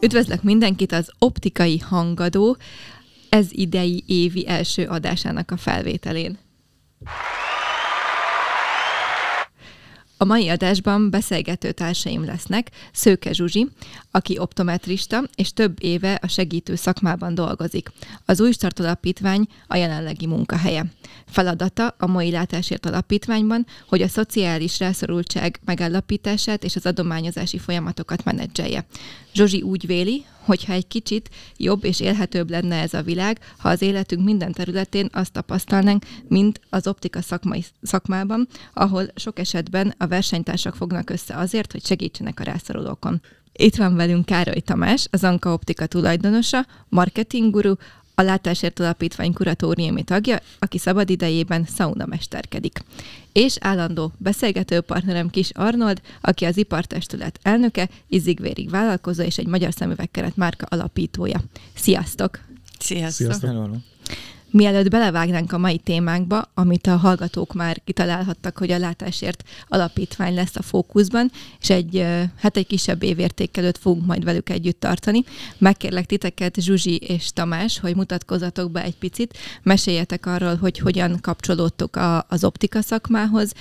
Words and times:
Üdvözlök 0.00 0.42
mindenkit 0.42 0.92
az 0.92 1.10
Optikai 1.18 1.78
Hangadó 1.78 2.56
ez 3.28 3.46
idei 3.50 4.02
évi 4.06 4.48
első 4.48 4.86
adásának 4.86 5.50
a 5.50 5.56
felvételén. 5.56 6.38
A 10.20 10.24
mai 10.24 10.48
adásban 10.48 11.10
beszélgető 11.10 11.72
társaim 11.72 12.24
lesznek 12.24 12.70
Szőke 12.92 13.32
Zsuzsi, 13.32 13.68
aki 14.10 14.38
optometrista, 14.38 15.22
és 15.34 15.52
több 15.52 15.76
éve 15.80 16.18
a 16.22 16.28
segítő 16.28 16.74
szakmában 16.74 17.34
dolgozik. 17.34 17.92
Az 18.24 18.40
Új 18.40 18.52
Start 18.52 18.78
Alapítvány 18.80 19.46
a 19.66 19.76
jelenlegi 19.76 20.26
munkahelye. 20.26 20.84
Feladata 21.26 21.94
a 21.98 22.06
mai 22.06 22.30
látásért 22.30 22.86
alapítványban, 22.86 23.66
hogy 23.88 24.02
a 24.02 24.08
szociális 24.08 24.78
rászorultság 24.78 25.60
megállapítását 25.64 26.64
és 26.64 26.76
az 26.76 26.86
adományozási 26.86 27.58
folyamatokat 27.58 28.24
menedzselje. 28.24 28.86
Zsuzsi 29.34 29.62
úgy 29.62 29.86
véli, 29.86 30.24
hogyha 30.48 30.72
egy 30.72 30.86
kicsit 30.86 31.30
jobb 31.56 31.84
és 31.84 32.00
élhetőbb 32.00 32.50
lenne 32.50 32.80
ez 32.80 32.94
a 32.94 33.02
világ, 33.02 33.38
ha 33.58 33.68
az 33.68 33.82
életünk 33.82 34.24
minden 34.24 34.52
területén 34.52 35.08
azt 35.12 35.32
tapasztalnánk, 35.32 36.04
mint 36.28 36.60
az 36.70 36.86
optika 36.86 37.20
szakmai, 37.20 37.64
szakmában, 37.82 38.48
ahol 38.74 39.04
sok 39.14 39.38
esetben 39.38 39.94
a 39.98 40.06
versenytársak 40.06 40.74
fognak 40.74 41.10
össze 41.10 41.36
azért, 41.36 41.72
hogy 41.72 41.86
segítsenek 41.86 42.40
a 42.40 42.44
rászorulókon. 42.44 43.20
Itt 43.52 43.76
van 43.76 43.96
velünk 43.96 44.26
Károly 44.26 44.60
Tamás, 44.60 45.06
az 45.10 45.24
Anka 45.24 45.52
Optika 45.52 45.86
tulajdonosa, 45.86 46.66
marketingguru, 46.88 47.74
a 48.18 48.22
Látásért 48.22 48.80
Alapítvány 48.80 49.32
kuratóriumi 49.32 50.02
tagja, 50.02 50.38
aki 50.58 50.78
szabad 50.78 51.10
idejében 51.10 51.66
mesterkedik. 52.06 52.84
És 53.32 53.56
állandó 53.60 54.12
beszélgető 54.16 54.80
partnerem 54.80 55.30
Kis 55.30 55.50
Arnold, 55.50 56.00
aki 56.20 56.44
az 56.44 56.56
ipartestület 56.56 57.38
elnöke, 57.42 57.88
izzigvérig 58.08 58.70
vállalkozó 58.70 59.22
és 59.22 59.38
egy 59.38 59.46
magyar 59.46 59.72
szemüvegkeret 59.72 60.36
márka 60.36 60.66
alapítója. 60.70 61.40
Sziasztok! 61.74 62.40
Sziasztok! 62.78 63.26
Sziasztok. 63.26 63.76
Mielőtt 64.50 64.90
belevágnánk 64.90 65.52
a 65.52 65.58
mai 65.58 65.78
témánkba, 65.78 66.50
amit 66.54 66.86
a 66.86 66.96
hallgatók 66.96 67.54
már 67.54 67.80
kitalálhattak, 67.84 68.58
hogy 68.58 68.70
a 68.70 68.78
Látásért 68.78 69.42
Alapítvány 69.68 70.34
lesz 70.34 70.56
a 70.56 70.62
fókuszban, 70.62 71.30
és 71.60 71.70
egy, 71.70 72.06
hát 72.36 72.56
egy 72.56 72.66
kisebb 72.66 73.02
évértékelőt 73.02 73.78
fogunk 73.78 74.06
majd 74.06 74.24
velük 74.24 74.50
együtt 74.50 74.80
tartani. 74.80 75.24
Megkérlek 75.58 76.06
titeket, 76.06 76.60
Zsuzsi 76.60 76.96
és 76.96 77.32
Tamás, 77.32 77.78
hogy 77.78 77.96
mutatkozatok 77.96 78.70
be 78.70 78.82
egy 78.82 78.96
picit, 78.96 79.38
meséljetek 79.62 80.26
arról, 80.26 80.56
hogy 80.56 80.78
hogyan 80.78 81.18
kapcsolódtok 81.20 81.96
a, 81.96 82.26
az 82.28 82.44
optika 82.44 82.80
szakmához, 82.80 83.52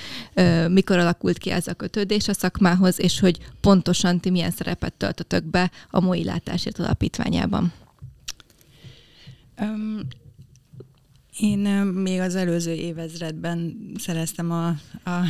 mikor 0.68 0.98
alakult 0.98 1.38
ki 1.38 1.52
ez 1.52 1.68
a 1.68 1.74
kötődés 1.74 2.28
a 2.28 2.34
szakmához, 2.34 3.00
és 3.00 3.20
hogy 3.20 3.38
pontosan 3.62 4.20
ti 4.20 4.30
milyen 4.30 4.52
szerepet 4.52 4.94
töltötök 4.94 5.44
be 5.44 5.72
a 5.90 6.00
Mói 6.00 6.24
Látásért 6.24 6.80
Alapítványában. 6.80 7.74
Um, 9.62 10.00
én 11.40 11.60
még 11.86 12.20
az 12.20 12.36
előző 12.36 12.74
évezredben 12.74 13.92
szereztem 13.98 14.52
a, 14.52 14.68
a, 15.04 15.26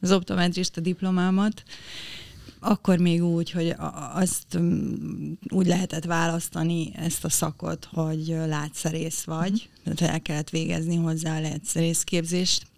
az 0.00 0.12
optometrista 0.12 0.80
diplomámat, 0.80 1.62
akkor 2.60 2.98
még 2.98 3.24
úgy, 3.24 3.50
hogy 3.50 3.74
azt 4.14 4.58
úgy 5.48 5.66
lehetett 5.66 6.04
választani 6.04 6.92
ezt 6.96 7.24
a 7.24 7.28
szakot, 7.28 7.88
hogy 7.92 8.26
látszerész 8.46 9.22
vagy, 9.22 9.68
mhm. 9.84 9.94
tehát 9.94 10.14
el 10.14 10.22
kellett 10.22 10.50
végezni 10.50 10.96
hozzá 10.96 11.36
a 11.36 11.40
látszerész 11.40 12.02
képzést, 12.02 12.68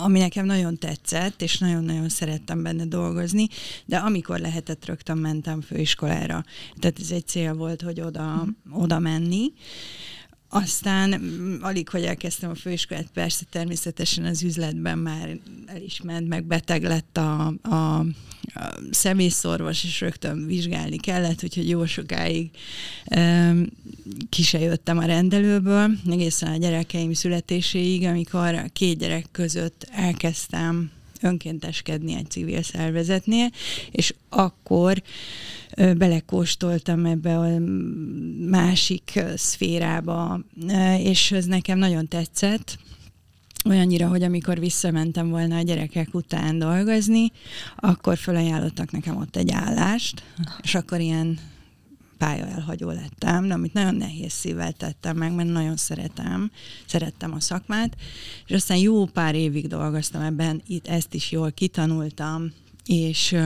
ami 0.00 0.18
nekem 0.18 0.46
nagyon 0.46 0.78
tetszett, 0.78 1.42
és 1.42 1.58
nagyon-nagyon 1.58 2.08
szerettem 2.08 2.62
benne 2.62 2.84
dolgozni, 2.84 3.48
de 3.84 3.96
amikor 3.96 4.38
lehetett, 4.38 4.84
rögtön 4.84 5.18
mentem 5.18 5.60
főiskolára. 5.60 6.44
Tehát 6.76 6.98
ez 7.00 7.10
egy 7.10 7.26
cél 7.26 7.54
volt, 7.54 7.82
hogy 7.82 8.00
oda, 8.00 8.34
uh-huh. 8.34 8.82
oda 8.82 8.98
menni. 8.98 9.52
Aztán 10.48 11.20
mm, 11.20 11.62
alig, 11.62 11.88
hogy 11.88 12.04
elkezdtem 12.04 12.50
a 12.50 12.54
főiskolát, 12.54 13.06
persze 13.12 13.44
természetesen 13.50 14.24
az 14.24 14.42
üzletben 14.42 14.98
már 14.98 15.38
elismert, 15.66 16.26
meg 16.26 16.44
beteg 16.44 16.82
lett 16.82 17.16
a, 17.16 17.54
a, 17.62 17.98
a 17.98 18.06
személyszorvos, 18.90 19.84
és 19.84 20.00
rögtön 20.00 20.46
vizsgálni 20.46 20.96
kellett, 20.96 21.42
úgyhogy 21.42 21.68
jó 21.68 21.86
sokáig 21.86 22.50
um, 23.16 23.66
ki 24.28 24.42
se 24.42 24.58
jöttem 24.58 24.98
a 24.98 25.04
rendelőből, 25.04 25.90
egészen 26.10 26.52
a 26.52 26.56
gyerekeim 26.56 27.12
születéséig, 27.12 28.04
amikor 28.04 28.54
a 28.54 28.64
két 28.72 28.98
gyerek 28.98 29.26
között 29.32 29.88
elkezdtem 29.90 30.90
önkénteskedni 31.22 32.14
egy 32.14 32.30
civil 32.30 32.62
szervezetnél, 32.62 33.50
és 33.90 34.14
akkor 34.28 35.02
belekóstoltam 35.74 37.06
ebbe 37.06 37.38
a 37.38 37.58
másik 38.48 39.22
szférába, 39.36 40.40
és 40.98 41.32
ez 41.32 41.44
nekem 41.44 41.78
nagyon 41.78 42.08
tetszett, 42.08 42.78
olyannyira, 43.68 44.08
hogy 44.08 44.22
amikor 44.22 44.58
visszamentem 44.58 45.28
volna 45.28 45.56
a 45.56 45.62
gyerekek 45.62 46.14
után 46.14 46.58
dolgozni, 46.58 47.32
akkor 47.76 48.16
felajánlottak 48.16 48.90
nekem 48.90 49.16
ott 49.16 49.36
egy 49.36 49.50
állást, 49.50 50.22
és 50.62 50.74
akkor 50.74 51.00
ilyen 51.00 51.38
pálya 52.18 52.46
elhagyó 52.46 52.90
lettem, 52.90 53.48
de 53.48 53.54
amit 53.54 53.72
nagyon 53.72 53.94
nehéz 53.94 54.32
szívvel 54.32 54.72
tettem 54.72 55.16
meg, 55.16 55.32
mert 55.32 55.48
nagyon 55.48 55.76
szeretem, 55.76 56.50
szerettem 56.86 57.32
a 57.32 57.40
szakmát, 57.40 57.96
és 58.46 58.54
aztán 58.54 58.76
jó 58.76 59.06
pár 59.06 59.34
évig 59.34 59.66
dolgoztam 59.66 60.22
ebben, 60.22 60.62
itt 60.66 60.86
ezt 60.86 61.14
is 61.14 61.30
jól 61.30 61.52
kitanultam, 61.52 62.52
és, 62.86 63.36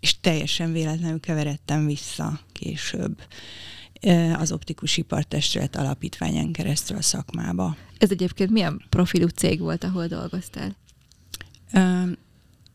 és 0.00 0.20
teljesen 0.20 0.72
véletlenül 0.72 1.20
keveredtem 1.20 1.86
vissza 1.86 2.40
később 2.52 3.22
az 4.36 4.52
optikus 4.52 4.96
ipartestület 4.96 5.76
alapítványen 5.76 6.52
keresztül 6.52 6.96
a 6.96 7.02
szakmába. 7.02 7.76
Ez 7.98 8.10
egyébként 8.10 8.50
milyen 8.50 8.82
profilú 8.88 9.26
cég 9.26 9.60
volt, 9.60 9.84
ahol 9.84 10.06
dolgoztál? 10.06 10.76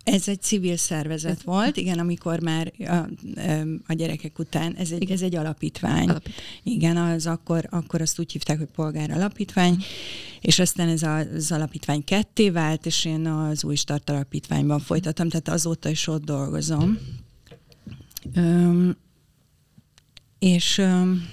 Ez 0.04 0.28
egy 0.28 0.42
civil 0.42 0.78
szervezet 0.78 1.32
ez 1.38 1.44
volt, 1.44 1.78
igen, 1.78 2.00
amikor 2.00 2.40
már 2.40 2.72
a, 2.80 2.96
a 3.88 3.94
gyerekek 3.94 4.40
után, 4.40 4.76
ez 4.76 4.92
egy, 4.92 5.12
ez 5.12 5.22
egy 5.22 5.36
alapítvány. 5.36 6.10
alapítvány. 6.10 6.46
Igen, 6.64 6.98
az 6.98 7.28
akkor, 7.28 7.68
akkor 7.70 8.02
azt 8.02 8.20
úgy 8.20 8.32
hívták, 8.32 8.58
hogy 8.58 8.68
polgár 8.76 9.12
alapítvány, 9.12 9.84
és 10.42 10.60
aztán 10.60 10.88
ez 10.88 11.04
az 11.04 11.52
alapítvány 11.52 12.04
ketté 12.04 12.50
vált, 12.50 12.86
és 12.86 13.06
én 13.06 13.28
az 13.28 13.64
új 13.64 13.76
start 13.76 14.10
alapítványban 14.10 14.80
folytattam, 14.80 15.30
tehát 15.30 15.50
azóta 15.50 15.90
is 15.90 16.08
ott 16.08 16.24
dolgozom. 16.24 16.98
Öm, 18.34 18.98
és 20.40 20.78
öm, 20.78 21.28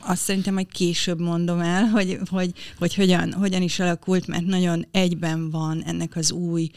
azt 0.00 0.22
szerintem 0.22 0.54
majd 0.54 0.68
később 0.72 1.20
mondom 1.20 1.60
el, 1.60 1.84
hogy, 1.84 2.18
hogy, 2.30 2.52
hogy 2.78 2.94
hogyan, 2.94 3.32
hogyan 3.32 3.62
is 3.62 3.80
alakult, 3.80 4.26
mert 4.26 4.44
nagyon 4.44 4.86
egyben 4.90 5.50
van 5.50 5.82
ennek 5.84 6.16
az 6.16 6.32
új 6.32 6.70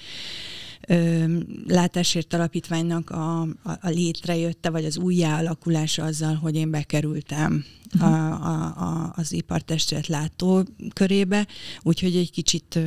látásért 1.67 2.33
alapítványnak 2.33 3.09
a, 3.09 3.41
a, 3.41 3.47
a 3.63 3.89
létrejötte, 3.89 4.69
vagy 4.69 4.85
az 4.85 4.97
újjáalakulása 4.97 6.03
azzal, 6.03 6.35
hogy 6.35 6.55
én 6.55 6.71
bekerültem 6.71 7.65
uh-huh. 7.95 8.13
a, 8.13 8.33
a, 8.33 8.63
a, 8.63 9.13
az 9.15 9.33
ipartestület 9.33 10.07
látó 10.07 10.63
körébe, 10.93 11.47
úgyhogy 11.81 12.15
egy 12.15 12.31
kicsit 12.31 12.79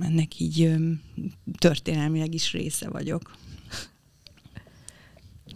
ennek 0.00 0.40
így 0.40 0.74
történelmileg 1.58 2.34
is 2.34 2.52
része 2.52 2.88
vagyok. 2.88 3.38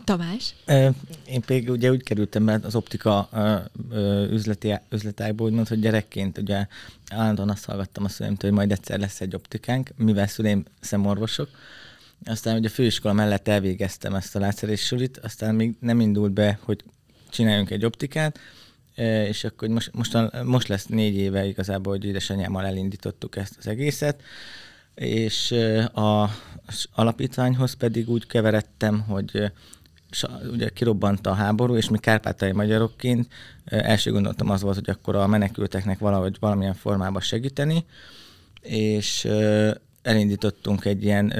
Tamás? 0.04 0.54
Én 1.26 1.40
pedig 1.46 1.70
ugye 1.70 1.90
úgy 1.90 2.02
kerültem 2.02 2.44
be 2.44 2.60
az 2.62 2.74
optika 2.74 3.28
üzleti, 4.30 4.74
üzletágból, 4.90 5.46
úgymond, 5.46 5.68
hogy 5.68 5.80
gyerekként 5.80 6.38
ugye 6.38 6.66
állandóan 7.10 7.50
azt 7.50 7.64
hallgattam 7.64 8.04
a 8.04 8.08
szüleimtől, 8.08 8.50
hogy 8.50 8.58
majd 8.58 8.72
egyszer 8.72 8.98
lesz 8.98 9.20
egy 9.20 9.34
optikánk, 9.34 9.90
mivel 9.96 10.26
szüleim 10.26 10.64
szemorvosok. 10.80 11.48
Aztán 12.24 12.58
ugye 12.58 12.68
a 12.68 12.70
főiskola 12.70 13.14
mellett 13.14 13.48
elvégeztem 13.48 14.14
ezt 14.14 14.36
a 14.36 14.38
látszerés 14.38 14.80
sulit, 14.80 15.18
aztán 15.18 15.54
még 15.54 15.74
nem 15.80 16.00
indult 16.00 16.32
be, 16.32 16.58
hogy 16.62 16.84
csináljunk 17.30 17.70
egy 17.70 17.84
optikát, 17.84 18.38
és 19.28 19.44
akkor 19.44 19.68
most, 19.68 19.90
most, 19.92 20.18
most 20.44 20.68
lesz 20.68 20.86
négy 20.86 21.14
éve 21.14 21.44
igazából, 21.44 21.92
hogy 21.92 22.04
édesanyámmal 22.04 22.66
elindítottuk 22.66 23.36
ezt 23.36 23.56
az 23.58 23.66
egészet, 23.66 24.22
és 24.94 25.52
a, 25.92 26.30
alapítványhoz 26.92 27.72
pedig 27.72 28.08
úgy 28.08 28.26
keveredtem, 28.26 29.00
hogy 29.00 29.52
ugye 30.52 30.68
kirobbant 30.68 31.26
a 31.26 31.34
háború, 31.34 31.76
és 31.76 31.88
mi 31.88 31.98
kárpátai 31.98 32.52
magyarokként 32.52 33.28
első 33.64 34.10
gondoltam 34.10 34.50
az 34.50 34.62
volt, 34.62 34.74
hogy 34.74 34.90
akkor 34.90 35.16
a 35.16 35.26
menekülteknek 35.26 35.98
valahogy 35.98 36.36
valamilyen 36.40 36.74
formában 36.74 37.20
segíteni, 37.20 37.84
és 38.62 39.28
elindítottunk 40.02 40.84
egy 40.84 41.04
ilyen 41.04 41.34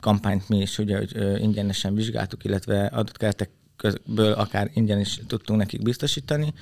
kampányt 0.00 0.48
mi 0.48 0.60
is, 0.60 0.78
ugye, 0.78 0.96
hogy 0.96 1.40
ingyenesen 1.40 1.94
vizsgáltuk, 1.94 2.44
illetve 2.44 2.86
adott 2.86 3.16
keretekből 3.16 4.32
akár 4.32 4.70
ingyen 4.74 5.00
is 5.00 5.20
tudtunk 5.26 5.58
nekik 5.58 5.82
biztosítani, 5.82 6.52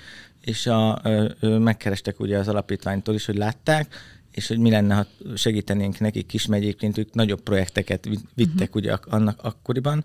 és 0.40 0.66
a, 0.66 1.02
megkerestek 1.40 2.20
ugye 2.20 2.38
az 2.38 2.48
alapítványtól 2.48 3.14
is, 3.14 3.26
hogy 3.26 3.36
látták, 3.36 3.94
és 4.30 4.48
hogy 4.48 4.58
mi 4.58 4.70
lenne, 4.70 4.94
ha 4.94 5.06
segítenénk 5.36 5.98
nekik 5.98 6.26
kismegyéként, 6.26 6.98
ők 6.98 7.14
nagyobb 7.14 7.40
projekteket 7.40 8.08
vittek 8.34 8.68
uh-huh. 8.68 8.82
ugye 8.82 8.96
annak 9.06 9.42
akkoriban, 9.42 10.04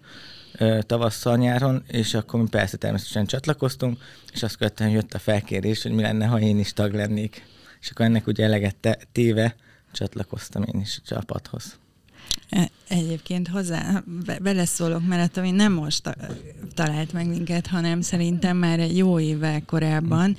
tavasszal, 0.81 1.37
nyáron, 1.37 1.83
és 1.87 2.13
akkor 2.13 2.41
mi 2.41 2.47
persze 2.49 2.77
természetesen 2.77 3.25
csatlakoztunk, 3.25 3.97
és 4.33 4.43
azt 4.43 4.57
követően 4.57 4.89
jött 4.89 5.13
a 5.13 5.19
felkérés, 5.19 5.81
hogy 5.83 5.91
mi 5.91 6.01
lenne, 6.01 6.25
ha 6.25 6.39
én 6.39 6.59
is 6.59 6.73
tag 6.73 6.93
lennék. 6.93 7.43
És 7.81 7.89
akkor 7.89 8.05
ennek 8.05 8.27
ugye 8.27 8.43
eleget 8.43 9.07
téve 9.11 9.55
csatlakoztam 9.91 10.63
én 10.63 10.81
is 10.81 10.99
a 11.03 11.07
csapathoz. 11.07 11.77
E, 12.49 12.69
egyébként 12.87 13.47
hozzá 13.47 14.03
beleszólok, 14.41 15.07
mert 15.07 15.37
ami 15.37 15.51
nem 15.51 15.73
most 15.73 16.15
talált 16.73 17.13
meg 17.13 17.27
minket, 17.27 17.67
hanem 17.67 18.01
szerintem 18.01 18.57
már 18.57 18.79
egy 18.79 18.97
jó 18.97 19.19
évvel 19.19 19.61
korábban, 19.65 20.37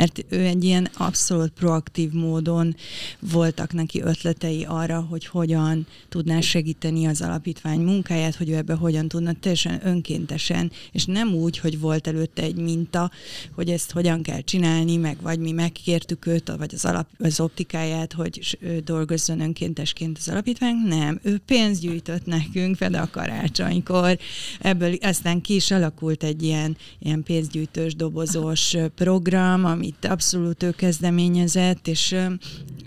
mert 0.00 0.24
ő 0.28 0.44
egy 0.44 0.64
ilyen 0.64 0.88
abszolút 0.96 1.50
proaktív 1.50 2.12
módon 2.12 2.76
voltak 3.18 3.72
neki 3.72 4.02
ötletei 4.02 4.64
arra, 4.68 5.00
hogy 5.00 5.26
hogyan 5.26 5.86
tudná 6.08 6.40
segíteni 6.40 7.06
az 7.06 7.20
alapítvány 7.22 7.80
munkáját, 7.80 8.34
hogy 8.34 8.50
ő 8.50 8.54
ebbe 8.56 8.74
hogyan 8.74 9.08
tudna 9.08 9.32
teljesen 9.40 9.80
önkéntesen, 9.84 10.72
és 10.92 11.04
nem 11.04 11.34
úgy, 11.34 11.58
hogy 11.58 11.80
volt 11.80 12.06
előtte 12.06 12.42
egy 12.42 12.56
minta, 12.56 13.10
hogy 13.54 13.68
ezt 13.70 13.92
hogyan 13.92 14.22
kell 14.22 14.40
csinálni, 14.40 14.96
meg 14.96 15.16
vagy 15.22 15.38
mi 15.38 15.52
megkértük 15.52 16.26
őt, 16.26 16.52
vagy 16.58 16.74
az, 16.74 16.84
alap, 16.84 17.08
az 17.18 17.40
optikáját, 17.40 18.12
hogy 18.12 18.58
dolgozzon 18.84 19.40
önkéntesként 19.40 20.18
az 20.18 20.28
alapítvány, 20.28 20.76
nem. 20.76 21.20
Ő 21.22 21.40
pénzt 21.46 21.80
gyűjtött 21.80 22.26
nekünk, 22.26 22.76
például 22.76 23.04
a 23.04 23.10
karácsonykor, 23.10 24.18
ebből 24.60 24.94
aztán 25.00 25.40
ki 25.40 25.54
is 25.54 25.70
alakult 25.70 26.22
egy 26.22 26.42
ilyen, 26.42 26.76
ilyen 26.98 27.22
pénzgyűjtős, 27.22 27.94
dobozós 27.94 28.76
program, 28.94 29.64
amit 29.90 30.04
abszolút 30.04 30.62
ő 30.62 30.70
kezdeményezett, 30.70 31.88
és 31.88 32.16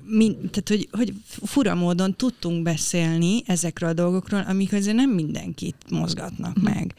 mi, 0.05 0.35
tehát, 0.35 0.69
hogy, 0.69 0.87
hogy 0.91 1.13
fura 1.25 1.75
módon 1.75 2.15
tudtunk 2.15 2.63
beszélni 2.63 3.43
ezekről 3.45 3.89
a 3.89 3.93
dolgokról, 3.93 4.43
amik 4.47 4.73
azért 4.73 4.95
nem 4.95 5.09
mindenkit 5.09 5.75
mozgatnak 5.89 6.59
mm. 6.59 6.63
meg. 6.63 6.93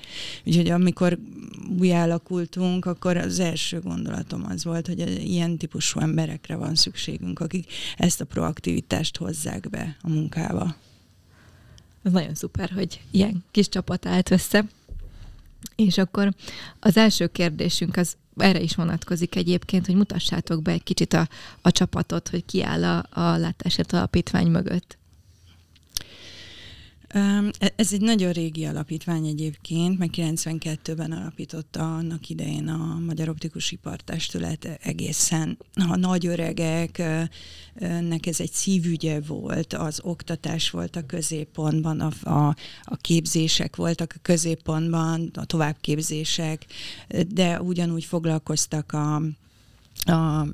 Úgyhogy 0.45 0.71
amikor 0.71 1.19
új 1.79 1.93
alakultunk, 1.93 2.85
akkor 2.85 3.17
az 3.17 3.39
első 3.39 3.81
gondolatom 3.81 4.45
az 4.49 4.65
volt, 4.65 4.87
hogy 4.87 5.25
ilyen 5.25 5.57
típusú 5.57 6.01
emberekre 6.01 6.57
van 6.57 6.75
szükségünk, 6.75 7.41
akik 7.41 7.73
ezt 7.97 8.21
a 8.21 8.25
proaktivitást 8.25 9.17
hozzák 9.17 9.71
be 9.71 9.97
a 10.01 10.09
munkába. 10.09 10.77
Ez 12.03 12.13
nagyon 12.13 12.35
szuper, 12.35 12.71
hogy 12.71 13.01
ilyen 13.11 13.45
kis 13.51 13.69
csapat 13.69 14.07
állt 14.07 14.31
össze. 14.31 14.65
És 15.77 15.99
akkor 15.99 16.35
az 16.81 16.97
első 16.97 17.27
kérdésünk 17.27 17.97
az 17.97 18.17
erre 18.37 18.61
is 18.61 18.75
vonatkozik 18.75 19.37
egyébként, 19.37 19.87
hogy 19.87 19.95
mutassátok 19.95 20.63
be 20.63 20.73
egy 20.73 20.83
kicsit 20.83 21.13
a, 21.13 21.29
a 21.63 21.71
csapatot, 21.71 22.29
hogy 22.29 22.45
ki 22.45 22.63
áll 22.63 22.85
a, 22.85 23.21
a 23.21 23.37
Látásért 23.37 23.93
Alapítvány 23.93 24.47
mögött. 24.47 24.99
E, 27.15 27.53
ez 27.77 27.93
egy 27.93 28.01
nagyon 28.01 28.33
régi 28.33 28.65
alapítvány 28.65 29.27
egyébként, 29.27 29.99
meg 29.99 30.11
92-ben 30.13 31.13
alapította 31.13 31.97
annak 31.97 32.29
idején 32.29 32.69
a 32.69 32.99
Magyar 33.07 33.29
Optikus 33.29 33.73
Ipartestület 33.73 34.79
egészen 34.83 35.59
a 35.75 35.97
nagy 35.97 36.27
öregek, 36.27 37.03
nek 38.01 38.27
ez 38.27 38.41
egy 38.41 38.53
szívügye 38.53 39.21
volt, 39.21 39.73
az 39.73 40.01
oktatás 40.03 40.71
volt 40.71 40.97
a 40.97 41.07
középpontban, 41.07 42.01
a, 42.01 42.31
a, 42.31 42.57
a 42.83 42.97
képzések 42.97 43.77
voltak 43.77 44.13
a 44.17 44.21
középpontban, 44.23 45.31
a 45.35 45.45
továbbképzések, 45.45 46.67
de 47.29 47.61
ugyanúgy 47.61 48.05
foglalkoztak 48.05 48.93
a, 48.93 49.15
a 50.13 50.47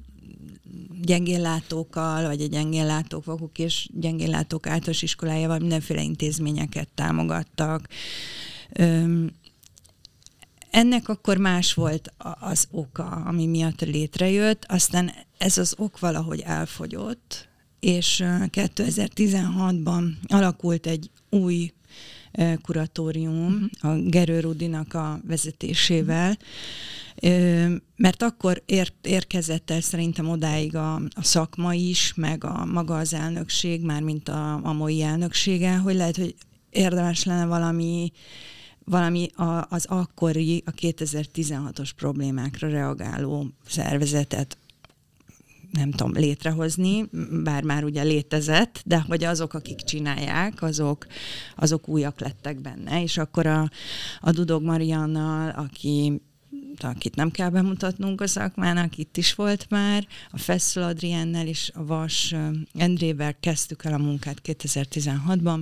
gyengéllátókkal, 1.03 2.27
vagy 2.27 2.41
a 2.41 2.47
gyengéllátók 2.47 3.25
vakuk 3.25 3.59
és 3.59 3.89
gyengéllátók 3.93 4.67
általános 4.67 5.03
iskolájával 5.03 5.59
mindenféle 5.59 6.03
intézményeket 6.03 6.89
támogattak. 6.95 7.89
Öm, 8.73 9.31
ennek 10.71 11.09
akkor 11.09 11.37
más 11.37 11.75
volt 11.75 12.13
az 12.41 12.67
oka, 12.71 13.05
ami 13.05 13.47
miatt 13.47 13.81
létrejött, 13.81 14.65
aztán 14.69 15.13
ez 15.39 15.59
az 15.59 15.75
ok 15.79 15.99
valahogy 15.99 16.41
elfogyott, 16.41 17.49
és 17.81 18.23
2016-ban 18.27 20.13
alakult 20.29 20.87
egy 20.87 21.11
új 21.31 21.73
kuratórium 22.63 23.71
uh-huh. 23.83 23.91
a 23.91 24.09
Gerő 24.09 24.41
Rudinak 24.41 24.95
a 24.95 25.21
vezetésével, 25.27 26.39
mert 27.97 28.23
akkor 28.23 28.63
ér, 28.67 28.93
érkezett 29.03 29.71
el 29.71 29.81
szerintem 29.81 30.29
odáig 30.29 30.77
a, 30.77 30.95
a 30.95 31.23
szakma 31.23 31.75
is, 31.75 32.15
meg 32.17 32.45
a 32.45 32.65
maga 32.65 32.97
az 32.97 33.15
elnökség, 33.15 33.83
már 33.83 34.03
mint 34.03 34.29
a, 34.29 34.61
a 34.63 34.73
mai 34.73 35.03
elnöksége, 35.03 35.77
hogy 35.77 35.95
lehet, 35.95 36.17
hogy 36.17 36.35
érdemes 36.71 37.25
lenne 37.25 37.47
valami 37.47 38.13
valami 38.85 39.29
a, 39.35 39.67
az 39.69 39.85
akkori, 39.89 40.63
a 40.67 40.71
2016-os 40.71 41.91
problémákra 41.97 42.69
reagáló 42.69 43.47
szervezetet 43.67 44.57
nem 45.71 45.91
tudom, 45.91 46.13
létrehozni, 46.13 47.09
bár 47.43 47.63
már 47.63 47.85
ugye 47.85 48.03
létezett, 48.03 48.83
de 48.85 49.01
hogy 49.01 49.25
azok, 49.25 49.55
akik 49.55 49.81
csinálják, 49.81 50.63
azok, 50.63 51.07
azok 51.57 51.89
újak 51.89 52.21
lettek 52.21 52.61
benne, 52.61 53.03
és 53.03 53.19
akkor 53.19 53.47
a, 53.47 53.71
a 54.21 54.31
Dudog 54.31 54.63
Mariannal, 54.63 55.51
aki 55.51 56.21
akit 56.83 57.17
nem 57.17 57.31
kell 57.31 57.51
bemutatnunk 57.51 58.21
a 58.21 58.27
szakmának, 58.27 58.99
itt 58.99 59.17
is 59.17 59.35
volt 59.35 59.67
már, 59.69 60.07
a 60.31 60.39
Fesszel 60.39 60.83
Adriennel 60.83 61.47
és 61.47 61.71
a 61.75 61.85
Vas 61.85 62.35
Endrével 62.75 63.37
kezdtük 63.41 63.85
el 63.85 63.93
a 63.93 63.99
munkát 63.99 64.41
2016-ban, 64.45 65.61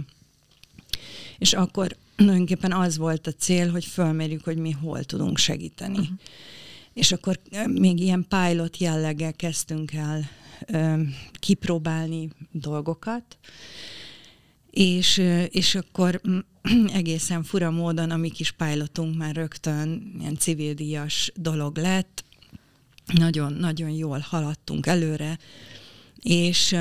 és 1.38 1.52
akkor 1.52 1.96
tulajdonképpen 2.16 2.72
az 2.72 2.96
volt 2.96 3.26
a 3.26 3.32
cél, 3.32 3.70
hogy 3.70 3.84
fölmérjük, 3.84 4.44
hogy 4.44 4.56
mi 4.56 4.70
hol 4.70 5.04
tudunk 5.04 5.38
segíteni. 5.38 5.98
Uh-huh. 5.98 6.16
És 6.98 7.12
akkor 7.12 7.40
még 7.66 8.00
ilyen 8.00 8.26
pilot 8.28 8.76
jelleggel 8.76 9.32
kezdtünk 9.32 9.92
el 9.92 10.30
ö, 10.66 11.00
kipróbálni 11.32 12.28
dolgokat, 12.52 13.38
és, 14.70 15.22
és 15.48 15.74
akkor 15.74 16.20
egészen 16.92 17.42
fura 17.42 17.70
módon 17.70 18.10
a 18.10 18.16
mi 18.16 18.30
kis 18.30 18.50
pilotunk 18.50 19.16
már 19.16 19.34
rögtön 19.34 20.16
ilyen 20.20 20.36
civildíjas 20.36 21.32
dolog 21.34 21.76
lett, 21.76 22.24
nagyon, 23.12 23.52
nagyon 23.52 23.90
jól 23.90 24.18
haladtunk 24.18 24.86
előre, 24.86 25.38
és 26.22 26.76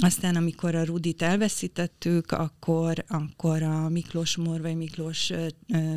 aztán, 0.00 0.36
amikor 0.36 0.74
a 0.74 0.84
Rudit 0.84 1.22
elveszítettük, 1.22 2.32
akkor, 2.32 3.04
akkor 3.08 3.62
a 3.62 3.88
Miklós 3.88 4.36
Morvai 4.36 4.74
Miklós 4.74 5.32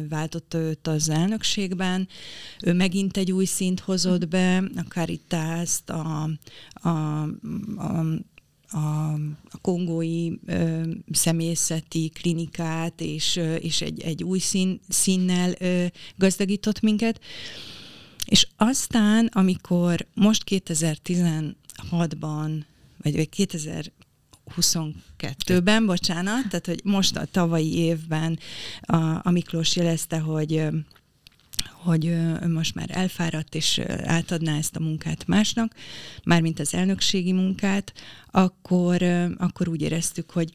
váltotta 0.10 0.58
őt 0.58 0.88
az 0.88 1.10
elnökségben. 1.10 2.08
Ő 2.63 2.74
megint 2.74 3.17
egy 3.17 3.31
új 3.31 3.46
szint 3.46 3.79
hozott 3.79 4.27
be, 4.27 4.58
a 4.58 4.86
Caritást, 4.88 5.89
a, 5.89 6.29
a, 6.74 6.89
a 7.77 8.03
a, 8.74 9.13
a 9.50 9.58
kongói 9.62 10.31
ö, 10.46 10.81
személyzeti 11.12 12.10
klinikát, 12.10 13.01
és, 13.01 13.36
ö, 13.36 13.55
és 13.55 13.81
egy, 13.81 14.01
egy 14.01 14.24
új 14.24 14.39
szín, 14.39 14.79
színnel 14.88 15.53
ö, 15.60 15.86
gazdagított 16.15 16.81
minket. 16.81 17.20
És 18.25 18.48
aztán, 18.58 19.25
amikor 19.25 20.08
most 20.13 20.43
2016-ban, 20.46 22.63
vagy 23.03 23.29
2022-ben, 23.38 25.86
bocsánat, 25.86 26.48
tehát 26.50 26.65
hogy 26.65 26.81
most 26.84 27.17
a 27.17 27.25
tavalyi 27.25 27.77
évben 27.77 28.39
a, 28.81 28.96
a 29.24 29.31
Miklós 29.31 29.75
jelezte, 29.75 30.20
hogy 30.20 30.63
hogy 31.72 32.17
most 32.48 32.75
már 32.75 32.89
elfáradt, 32.91 33.55
és 33.55 33.79
átadná 34.03 34.58
ezt 34.58 34.75
a 34.75 34.79
munkát 34.79 35.27
másnak, 35.27 35.75
mármint 36.24 36.60
az 36.60 36.74
elnökségi 36.74 37.31
munkát, 37.31 37.93
akkor, 38.31 39.03
akkor 39.38 39.67
úgy 39.67 39.81
éreztük, 39.81 40.29
hogy 40.29 40.51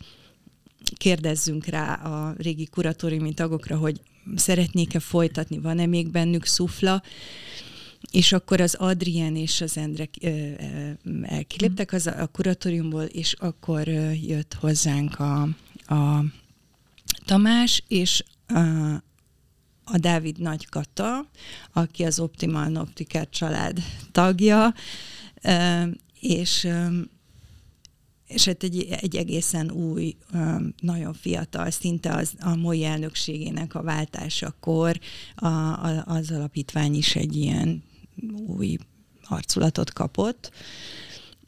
kérdezzünk 0.97 1.67
rá 1.67 1.95
a 1.95 2.35
régi 2.39 2.67
kuratóriumi 2.67 3.35
tagokra, 3.35 3.77
hogy 3.77 4.01
szeretnék-e 4.35 5.01
folytatni, 5.01 5.59
van-e 5.59 5.87
még 5.87 6.11
bennük 6.11 6.45
szufla, 6.45 7.03
és 8.17 8.33
akkor 8.33 8.61
az 8.61 8.75
Adrien 8.75 9.37
és 9.37 9.61
az 9.61 9.77
Endre 9.77 10.09
elkiléptek 11.23 11.93
az 11.93 12.07
a 12.07 12.27
kuratóriumból, 12.33 13.03
és 13.03 13.33
akkor 13.33 13.89
jött 14.23 14.55
hozzánk 14.55 15.19
a, 15.19 15.43
a 15.87 16.25
Tamás, 17.25 17.83
és 17.89 18.25
a 19.85 19.99
Dávid 19.99 20.39
Nagykata, 20.39 21.31
aki 21.73 22.05
az 22.05 22.21
Optimal 22.21 22.77
Optiker 22.77 23.29
család 23.29 23.79
tagja, 24.13 24.75
és 26.21 26.69
és 28.27 28.45
hát 28.45 28.63
egy, 28.63 28.87
egy 29.01 29.17
egészen 29.17 29.71
új, 29.71 30.17
nagyon 30.81 31.15
fiatal, 31.15 31.71
szinte 31.71 32.15
az, 32.15 32.33
a 32.41 32.55
mai 32.55 32.85
elnökségének 32.85 33.75
a 33.75 33.83
váltásakor 33.83 34.99
a, 35.35 35.47
a, 35.47 36.05
az 36.07 36.31
alapítvány 36.31 36.95
is 36.95 37.17
egy 37.17 37.37
ilyen 37.37 37.83
új 38.47 38.77
arculatot 39.23 39.93
kapott, 39.93 40.51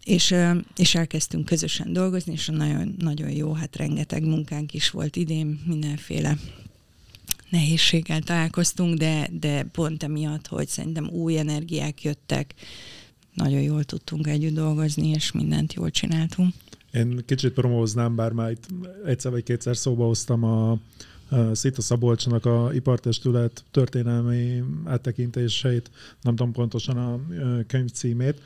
és, 0.04 0.34
és 0.76 0.94
elkezdtünk 0.94 1.44
közösen 1.44 1.92
dolgozni, 1.92 2.32
és 2.32 2.46
nagyon, 2.46 2.94
nagyon 2.98 3.30
jó, 3.30 3.52
hát 3.52 3.76
rengeteg 3.76 4.24
munkánk 4.24 4.74
is 4.74 4.90
volt 4.90 5.16
idén, 5.16 5.60
mindenféle 5.66 6.36
nehézséggel 7.48 8.20
találkoztunk, 8.20 8.98
de, 8.98 9.28
de 9.32 9.62
pont 9.62 10.02
emiatt, 10.02 10.46
hogy 10.46 10.68
szerintem 10.68 11.08
új 11.08 11.38
energiák 11.38 12.02
jöttek, 12.02 12.54
nagyon 13.34 13.60
jól 13.60 13.84
tudtunk 13.84 14.26
együtt 14.26 14.54
dolgozni, 14.54 15.08
és 15.08 15.32
mindent 15.32 15.72
jól 15.72 15.90
csináltunk. 15.90 16.54
Én 16.92 17.22
kicsit 17.26 17.52
promóznám, 17.52 18.16
bár 18.16 18.32
már 18.32 18.50
itt 18.50 18.66
egyszer 19.06 19.30
vagy 19.30 19.42
kétszer 19.42 19.76
szóba 19.76 20.06
hoztam 20.06 20.44
a, 20.44 20.78
Szita 21.52 21.82
Szabolcsnak 21.82 22.46
a 22.46 22.70
ipartestület 22.72 23.64
történelmi 23.70 24.62
áttekintéseit, 24.84 25.90
nem 26.22 26.36
tudom 26.36 26.52
pontosan 26.52 26.96
a 26.96 27.20
könyv 27.66 27.90
címét, 27.90 28.42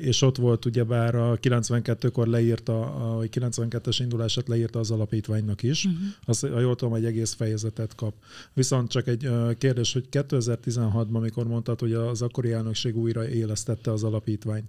és 0.00 0.22
ott 0.22 0.36
volt 0.36 0.64
ugyebár 0.64 1.14
a 1.14 1.38
92-kor 1.38 2.26
leírta, 2.26 2.80
a 2.82 3.22
92-es 3.22 3.96
indulását 4.00 4.48
leírta 4.48 4.78
az 4.78 4.90
alapítványnak 4.90 5.62
is. 5.62 5.84
Uh-huh. 5.84 6.00
Azt, 6.24 6.46
ha 6.46 6.60
jól 6.60 6.76
tudom, 6.76 6.94
egy 6.94 7.04
egész 7.04 7.32
fejezetet 7.32 7.94
kap. 7.94 8.14
Viszont 8.52 8.90
csak 8.90 9.06
egy 9.06 9.30
kérdés, 9.58 9.92
hogy 9.92 10.04
2016-ban, 10.10 11.12
amikor 11.12 11.46
mondtad, 11.46 11.80
hogy 11.80 11.92
az 11.92 12.22
akkori 12.22 12.52
elnökség 12.52 12.96
újra 12.96 13.28
élesztette 13.28 13.92
az 13.92 14.02
alapítványt, 14.02 14.66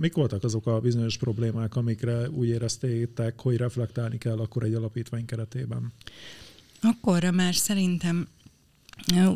mik 0.00 0.14
voltak 0.14 0.44
azok 0.44 0.66
a 0.66 0.80
bizonyos 0.80 1.16
problémák, 1.16 1.76
amikre 1.76 2.30
úgy 2.30 2.48
éreztétek, 2.48 3.40
hogy 3.40 3.56
reflektálni 3.56 4.18
kell 4.18 4.38
akkor 4.38 4.62
egy 4.62 4.74
alapítvány 4.74 5.24
keretében? 5.24 5.92
Akkorra 6.82 7.30
már 7.30 7.54
szerintem 7.54 8.28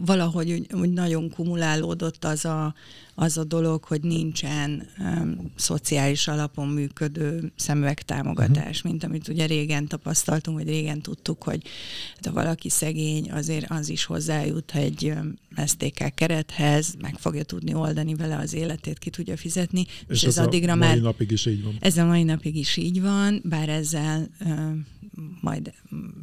valahogy 0.04 0.52
úgy, 0.52 0.72
úgy 0.72 0.90
nagyon 0.92 1.30
kumulálódott 1.30 2.24
az 2.24 2.44
a, 2.44 2.74
az 3.18 3.38
a 3.38 3.44
dolog, 3.44 3.84
hogy 3.84 4.00
nincsen 4.00 4.88
um, 4.98 5.52
szociális 5.54 6.28
alapon 6.28 6.68
működő 6.68 7.52
szemüvegtámogatás, 7.56 8.76
uh-huh. 8.76 8.90
mint 8.90 9.04
amit 9.04 9.28
ugye 9.28 9.46
régen 9.46 9.86
tapasztaltunk, 9.86 10.58
vagy 10.58 10.68
régen 10.68 11.00
tudtuk, 11.00 11.42
hogy 11.42 11.62
ha 12.24 12.32
valaki 12.32 12.68
szegény, 12.68 13.30
azért 13.30 13.70
az 13.70 13.88
is 13.88 14.04
hozzájut 14.04 14.74
egy 14.74 15.12
STK 15.66 16.14
kerethez, 16.14 16.94
meg 17.00 17.14
fogja 17.18 17.42
tudni 17.42 17.74
oldani 17.74 18.14
vele 18.14 18.36
az 18.36 18.54
életét, 18.54 18.98
ki 18.98 19.10
tudja 19.10 19.36
fizetni. 19.36 19.86
És, 19.86 20.04
és 20.08 20.22
ez, 20.22 20.38
ez 20.38 20.44
addigra 20.46 20.72
a 20.72 20.76
mai 20.76 20.88
már, 20.88 21.00
napig 21.00 21.30
is 21.30 21.46
így 21.46 21.62
van. 21.62 21.76
Ez 21.80 21.96
a 21.96 22.04
mai 22.04 22.22
napig 22.22 22.56
is 22.56 22.76
így 22.76 23.00
van, 23.00 23.40
bár 23.44 23.68
ezzel 23.68 24.28
um, 24.44 24.86
majd 25.40 25.72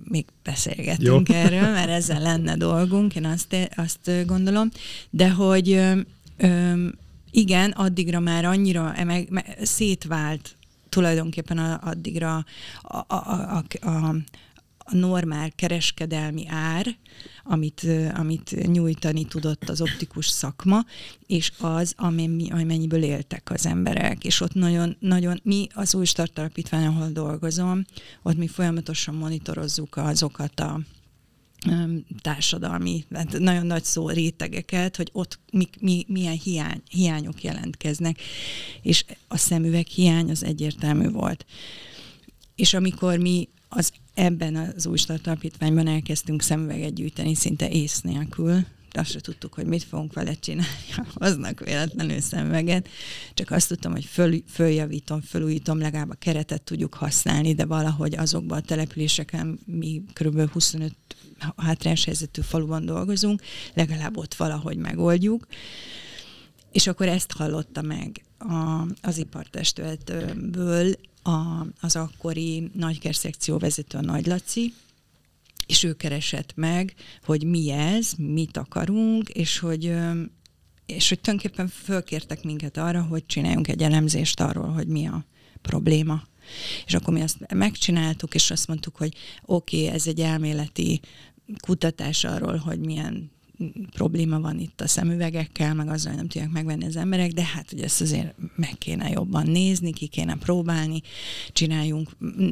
még 0.03 0.25
beszélgetünk 0.43 1.29
Jó. 1.29 1.35
erről, 1.35 1.71
mert 1.71 1.89
ezzel 1.89 2.21
lenne 2.21 2.57
dolgunk, 2.57 3.15
én 3.15 3.25
azt, 3.25 3.55
azt 3.75 4.11
gondolom, 4.25 4.69
de 5.09 5.29
hogy 5.29 5.81
ö, 6.43 6.87
igen, 7.31 7.71
addigra 7.71 8.19
már 8.19 8.45
annyira 8.45 8.93
meg, 9.03 9.29
meg, 9.29 9.57
szétvált 9.61 10.55
tulajdonképpen 10.89 11.57
addigra 11.59 12.45
a, 12.81 12.97
a, 12.97 13.05
a, 13.07 13.63
a, 13.81 14.15
a 14.85 14.95
normál 14.95 15.51
kereskedelmi 15.51 16.47
ár, 16.47 16.95
amit, 17.43 17.87
amit 18.13 18.67
nyújtani 18.71 19.25
tudott 19.25 19.69
az 19.69 19.81
optikus 19.81 20.27
szakma, 20.27 20.85
és 21.27 21.51
az, 21.59 21.93
amennyiből 22.49 23.03
éltek 23.03 23.51
az 23.51 23.65
emberek. 23.65 24.23
És 24.23 24.41
ott 24.41 24.53
nagyon, 24.53 24.95
nagyon 24.99 25.39
mi 25.43 25.67
az 25.73 25.95
új 25.95 26.05
startalapítvány, 26.05 26.85
ahol 26.85 27.09
dolgozom, 27.09 27.85
ott 28.21 28.37
mi 28.37 28.47
folyamatosan 28.47 29.15
monitorozzuk 29.15 29.97
azokat 29.97 30.59
a 30.59 30.79
társadalmi, 32.21 33.05
hát 33.13 33.39
nagyon 33.39 33.65
nagy 33.65 33.83
szó 33.83 34.09
rétegeket, 34.09 34.95
hogy 34.95 35.09
ott 35.11 35.39
mi, 35.51 35.67
mi, 35.79 36.05
milyen 36.07 36.37
hiány, 36.43 36.81
hiányok 36.89 37.43
jelentkeznek, 37.43 38.21
és 38.81 39.05
a 39.27 39.37
szemüveg 39.37 39.87
hiány 39.87 40.29
az 40.29 40.43
egyértelmű 40.43 41.09
volt. 41.09 41.45
És 42.55 42.73
amikor 42.73 43.17
mi 43.17 43.49
az 43.69 43.91
ebben 44.13 44.55
az 44.55 44.85
új 44.85 44.97
startalapítványban 44.97 45.87
elkezdtünk 45.87 46.41
szemüveget 46.41 46.93
gyűjteni 46.93 47.35
szinte 47.35 47.69
ész 47.69 48.01
nélkül, 48.01 48.65
azt 48.97 49.11
se 49.11 49.19
tudtuk, 49.19 49.53
hogy 49.53 49.65
mit 49.65 49.83
fogunk 49.83 50.13
vele 50.13 50.33
csinálni, 50.33 50.71
hoznak 51.13 51.59
véletlenül 51.59 52.19
szemüveget. 52.19 52.89
Csak 53.33 53.51
azt 53.51 53.67
tudtam, 53.67 53.91
hogy 53.91 54.05
föl, 54.05 54.43
följavítom, 54.47 55.21
fölújítom, 55.21 55.79
legalább 55.79 56.09
a 56.09 56.15
keretet 56.19 56.61
tudjuk 56.61 56.93
használni, 56.93 57.53
de 57.53 57.65
valahogy 57.65 58.15
azokban 58.15 58.57
a 58.57 58.61
településeken 58.61 59.59
mi 59.65 60.03
kb. 60.13 60.51
25 60.51 60.95
hátrányos 61.57 62.05
helyzetű 62.05 62.41
faluban 62.41 62.85
dolgozunk, 62.85 63.41
legalább 63.73 64.17
ott 64.17 64.33
valahogy 64.33 64.77
megoldjuk. 64.77 65.47
És 66.71 66.87
akkor 66.87 67.07
ezt 67.07 67.31
hallotta 67.31 67.81
meg 67.81 68.23
a, 68.37 68.87
az 69.01 69.17
ipartestületből 69.17 70.95
a, 71.23 71.65
az 71.81 71.95
akkori 71.95 72.71
nagykerszekció 72.73 73.57
vezető 73.57 73.97
a 73.97 74.01
Nagy 74.01 74.25
Laci, 74.25 74.73
és 75.65 75.83
ő 75.83 75.93
keresett 75.93 76.51
meg, 76.55 76.93
hogy 77.23 77.43
mi 77.43 77.69
ez, 77.69 78.13
mit 78.17 78.57
akarunk, 78.57 79.29
és 79.29 79.59
hogy, 79.59 79.93
és 80.85 81.09
hogy 81.09 81.19
tulajdonképpen 81.19 81.67
fölkértek 81.67 82.43
minket 82.43 82.77
arra, 82.77 83.01
hogy 83.01 83.25
csináljunk 83.25 83.67
egy 83.67 83.81
elemzést 83.81 84.39
arról, 84.39 84.67
hogy 84.67 84.87
mi 84.87 85.07
a 85.07 85.25
probléma. 85.61 86.23
És 86.85 86.93
akkor 86.93 87.13
mi 87.13 87.21
azt 87.21 87.53
megcsináltuk, 87.53 88.33
és 88.33 88.51
azt 88.51 88.67
mondtuk, 88.67 88.95
hogy 88.95 89.13
oké, 89.45 89.83
okay, 89.83 89.95
ez 89.95 90.07
egy 90.07 90.19
elméleti 90.19 90.99
kutatás 91.57 92.23
arról, 92.23 92.55
hogy 92.55 92.79
milyen 92.79 93.31
probléma 93.91 94.39
van 94.39 94.59
itt 94.59 94.81
a 94.81 94.87
szemüvegekkel, 94.87 95.73
meg 95.73 95.87
azzal, 95.87 96.07
hogy 96.11 96.21
nem 96.21 96.27
tudják 96.27 96.51
megvenni 96.51 96.85
az 96.85 96.95
emberek, 96.95 97.31
de 97.31 97.43
hát 97.43 97.69
hogy 97.69 97.81
ezt 97.81 98.01
azért 98.01 98.35
meg 98.55 98.77
kéne 98.77 99.09
jobban 99.09 99.47
nézni, 99.47 99.91
ki 99.91 100.07
kéne 100.07 100.35
próbálni, 100.35 101.01
csináljunk, 101.51 102.09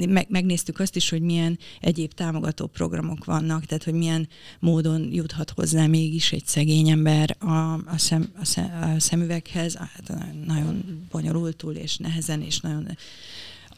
meg, 0.10 0.25
megnéztük 0.30 0.80
azt 0.80 0.96
is, 0.96 1.10
hogy 1.10 1.22
milyen 1.22 1.60
egyéb 1.80 2.13
támogató 2.13 2.68
programok 2.68 3.25
vannak, 3.25 3.65
tehát 3.65 3.84
hogy 3.84 3.94
milyen 3.94 4.27
módon 4.60 5.13
juthat 5.13 5.50
hozzá 5.50 5.86
mégis 5.86 6.32
egy 6.32 6.46
szegény 6.46 6.89
ember 6.89 7.36
a, 7.39 7.74
a, 7.74 7.98
szem, 7.98 8.32
a, 8.39 8.46
szem, 8.46 8.96
a 8.96 9.00
szemüveghez, 9.00 9.75
hát 9.75 10.13
nagyon 10.46 11.08
bonyolultul 11.12 11.74
és 11.74 11.98
nehezen, 11.98 12.41
és 12.41 12.60
nagyon 12.60 12.98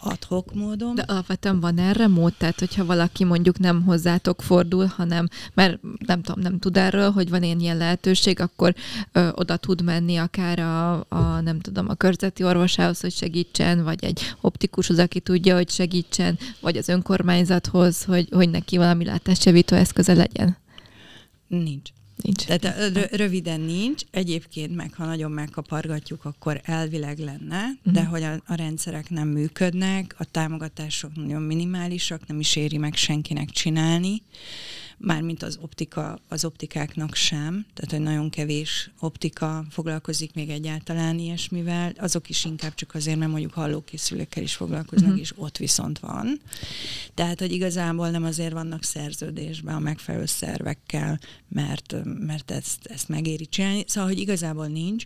adhok 0.03 0.53
módon. 0.53 0.95
De 0.95 1.01
alapvetően 1.01 1.59
van 1.59 1.77
erre 1.77 2.07
mód, 2.07 2.33
tehát 2.33 2.59
hogyha 2.59 2.85
valaki 2.85 3.23
mondjuk 3.23 3.59
nem 3.59 3.83
hozzátok 3.83 4.41
fordul, 4.41 4.85
hanem, 4.85 5.27
mert 5.53 5.79
nem 6.05 6.21
tudom, 6.21 6.41
nem 6.41 6.59
tud 6.59 6.77
erről, 6.77 7.11
hogy 7.11 7.29
van 7.29 7.43
ilyen, 7.43 7.59
ilyen 7.59 7.77
lehetőség, 7.77 8.39
akkor 8.39 8.75
ö, 9.11 9.29
oda 9.31 9.57
tud 9.57 9.83
menni 9.83 10.15
akár 10.17 10.59
a, 10.59 10.93
a, 11.09 11.41
nem 11.41 11.59
tudom, 11.59 11.89
a 11.89 11.93
körzeti 11.93 12.43
orvosához, 12.43 13.01
hogy 13.01 13.13
segítsen, 13.13 13.83
vagy 13.83 14.03
egy 14.03 14.35
optikushoz, 14.41 14.99
aki 14.99 15.19
tudja, 15.19 15.55
hogy 15.55 15.69
segítsen, 15.69 16.37
vagy 16.59 16.77
az 16.77 16.87
önkormányzathoz, 16.87 18.03
hogy, 18.03 18.27
hogy 18.31 18.49
neki 18.49 18.77
valami 18.77 19.05
látásjavító 19.05 19.75
eszköze 19.75 20.13
legyen. 20.13 20.57
Nincs. 21.47 21.89
Nincs. 22.23 22.45
Tehát 22.45 23.15
röviden 23.15 23.59
nincs. 23.59 24.01
Egyébként 24.11 24.75
meg, 24.75 24.93
ha 24.93 25.05
nagyon 25.05 25.31
megkapargatjuk, 25.31 26.25
akkor 26.25 26.61
elvileg 26.63 27.17
lenne, 27.17 27.63
uh-huh. 27.63 27.93
de 27.93 28.01
mhm. 28.01 28.09
hogy 28.09 28.23
a, 28.23 28.33
a 28.45 28.55
rendszerek 28.55 29.09
nem 29.09 29.27
működnek, 29.27 30.15
a 30.17 30.25
támogatások 30.31 31.15
nagyon 31.15 31.41
minimálisak, 31.41 32.27
nem 32.27 32.39
is 32.39 32.55
éri 32.55 32.77
meg 32.77 32.95
senkinek 32.95 33.49
csinálni 33.49 34.21
mármint 34.97 35.43
az 35.43 35.57
optika, 35.61 36.19
az 36.27 36.45
optikáknak 36.45 37.15
sem, 37.15 37.65
tehát 37.73 37.91
hogy 37.91 37.99
nagyon 37.99 38.29
kevés 38.29 38.91
optika 38.99 39.65
foglalkozik 39.69 40.33
még 40.33 40.49
egyáltalán 40.49 41.19
ilyesmivel, 41.19 41.93
azok 41.97 42.29
is 42.29 42.45
inkább 42.45 42.75
csak 42.75 42.95
azért, 42.95 43.17
mert 43.17 43.31
mondjuk 43.31 43.53
hallókészülékkel 43.53 44.43
is 44.43 44.55
foglalkoznak, 44.55 45.09
uh-huh. 45.09 45.21
és 45.21 45.33
ott 45.35 45.57
viszont 45.57 45.99
van. 45.99 46.41
Tehát, 47.13 47.39
hogy 47.39 47.51
igazából 47.51 48.09
nem 48.09 48.23
azért 48.23 48.53
vannak 48.53 48.83
szerződésben 48.83 49.75
a 49.75 49.79
megfelelő 49.79 50.25
szervekkel, 50.25 51.19
mert, 51.47 51.95
mert 52.03 52.51
ezt, 52.51 52.85
ezt 52.85 53.09
megéri 53.09 53.45
csinálni. 53.45 53.83
Szóval, 53.87 54.09
hogy 54.09 54.19
igazából 54.19 54.67
nincs. 54.67 55.05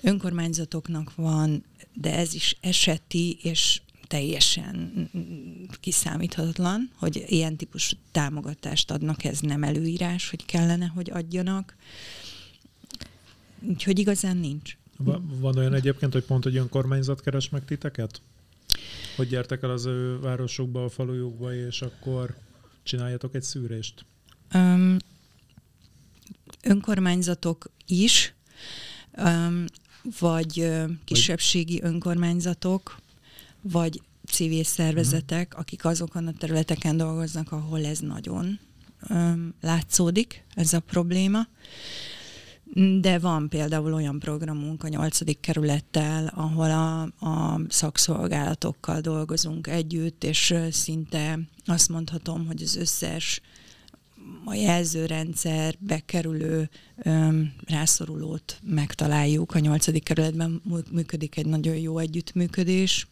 Önkormányzatoknak 0.00 1.14
van, 1.14 1.64
de 1.94 2.16
ez 2.16 2.34
is 2.34 2.56
eseti, 2.60 3.38
és 3.42 3.80
teljesen 4.06 5.10
kiszámíthatatlan, 5.80 6.90
hogy 6.94 7.24
ilyen 7.26 7.56
típusú 7.56 7.96
támogatást 8.12 8.90
adnak, 8.90 9.24
ez 9.24 9.40
nem 9.40 9.62
előírás, 9.62 10.30
hogy 10.30 10.44
kellene, 10.44 10.86
hogy 10.86 11.10
adjanak. 11.10 11.76
Úgyhogy 13.60 13.98
igazán 13.98 14.36
nincs. 14.36 14.76
Van 15.40 15.56
olyan 15.56 15.74
egyébként, 15.74 16.12
hogy 16.12 16.24
pont 16.24 16.46
egy 16.46 16.56
önkormányzat 16.56 17.20
keres 17.20 17.48
meg 17.48 17.64
titeket? 17.64 18.20
Hogy 19.16 19.28
gyertek 19.28 19.62
el 19.62 19.70
az 19.70 19.84
ő 19.84 20.20
városokba, 20.20 20.84
a 20.84 20.88
falujukba, 20.88 21.54
és 21.54 21.82
akkor 21.82 22.36
csináljatok 22.82 23.34
egy 23.34 23.42
szűrést? 23.42 24.04
Um, 24.54 24.96
önkormányzatok 26.62 27.70
is, 27.86 28.34
um, 29.16 29.64
vagy 30.18 30.72
kisebbségi 31.04 31.82
önkormányzatok, 31.82 33.00
vagy 33.70 34.00
civil 34.26 34.64
szervezetek, 34.64 35.46
uh-huh. 35.46 35.60
akik 35.60 35.84
azokon 35.84 36.26
a 36.26 36.32
területeken 36.32 36.96
dolgoznak, 36.96 37.52
ahol 37.52 37.84
ez 37.84 37.98
nagyon 37.98 38.58
öm, 39.08 39.54
látszódik, 39.60 40.44
ez 40.54 40.72
a 40.72 40.80
probléma. 40.80 41.46
De 43.00 43.18
van 43.18 43.48
például 43.48 43.92
olyan 43.92 44.18
programunk 44.18 44.84
a 44.84 44.88
nyolcadik 44.88 45.40
kerülettel, 45.40 46.32
ahol 46.34 46.70
a, 46.70 47.02
a 47.02 47.60
szakszolgálatokkal 47.68 49.00
dolgozunk 49.00 49.66
együtt, 49.66 50.24
és 50.24 50.54
szinte 50.70 51.38
azt 51.64 51.88
mondhatom, 51.88 52.46
hogy 52.46 52.62
az 52.62 52.76
összes 52.76 53.40
a 54.44 54.54
jelzőrendszer 54.54 55.74
bekerülő 55.78 56.68
öm, 56.96 57.52
rászorulót 57.66 58.60
megtaláljuk. 58.64 59.54
A 59.54 59.58
nyolcadik 59.58 60.04
kerületben 60.04 60.62
működik 60.90 61.36
egy 61.36 61.46
nagyon 61.46 61.76
jó 61.76 61.98
együttműködés, 61.98 63.06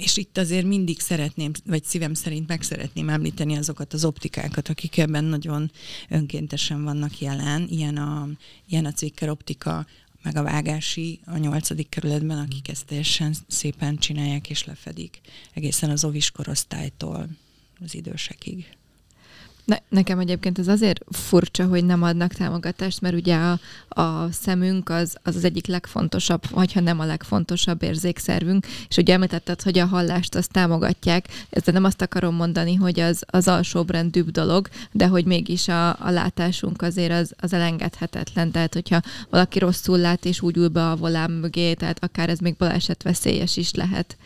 és 0.00 0.16
itt 0.16 0.38
azért 0.38 0.66
mindig 0.66 1.00
szeretném, 1.00 1.50
vagy 1.64 1.84
szívem 1.84 2.14
szerint 2.14 2.48
meg 2.48 2.62
szeretném 2.62 3.08
említeni 3.08 3.56
azokat 3.56 3.92
az 3.92 4.04
optikákat, 4.04 4.68
akik 4.68 4.98
ebben 4.98 5.24
nagyon 5.24 5.70
önkéntesen 6.08 6.84
vannak 6.84 7.18
jelen. 7.20 7.66
Ilyen 7.70 7.96
a, 7.96 8.28
ilyen 8.66 8.84
a 8.84 8.92
Cvicker 8.92 9.28
optika, 9.28 9.86
meg 10.22 10.36
a 10.36 10.42
vágási 10.42 11.20
a 11.24 11.36
nyolcadik 11.36 11.88
kerületben, 11.88 12.38
akik 12.38 12.68
ezt 12.68 12.86
teljesen 12.86 13.34
szépen 13.46 13.98
csinálják 13.98 14.50
és 14.50 14.64
lefedik, 14.64 15.20
egészen 15.54 15.90
az 15.90 16.04
ovis 16.04 16.30
korosztálytól 16.30 17.28
az 17.80 17.94
idősekig. 17.94 18.66
Ne, 19.70 19.76
nekem 19.88 20.18
egyébként 20.18 20.58
ez 20.58 20.68
azért 20.68 21.04
furcsa, 21.10 21.66
hogy 21.66 21.84
nem 21.84 22.02
adnak 22.02 22.32
támogatást, 22.32 23.00
mert 23.00 23.14
ugye 23.14 23.36
a, 23.36 23.58
a 23.88 24.32
szemünk 24.32 24.88
az, 24.88 25.16
az 25.22 25.36
az 25.36 25.44
egyik 25.44 25.66
legfontosabb, 25.66 26.42
vagy 26.50 26.72
ha 26.72 26.80
nem 26.80 27.00
a 27.00 27.04
legfontosabb 27.04 27.82
érzékszervünk, 27.82 28.66
és 28.88 28.96
ugye 28.96 29.14
említetted, 29.14 29.62
hogy 29.62 29.78
a 29.78 29.86
hallást 29.86 30.34
azt 30.34 30.52
támogatják, 30.52 31.28
ezzel 31.50 31.74
nem 31.74 31.84
azt 31.84 32.02
akarom 32.02 32.34
mondani, 32.34 32.74
hogy 32.74 33.00
az, 33.00 33.22
az 33.26 33.48
alsóbrendűbb 33.48 34.30
dolog, 34.30 34.68
de 34.92 35.06
hogy 35.06 35.24
mégis 35.24 35.68
a, 35.68 35.88
a 35.88 36.10
látásunk 36.10 36.82
azért 36.82 37.12
az, 37.12 37.32
az 37.40 37.52
elengedhetetlen, 37.52 38.50
tehát 38.50 38.74
hogyha 38.74 39.00
valaki 39.28 39.58
rosszul 39.58 39.98
lát 39.98 40.24
és 40.24 40.42
úgy 40.42 40.56
ül 40.56 40.68
be 40.68 40.90
a 40.90 40.96
volám 40.96 41.32
mögé, 41.32 41.74
tehát 41.74 42.04
akár 42.04 42.28
ez 42.28 42.38
még 42.38 42.56
baleset 42.56 43.02
veszélyes 43.02 43.56
is 43.56 43.74
lehet. 43.74 44.16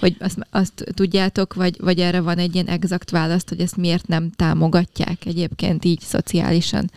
Hogy 0.00 0.16
azt, 0.18 0.38
azt 0.50 0.84
tudjátok, 0.94 1.54
vagy, 1.54 1.76
vagy 1.80 2.00
erre 2.00 2.20
van 2.20 2.38
egy 2.38 2.54
ilyen 2.54 2.66
exakt 2.66 3.10
választ, 3.10 3.48
hogy 3.48 3.60
ezt 3.60 3.76
miért 3.76 4.06
nem 4.06 4.30
támogatják? 4.30 4.90
Látják 4.98 5.26
egyébként 5.26 5.84
így 5.84 6.00
szociálisan? 6.00 6.90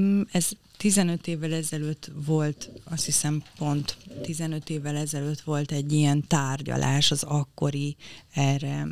Mm, 0.00 0.20
ez 0.32 0.50
15 0.76 1.26
évvel 1.26 1.52
ezelőtt 1.52 2.10
volt, 2.26 2.70
azt 2.84 3.04
hiszem 3.04 3.42
pont 3.58 3.96
15 4.22 4.70
évvel 4.70 4.96
ezelőtt 4.96 5.40
volt 5.40 5.72
egy 5.72 5.92
ilyen 5.92 6.26
tárgyalás 6.26 7.10
az 7.10 7.22
akkori 7.22 7.96
erre 8.34 8.86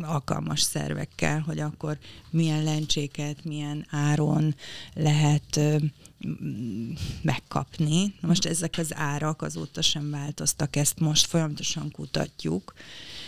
alkalmas 0.00 0.60
szervekkel, 0.60 1.40
hogy 1.40 1.58
akkor 1.58 1.98
milyen 2.30 2.64
lencséket, 2.64 3.44
milyen 3.44 3.86
áron 3.90 4.54
lehet 4.94 5.60
megkapni. 7.22 8.14
Most 8.20 8.44
ezek 8.44 8.74
az 8.78 8.94
árak 8.94 9.42
azóta 9.42 9.82
sem 9.82 10.10
változtak, 10.10 10.76
ezt 10.76 11.00
most 11.00 11.26
folyamatosan 11.26 11.90
kutatjuk. 11.90 12.74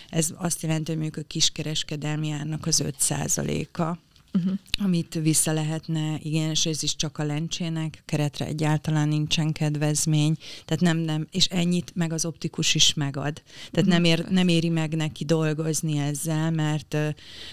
Ez 0.08 0.32
azt 0.36 0.62
jelenti, 0.62 0.90
hogy 0.90 1.00
mondjuk 1.00 1.24
a 1.24 1.28
kiskereskedelmi 1.28 2.30
árnak 2.30 2.66
az 2.66 2.82
5%-a, 2.84 3.98
uh-huh. 4.36 4.58
amit 4.78 5.14
vissza 5.14 5.52
lehetne, 5.52 6.18
igen, 6.22 6.50
és 6.50 6.66
ez 6.66 6.82
is 6.82 6.96
csak 6.96 7.18
a 7.18 7.24
lencsének, 7.24 8.02
keretre 8.04 8.46
egyáltalán 8.46 9.08
nincsen 9.08 9.52
kedvezmény, 9.52 10.36
tehát 10.64 10.82
nem, 10.82 10.98
nem, 10.98 11.26
és 11.30 11.46
ennyit 11.46 11.92
meg 11.94 12.12
az 12.12 12.24
optikus 12.24 12.74
is 12.74 12.94
megad. 12.94 13.42
Tehát 13.70 13.88
uh-huh. 13.88 13.92
nem, 13.92 14.04
ér, 14.04 14.28
nem 14.28 14.48
éri 14.48 14.68
meg 14.68 14.94
neki 14.94 15.24
dolgozni 15.24 15.98
ezzel, 15.98 16.50
mert, 16.50 16.96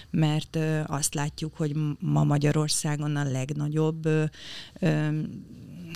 mert 0.09 0.57
azt 0.85 1.13
látjuk, 1.13 1.55
hogy 1.57 1.75
ma 1.99 2.23
Magyarországon 2.23 3.15
a 3.15 3.23
legnagyobb 3.23 4.09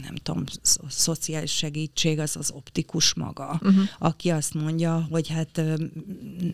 nem 0.01 0.16
tudom, 0.16 0.44
szociális 0.88 1.51
segítség 1.51 2.20
az 2.20 2.36
az 2.36 2.51
optikus 2.51 3.13
maga, 3.13 3.60
uh-huh. 3.62 3.84
aki 4.00 4.30
azt 4.30 4.54
mondja, 4.54 5.08
hogy 5.10 5.27
hát 5.27 5.62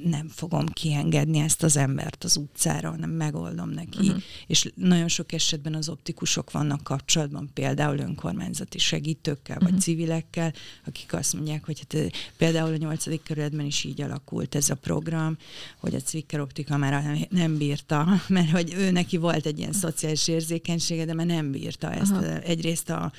nem 0.03 0.27
fogom 0.27 0.65
kiengedni 0.65 1.39
ezt 1.39 1.63
az 1.63 1.77
embert 1.77 2.23
az 2.23 2.37
utcára, 2.37 2.89
hanem 2.89 3.09
megoldom 3.09 3.69
neki. 3.69 4.07
Uh-huh. 4.07 4.21
És 4.47 4.71
nagyon 4.75 5.07
sok 5.07 5.31
esetben 5.31 5.73
az 5.73 5.89
optikusok 5.89 6.51
vannak 6.51 6.83
kapcsolatban, 6.83 7.49
például 7.53 7.97
önkormányzati 7.97 8.77
segítőkkel, 8.77 9.55
uh-huh. 9.55 9.71
vagy 9.71 9.81
civilekkel, 9.81 10.53
akik 10.85 11.13
azt 11.13 11.33
mondják, 11.33 11.65
hogy 11.65 11.79
hát 11.79 12.11
például 12.37 12.73
a 12.73 12.77
nyolcadik 12.77 13.23
kerületben 13.23 13.65
is 13.65 13.83
így 13.83 14.01
alakult 14.01 14.55
ez 14.55 14.69
a 14.69 14.75
program, 14.75 15.37
hogy 15.77 15.95
a 15.95 15.99
Cvicker 15.99 16.39
optika 16.39 16.77
már 16.77 17.27
nem 17.29 17.57
bírta, 17.57 18.21
mert 18.27 18.49
hogy 18.49 18.73
ő 18.73 18.91
neki 18.91 19.17
volt 19.17 19.45
egy 19.45 19.59
ilyen 19.59 19.73
szociális 19.73 20.27
érzékenysége, 20.27 21.05
de 21.05 21.13
már 21.13 21.25
nem 21.25 21.51
bírta 21.51 21.91
ezt. 21.91 22.11
Aha. 22.11 22.39
Egyrészt 22.39 22.89
a, 22.89 23.11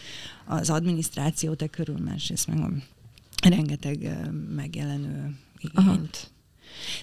az 0.46 0.70
adminisztráció 0.70 1.54
te 1.54 1.66
körül, 1.66 1.98
másrészt 1.98 2.46
meg 2.46 2.60
a 2.60 2.70
rengeteg 3.48 4.28
megjelenő 4.54 5.36
igényt. 5.58 5.84
Aha. 5.86 5.98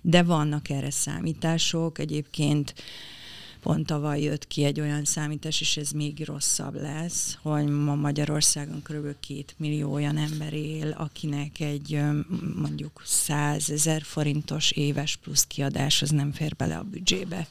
De 0.01 0.23
vannak 0.23 0.69
erre 0.69 0.91
számítások. 0.91 1.99
Egyébként 1.99 2.73
pont 3.61 3.85
tavaly 3.85 4.21
jött 4.21 4.47
ki 4.47 4.63
egy 4.63 4.79
olyan 4.79 5.05
számítás, 5.05 5.61
és 5.61 5.77
ez 5.77 5.91
még 5.91 6.25
rosszabb 6.25 6.81
lesz, 6.81 7.37
hogy 7.41 7.67
ma 7.67 7.95
Magyarországon 7.95 8.81
kb. 8.83 9.15
két 9.19 9.55
millió 9.57 9.93
olyan 9.93 10.17
ember 10.17 10.53
él, 10.53 10.89
akinek 10.97 11.59
egy 11.59 11.99
mondjuk 12.55 13.01
100 13.05 13.69
ezer 13.69 14.01
forintos 14.01 14.71
éves 14.71 15.15
plusz 15.15 15.45
kiadás 15.47 16.01
az 16.01 16.09
nem 16.09 16.31
fér 16.31 16.55
bele 16.55 16.75
a 16.77 16.83
büdzsébe. 16.83 17.47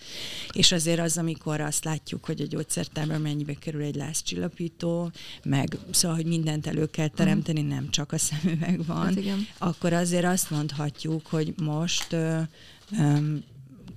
És 0.53 0.73
azért 0.73 1.01
az, 1.01 1.19
amikor 1.19 1.61
azt 1.61 1.85
látjuk, 1.85 2.25
hogy 2.25 2.41
a 2.41 2.47
gyógyszertárban 2.47 3.21
mennyibe 3.21 3.55
kerül 3.55 3.83
egy 3.83 3.97
lázcsillapító, 3.97 5.11
meg 5.45 5.79
szóval, 5.91 6.17
hogy 6.17 6.27
mindent 6.27 6.67
elő 6.67 6.87
kell 6.87 7.09
teremteni, 7.09 7.63
nem 7.63 7.91
csak 7.91 8.13
a 8.13 8.19
szemüveg 8.19 8.87
van, 8.87 9.05
hát 9.05 9.17
igen. 9.17 9.47
akkor 9.59 9.93
azért 9.93 10.25
azt 10.25 10.51
mondhatjuk, 10.51 11.27
hogy 11.27 11.55
most 11.57 12.17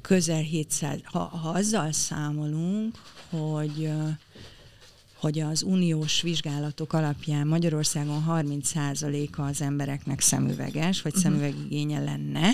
közel 0.03 0.41
700, 0.41 0.99
ha, 1.03 1.19
ha 1.19 1.49
azzal 1.49 1.91
számolunk, 1.91 2.95
hogy 3.29 3.91
hogy 5.23 5.39
az 5.39 5.63
uniós 5.63 6.21
vizsgálatok 6.21 6.93
alapján 6.93 7.47
Magyarországon 7.47 8.25
30%-a 8.29 9.41
az 9.41 9.61
embereknek 9.61 10.19
szemüveges, 10.19 11.01
vagy 11.01 11.15
uh-huh. 11.15 11.31
szemüvegigénye 11.31 11.99
lenne, 11.99 12.51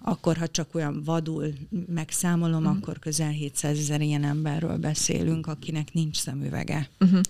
akkor 0.00 0.36
ha 0.36 0.48
csak 0.48 0.74
olyan 0.74 1.02
vadul 1.04 1.52
megszámolom, 1.86 2.64
uh-huh. 2.64 2.76
akkor 2.76 2.98
közel 2.98 3.30
700 3.30 3.78
ezer 3.78 4.00
ilyen 4.00 4.24
emberről 4.24 4.76
beszélünk, 4.76 5.46
akinek 5.46 5.92
nincs 5.92 6.16
szemüvege. 6.16 6.88
Uh-huh. 7.00 7.20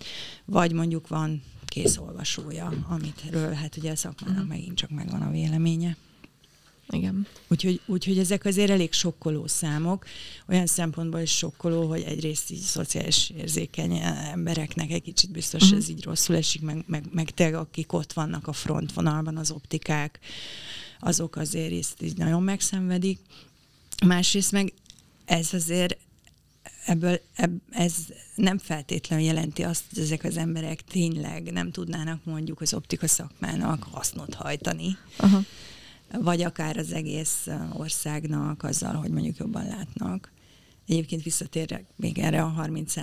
Vagy 0.44 0.72
mondjuk 0.72 1.08
van 1.08 1.42
készolvasója, 1.66 2.72
amitről 2.88 3.52
hát 3.52 3.76
ugye 3.76 3.90
a 3.90 3.96
szakmának 3.96 4.36
uh-huh. 4.36 4.48
megint 4.48 4.76
csak 4.76 4.90
megvan 4.90 5.22
a 5.22 5.30
véleménye. 5.30 5.96
Igen. 6.90 7.26
Úgyhogy, 7.48 7.80
úgyhogy 7.86 8.18
ezek 8.18 8.44
azért 8.44 8.70
elég 8.70 8.92
sokkoló 8.92 9.46
számok. 9.46 10.04
Olyan 10.48 10.66
szempontból 10.66 11.20
is 11.20 11.36
sokkoló, 11.36 11.88
hogy 11.88 12.02
egyrészt 12.02 12.50
így 12.50 12.60
szociális 12.60 13.30
érzékeny 13.30 14.00
embereknek 14.32 14.90
egy 14.90 15.02
kicsit 15.02 15.30
biztos 15.30 15.62
uh-huh. 15.62 15.78
ez 15.78 15.88
így 15.88 16.04
rosszul 16.04 16.36
esik, 16.36 16.62
meg, 16.62 16.84
meg, 16.86 17.04
meg 17.10 17.30
te, 17.30 17.58
akik 17.58 17.92
ott 17.92 18.12
vannak 18.12 18.46
a 18.46 18.52
frontvonalban, 18.52 19.36
az 19.36 19.50
optikák, 19.50 20.18
azok 21.00 21.36
azért 21.36 21.72
ezt 21.72 22.02
így 22.02 22.16
nagyon 22.16 22.42
megszenvedik. 22.42 23.18
Másrészt 24.06 24.52
meg 24.52 24.72
ez 25.24 25.52
azért 25.52 25.96
ebből 26.86 27.20
ebb, 27.34 27.60
ez 27.70 27.94
nem 28.34 28.58
feltétlenül 28.58 29.24
jelenti 29.24 29.62
azt, 29.62 29.82
hogy 29.94 30.02
ezek 30.02 30.24
az 30.24 30.36
emberek 30.36 30.82
tényleg 30.82 31.52
nem 31.52 31.70
tudnának 31.70 32.24
mondjuk 32.24 32.60
az 32.60 32.74
optika 32.74 33.06
szakmának 33.06 33.82
hasznot 33.82 34.34
hajtani. 34.34 34.96
Aha 35.16 35.42
vagy 36.12 36.42
akár 36.42 36.76
az 36.76 36.92
egész 36.92 37.46
országnak 37.72 38.62
azzal, 38.62 38.94
hogy 38.94 39.10
mondjuk 39.10 39.36
jobban 39.36 39.66
látnak. 39.66 40.32
Egyébként 40.86 41.22
visszatérek 41.22 41.84
még 41.96 42.18
erre 42.18 42.42
a 42.42 42.48
30 42.48 42.94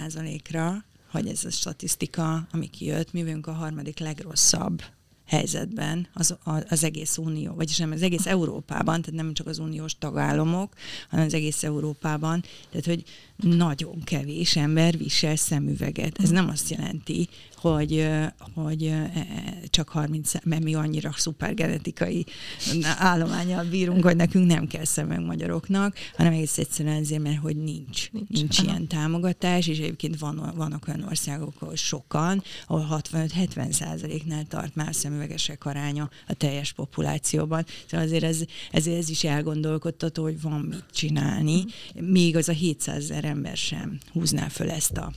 ra 0.50 0.86
hogy 1.12 1.28
ez 1.28 1.46
a 1.46 1.50
statisztika, 1.50 2.48
ami 2.52 2.68
kijött, 2.68 3.14
mi 3.14 3.24
vagyunk 3.24 3.48
a 3.48 3.52
harmadik 3.52 4.00
legrosszabb 4.00 4.82
helyzetben 5.26 6.08
az, 6.14 6.38
az 6.70 6.84
egész 6.84 7.18
unió, 7.18 7.54
vagyis 7.54 7.78
nem 7.78 7.92
az 7.92 8.02
egész 8.02 8.26
Európában, 8.26 9.02
tehát 9.02 9.22
nem 9.22 9.34
csak 9.34 9.48
az 9.48 9.60
uniós 9.60 9.98
tagállamok, 9.98 10.74
hanem 11.10 11.26
az 11.26 11.34
egész 11.34 11.64
Európában, 11.64 12.44
tehát 12.70 12.86
hogy 12.86 13.04
nagyon 13.36 14.04
kevés 14.04 14.56
ember 14.56 14.98
visel 14.98 15.36
szemüveget. 15.36 16.20
Ez 16.20 16.30
nem 16.30 16.50
azt 16.50 16.70
jelenti, 16.70 17.30
hogy, 17.56 18.08
hogy 18.54 18.84
e, 18.84 19.12
csak 19.70 19.90
30, 19.90 20.32
mert 20.44 20.64
mi 20.64 20.76
annyira 20.76 21.12
szupergenetikai 21.18 22.26
állományjal 22.98 23.64
bírunk, 23.64 24.04
hogy 24.04 24.16
nekünk 24.16 24.46
nem 24.46 24.68
kell 24.68 24.86
szemünk 24.86 25.26
magyaroknak, 25.26 25.96
hanem 26.18 26.34
egész 26.34 26.58
egyszerűen 26.58 27.02
azért, 27.02 27.22
mert 27.22 27.38
hogy 27.38 27.56
nincs, 27.56 28.12
nincs, 28.12 28.30
nincs 28.30 28.60
ilyen 28.60 28.88
támogatás, 28.88 29.68
és 29.68 29.78
egyébként 29.78 30.20
van, 30.20 30.54
vannak 30.56 30.88
olyan 30.88 31.04
országok, 31.04 31.54
ahol 31.60 31.76
sokan, 31.76 32.44
ahol 32.68 33.02
65-70 33.12 33.72
százaléknál 33.72 34.46
tart 34.48 34.76
már 34.76 34.96
szemüvegesek 34.96 35.66
aránya 35.66 36.10
a 36.28 36.34
teljes 36.34 36.74
populációban. 36.74 37.66
Szóval 37.88 38.06
azért 38.06 38.24
ez, 38.24 38.44
ezért 38.72 38.98
ez 38.98 39.10
is 39.10 39.24
elgondolkodtató, 39.24 40.24
hogy 40.24 40.42
van 40.42 40.60
mit 40.60 40.84
csinálni, 40.92 41.64
még 41.94 42.36
az 42.36 42.50
a 42.50 42.52
700 42.52 43.04
ezer 43.04 43.25
ember 43.26 43.58
sem 43.58 44.00
húzná 44.12 44.48
föl 44.48 44.70
ezt 44.70 44.98
a 44.98 45.12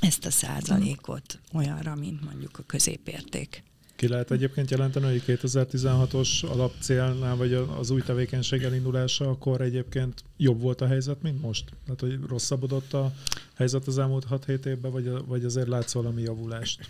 ezt 0.00 0.26
a 0.26 0.30
százalékot 0.30 1.38
olyanra, 1.52 1.94
mint 1.94 2.24
mondjuk 2.24 2.58
a 2.58 2.62
középérték. 2.66 3.62
Ki 3.96 4.08
lehet 4.08 4.30
egyébként 4.30 4.70
jelenteni, 4.70 5.04
hogy 5.04 5.22
2016-os 5.26 6.50
alapcélnál, 6.50 7.36
vagy 7.36 7.52
az 7.52 7.90
új 7.90 8.00
tevékenység 8.00 8.62
elindulása, 8.62 9.28
akkor 9.28 9.60
egyébként 9.60 10.24
jobb 10.36 10.60
volt 10.60 10.80
a 10.80 10.86
helyzet, 10.86 11.22
mint 11.22 11.40
most? 11.40 11.64
Tehát, 11.84 12.00
hogy 12.00 12.18
rosszabbodott 12.28 12.92
a 12.92 13.12
helyzet 13.54 13.86
az 13.86 13.98
elmúlt 13.98 14.26
6-7 14.30 14.64
évben, 14.64 14.90
vagy, 14.90 15.10
vagy 15.26 15.44
azért 15.44 15.68
látsz 15.68 15.92
valami 15.92 16.22
javulást? 16.22 16.88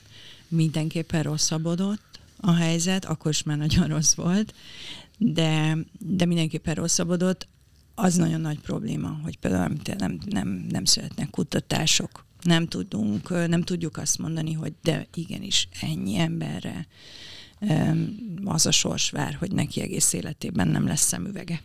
Mindenképpen 0.49 1.23
rosszabbodott 1.23 2.21
a 2.37 2.53
helyzet, 2.53 3.05
akkor 3.05 3.31
is 3.31 3.43
már 3.43 3.57
nagyon 3.57 3.87
rossz 3.87 4.15
volt, 4.15 4.55
de, 5.19 5.77
de 5.99 6.25
mindenképpen 6.25 6.75
rosszabbodott. 6.75 7.49
Az 7.95 8.15
nagyon 8.15 8.41
nagy 8.41 8.61
probléma, 8.61 9.19
hogy 9.23 9.39
például 9.39 9.77
nem, 9.99 10.19
nem, 10.27 10.67
nem 10.71 10.85
születnek 10.85 11.31
kutatások 11.31 12.25
nem 12.43 12.67
tudunk, 12.67 13.49
nem 13.49 13.63
tudjuk 13.63 13.97
azt 13.97 14.19
mondani, 14.19 14.53
hogy 14.53 14.73
de 14.83 15.07
igenis 15.15 15.69
ennyi 15.81 16.19
emberre 16.19 16.87
az 18.45 18.67
a 18.67 18.71
sors 18.71 19.11
vár, 19.11 19.35
hogy 19.35 19.53
neki 19.53 19.81
egész 19.81 20.13
életében 20.13 20.69
nem 20.69 20.87
lesz 20.87 21.07
szemüvege. 21.07 21.63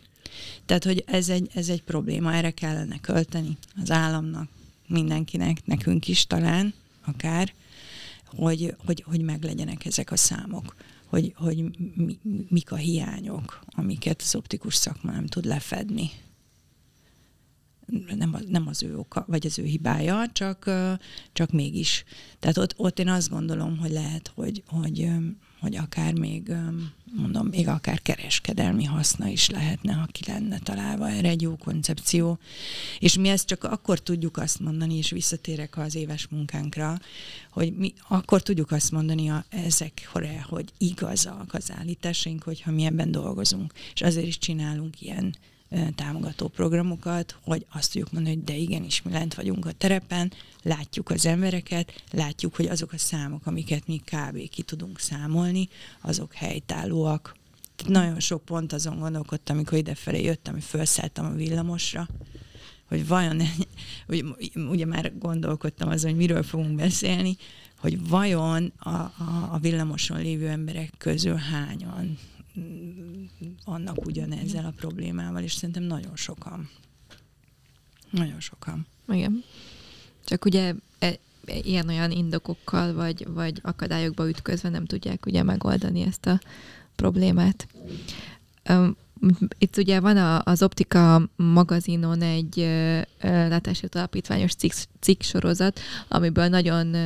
Tehát, 0.66 0.84
hogy 0.84 1.04
ez 1.06 1.28
egy, 1.28 1.50
ez 1.54 1.68
egy 1.68 1.82
probléma, 1.82 2.34
erre 2.34 2.50
kellene 2.50 2.98
költeni 3.00 3.56
az 3.82 3.90
államnak, 3.90 4.48
mindenkinek, 4.86 5.66
nekünk 5.66 6.08
is 6.08 6.26
talán, 6.26 6.74
akár, 7.04 7.52
hogy, 8.24 8.74
hogy, 8.86 9.04
hogy 9.06 9.22
meglegyenek 9.22 9.84
ezek 9.84 10.12
a 10.12 10.16
számok, 10.16 10.74
hogy, 11.08 11.32
hogy 11.36 11.78
mi, 11.94 12.18
mik 12.48 12.72
a 12.72 12.76
hiányok, 12.76 13.60
amiket 13.66 14.22
az 14.22 14.34
optikus 14.34 14.74
szakma 14.74 15.10
nem 15.10 15.26
tud 15.26 15.44
lefedni 15.44 16.10
nem, 18.16 18.36
nem 18.48 18.66
az 18.66 18.82
ő 18.82 18.98
oka, 18.98 19.24
vagy 19.28 19.46
az 19.46 19.58
ő 19.58 19.64
hibája, 19.64 20.26
csak, 20.32 20.70
csak 21.32 21.50
mégis. 21.50 22.04
Tehát 22.38 22.56
ott, 22.58 22.74
ott 22.76 22.98
én 22.98 23.08
azt 23.08 23.28
gondolom, 23.28 23.78
hogy 23.78 23.90
lehet, 23.90 24.32
hogy, 24.34 24.62
hogy, 24.66 25.10
hogy 25.60 25.76
akár 25.76 26.12
még, 26.12 26.52
mondom, 27.16 27.46
még 27.46 27.68
akár 27.68 28.02
kereskedelmi 28.02 28.84
haszna 28.84 29.26
is 29.26 29.48
lehetne, 29.50 29.92
ha 29.92 30.06
ki 30.06 30.22
lenne 30.26 30.58
találva 30.58 31.08
erre 31.08 31.28
egy 31.28 31.42
jó 31.42 31.56
koncepció. 31.56 32.38
És 32.98 33.16
mi 33.16 33.28
ezt 33.28 33.46
csak 33.46 33.64
akkor 33.64 33.98
tudjuk 34.00 34.36
azt 34.36 34.60
mondani, 34.60 34.94
és 34.96 35.10
visszatérek 35.10 35.76
az 35.76 35.94
éves 35.94 36.26
munkánkra, 36.28 36.98
hogy 37.50 37.76
mi 37.76 37.92
akkor 38.08 38.42
tudjuk 38.42 38.70
azt 38.70 38.90
mondani 38.90 39.30
a, 39.30 39.44
ezekre, 39.48 40.44
hogy 40.48 40.72
igazak 40.78 41.54
az 41.54 41.72
állításaink, 41.78 42.42
hogyha 42.42 42.70
mi 42.70 42.84
ebben 42.84 43.10
dolgozunk. 43.10 43.72
És 43.94 44.02
azért 44.02 44.26
is 44.26 44.38
csinálunk 44.38 45.00
ilyen 45.00 45.34
támogató 45.94 46.48
programokat, 46.48 47.38
hogy 47.42 47.66
azt 47.72 47.92
tudjuk 47.92 48.12
mondani, 48.12 48.34
hogy 48.34 48.44
de 48.44 48.54
igenis, 48.54 49.02
mi 49.02 49.12
lent 49.12 49.34
vagyunk 49.34 49.66
a 49.66 49.72
terepen, 49.72 50.32
látjuk 50.62 51.10
az 51.10 51.26
embereket, 51.26 52.02
látjuk, 52.10 52.56
hogy 52.56 52.66
azok 52.66 52.92
a 52.92 52.98
számok, 52.98 53.46
amiket 53.46 53.86
mi 53.86 53.96
kb. 54.04 54.48
ki 54.48 54.62
tudunk 54.62 54.98
számolni, 54.98 55.68
azok 56.00 56.34
helytállóak. 56.34 57.36
Nagyon 57.86 58.20
sok 58.20 58.44
pont 58.44 58.72
azon 58.72 58.98
gondolkodtam, 58.98 59.56
amikor 59.56 59.78
idefelé 59.78 60.22
jöttem, 60.22 60.52
hogy 60.52 60.64
felszálltam 60.64 61.26
a 61.26 61.34
villamosra, 61.34 62.08
hogy 62.84 63.06
vajon, 63.06 63.40
hogy 64.06 64.24
ugye 64.54 64.86
már 64.86 65.18
gondolkodtam 65.18 65.88
azon, 65.88 66.10
hogy 66.10 66.18
miről 66.18 66.42
fogunk 66.42 66.76
beszélni, 66.76 67.36
hogy 67.78 68.08
vajon 68.08 68.72
a, 68.78 68.88
a, 68.88 69.48
a 69.50 69.58
villamoson 69.58 70.20
lévő 70.20 70.48
emberek 70.48 70.92
közül 70.98 71.34
hányan 71.34 72.18
vannak 73.64 74.06
ugyanezzel 74.06 74.64
a 74.64 74.72
problémával, 74.76 75.42
és 75.42 75.52
szerintem 75.52 75.82
nagyon 75.82 76.16
sokan. 76.16 76.70
Nagyon 78.10 78.40
sokan. 78.40 78.86
Igen. 79.08 79.44
Csak 80.24 80.44
ugye 80.44 80.74
e, 80.98 81.18
ilyen-olyan 81.44 82.10
indokokkal 82.10 82.92
vagy, 82.92 83.26
vagy 83.28 83.60
akadályokba 83.62 84.28
ütközve 84.28 84.68
nem 84.68 84.84
tudják 84.84 85.26
ugye 85.26 85.42
megoldani 85.42 86.00
ezt 86.00 86.26
a 86.26 86.40
problémát. 86.96 87.68
Itt 89.58 89.76
ugye 89.76 90.00
van 90.00 90.16
a, 90.16 90.42
az 90.44 90.62
Optika 90.62 91.30
magazinon 91.36 92.22
egy 92.22 92.68
látási 93.22 93.86
alapítványos 93.90 94.54
cikk, 94.54 94.72
cikk 95.00 95.22
sorozat, 95.22 95.80
amiből 96.08 96.46
nagyon 96.48 96.96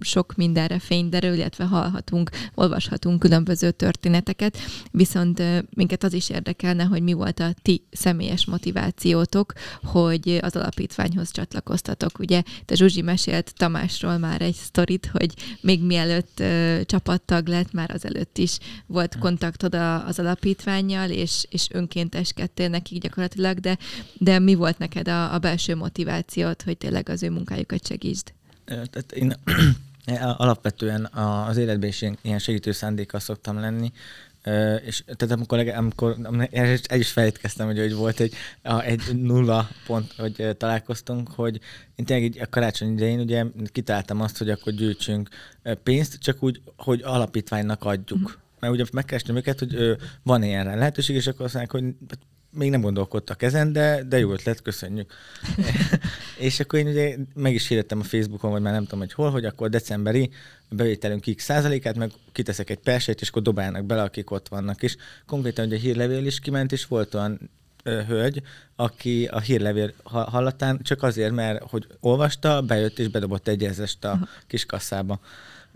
sok 0.00 0.34
mindenre 0.36 0.78
fény 0.78 1.08
derül, 1.08 1.34
illetve 1.34 1.64
hallhatunk, 1.64 2.30
olvashatunk 2.54 3.18
különböző 3.18 3.70
történeteket, 3.70 4.58
viszont 4.90 5.42
minket 5.74 6.04
az 6.04 6.12
is 6.12 6.30
érdekelne, 6.30 6.84
hogy 6.84 7.02
mi 7.02 7.12
volt 7.12 7.40
a 7.40 7.54
ti 7.62 7.86
személyes 7.90 8.46
motivációtok, 8.46 9.52
hogy 9.82 10.38
az 10.42 10.56
alapítványhoz 10.56 11.30
csatlakoztatok. 11.30 12.18
Ugye 12.18 12.42
te 12.64 12.74
Zsuzsi 12.74 13.02
mesélt 13.02 13.54
Tamásról 13.56 14.18
már 14.18 14.42
egy 14.42 14.54
sztorit, 14.54 15.10
hogy 15.12 15.34
még 15.60 15.82
mielőtt 15.82 16.42
csapattag 16.86 17.46
lett, 17.46 17.72
már 17.72 17.90
azelőtt 17.90 18.38
is 18.38 18.58
volt 18.86 19.18
kontaktod 19.18 19.74
az 20.06 20.18
alapítványjal, 20.18 21.10
és, 21.10 21.45
és 21.50 21.68
önkénteskedtél 21.70 22.68
nekik 22.68 23.02
gyakorlatilag, 23.02 23.58
de, 23.58 23.78
de 24.18 24.38
mi 24.38 24.54
volt 24.54 24.78
neked 24.78 25.08
a, 25.08 25.34
a 25.34 25.38
belső 25.38 25.74
motivációt, 25.74 26.62
hogy 26.62 26.78
tényleg 26.78 27.08
az 27.08 27.22
ő 27.22 27.30
munkájukat 27.30 27.86
segítsd? 27.86 28.32
Tehát 28.64 29.12
én 29.12 29.34
alapvetően 30.36 31.04
az 31.46 31.56
életben 31.56 31.88
is 31.88 32.02
ilyen 32.22 32.38
segítő 32.38 32.72
szándékkal 32.72 33.20
szoktam 33.20 33.60
lenni, 33.60 33.92
és 34.84 35.04
tehát 35.16 35.34
amikor, 35.34 35.58
amikor 35.68 36.48
el 36.86 36.98
is 36.98 37.10
felejtkeztem, 37.10 37.66
hogy, 37.66 37.78
hogy 37.78 37.94
volt 37.94 38.20
egy, 38.20 38.34
egy 38.84 39.00
nulla 39.22 39.68
pont, 39.86 40.12
hogy 40.16 40.56
találkoztunk, 40.56 41.28
hogy 41.28 41.60
én 41.94 42.04
tényleg 42.04 42.26
így 42.26 42.40
a 42.40 42.48
karácsony 42.50 42.92
idején 42.92 43.20
ugye 43.20 43.44
kitaláltam 43.72 44.20
azt, 44.20 44.38
hogy 44.38 44.50
akkor 44.50 44.72
gyűjtsünk 44.72 45.28
pénzt, 45.82 46.18
csak 46.18 46.42
úgy, 46.42 46.60
hogy 46.76 47.02
alapítványnak 47.02 47.84
adjuk. 47.84 48.20
Uh-huh. 48.20 48.40
Mert 48.60 48.72
ugye 48.72 48.84
megkerestem 48.92 49.36
őket, 49.36 49.58
hogy 49.58 49.96
van 50.22 50.42
ilyen 50.42 50.78
lehetőség, 50.78 51.16
és 51.16 51.26
akkor 51.26 51.44
azt 51.44 51.54
mondják, 51.54 51.82
hogy 51.82 51.94
még 52.56 52.70
nem 52.70 52.80
gondolkodtak 52.80 53.42
ezen, 53.42 53.72
de, 53.72 54.02
de 54.02 54.18
jó 54.18 54.32
ötlet, 54.32 54.62
köszönjük. 54.62 55.12
és 56.38 56.60
akkor 56.60 56.78
én 56.78 56.86
ugye 56.86 57.16
meg 57.34 57.54
is 57.54 57.68
hirdettem 57.68 58.00
a 58.00 58.04
Facebookon, 58.04 58.50
vagy 58.50 58.62
már 58.62 58.72
nem 58.72 58.82
tudom, 58.82 58.98
hogy 58.98 59.12
hol, 59.12 59.30
hogy 59.30 59.44
akkor 59.44 59.68
decemberi 59.68 60.30
bevételünk 60.68 61.34
x 61.34 61.44
százalékát, 61.44 61.96
meg 61.96 62.10
kiteszek 62.32 62.70
egy 62.70 62.78
persét, 62.78 63.20
és 63.20 63.28
akkor 63.28 63.42
dobálnak 63.42 63.84
bele, 63.84 64.02
akik 64.02 64.30
ott 64.30 64.48
vannak. 64.48 64.82
És 64.82 64.96
konkrétan 65.26 65.66
ugye 65.66 65.76
a 65.76 65.78
hírlevél 65.78 66.26
is 66.26 66.38
kiment, 66.38 66.72
és 66.72 66.86
volt 66.86 67.14
olyan 67.14 67.50
ö, 67.82 68.02
hölgy, 68.02 68.42
aki 68.76 69.26
a 69.26 69.40
hírlevél 69.40 69.92
hallatán 70.04 70.80
csak 70.82 71.02
azért, 71.02 71.32
mert 71.32 71.62
hogy 71.62 71.86
olvasta, 72.00 72.62
bejött 72.62 72.98
és 72.98 73.08
bedobott 73.08 73.48
egy 73.48 73.64
ezest 73.64 74.04
a 74.04 74.28
kis 74.46 74.66
kasszába. 74.66 75.20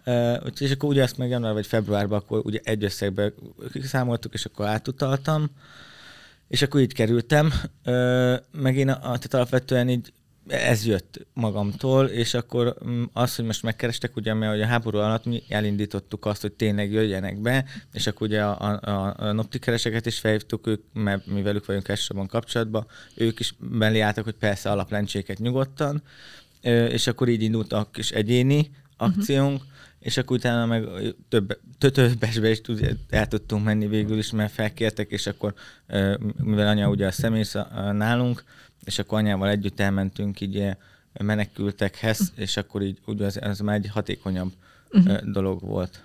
Uh, 0.07 0.47
és 0.59 0.71
akkor 0.71 0.89
ugye 0.89 1.03
ezt 1.03 1.19
meg 1.19 1.29
január 1.29 1.53
vagy 1.53 1.67
februárban 1.67 2.19
akkor 2.19 2.41
ugye 2.45 2.61
egy 2.63 2.85
összegbe 2.85 3.33
számoltuk, 3.83 4.35
és 4.35 4.45
akkor 4.45 4.67
átutaltam. 4.67 5.51
És 6.49 6.63
akkor 6.63 6.81
így 6.81 6.93
kerültem, 6.93 7.53
meg 8.53 8.77
én 8.77 8.89
a, 8.89 9.01
tehát 9.01 9.35
alapvetően 9.35 9.89
így 9.89 10.13
ez 10.51 10.87
jött 10.87 11.27
magamtól, 11.33 12.07
és 12.07 12.35
akkor 12.35 12.77
mm, 12.87 13.03
az, 13.13 13.37
hogy 13.37 13.45
most 13.45 13.63
megkerestek, 13.63 14.17
ugye, 14.17 14.35
mert 14.35 14.63
a 14.63 14.67
háború 14.67 14.99
alatt 14.99 15.25
mi 15.25 15.43
elindítottuk 15.49 16.27
azt, 16.27 16.41
hogy 16.41 16.53
tényleg 16.53 16.93
jöjjenek 16.93 17.39
be, 17.39 17.65
és 17.93 18.07
akkor 18.07 18.27
ugye 18.27 18.43
a, 18.43 18.81
a, 18.83 19.15
a 19.17 19.33
noptikereseket 19.33 20.07
is 20.07 20.19
felhívtuk 20.19 20.67
ők, 20.67 20.83
mert 20.93 21.27
mi 21.27 21.43
velük 21.43 21.67
vagyunk 21.67 21.89
elsősorban 21.89 22.27
kapcsolatban, 22.27 22.87
ők 23.15 23.41
is 23.41 23.55
belé 23.59 24.01
álltak, 24.01 24.25
hogy 24.25 24.35
persze 24.35 24.71
alaplencséket 24.71 25.39
nyugodtan, 25.39 26.03
és 26.89 27.07
akkor 27.07 27.29
így 27.29 27.43
indult 27.43 27.73
a 27.73 27.89
kis 27.93 28.11
egyéni 28.11 28.71
akciónk, 28.97 29.63
és 30.01 30.17
akkor 30.17 30.37
utána 30.37 30.67
meg 30.67 30.89
több, 31.29 31.61
többesbe 31.79 32.51
is 32.51 32.61
tud, 32.61 32.97
el 33.11 33.29
tudtunk 33.29 33.65
menni 33.65 33.87
végül 33.87 34.19
is, 34.19 34.31
mert 34.31 34.53
felkértek, 34.53 35.11
és 35.11 35.27
akkor, 35.27 35.55
mivel 36.37 36.69
anya 36.69 36.89
ugye 36.89 37.07
a 37.07 37.11
szemész 37.11 37.57
nálunk, 37.93 38.45
és 38.85 38.99
akkor 38.99 39.19
anyával 39.19 39.49
együtt 39.49 39.81
elmentünk 39.81 40.41
így 40.41 40.77
menekültekhez, 41.13 42.21
uh-huh. 42.21 42.39
és 42.39 42.57
akkor 42.57 42.83
így 42.83 42.99
ugye 43.07 43.25
az, 43.25 43.39
az 43.43 43.59
már 43.59 43.77
egy 43.77 43.89
hatékonyabb 43.89 44.53
uh-huh. 44.91 45.21
dolog 45.21 45.61
volt. 45.61 46.03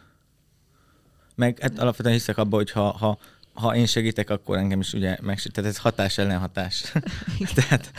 Meg 1.36 1.60
hát 1.60 1.80
alapvetően 1.80 2.16
hiszek 2.16 2.38
abban, 2.38 2.60
hogy 2.60 2.72
ha, 2.72 2.92
ha, 2.92 3.18
ha 3.54 3.76
én 3.76 3.86
segítek, 3.86 4.30
akkor 4.30 4.58
engem 4.58 4.80
is 4.80 4.94
ugye 4.94 5.18
megsegít. 5.22 5.54
Tehát 5.54 5.70
ez 5.70 5.78
hatás 5.78 6.18
ellen 6.18 6.40
hatás. 6.40 6.94
Tehát 7.56 7.92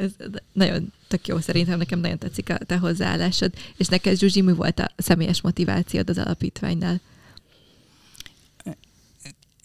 ez 0.00 0.10
nagyon 0.52 0.92
tök 1.08 1.26
jó, 1.26 1.40
szerintem 1.40 1.78
nekem 1.78 2.00
nagyon 2.00 2.18
tetszik 2.18 2.50
a 2.50 2.58
te 2.58 2.76
hozzáállásod. 2.76 3.52
És 3.76 3.86
neked, 3.86 4.18
Zsuzsi, 4.18 4.40
mi 4.40 4.52
volt 4.52 4.78
a 4.78 4.90
személyes 4.96 5.40
motivációd 5.40 6.10
az 6.10 6.18
alapítványnál? 6.18 7.00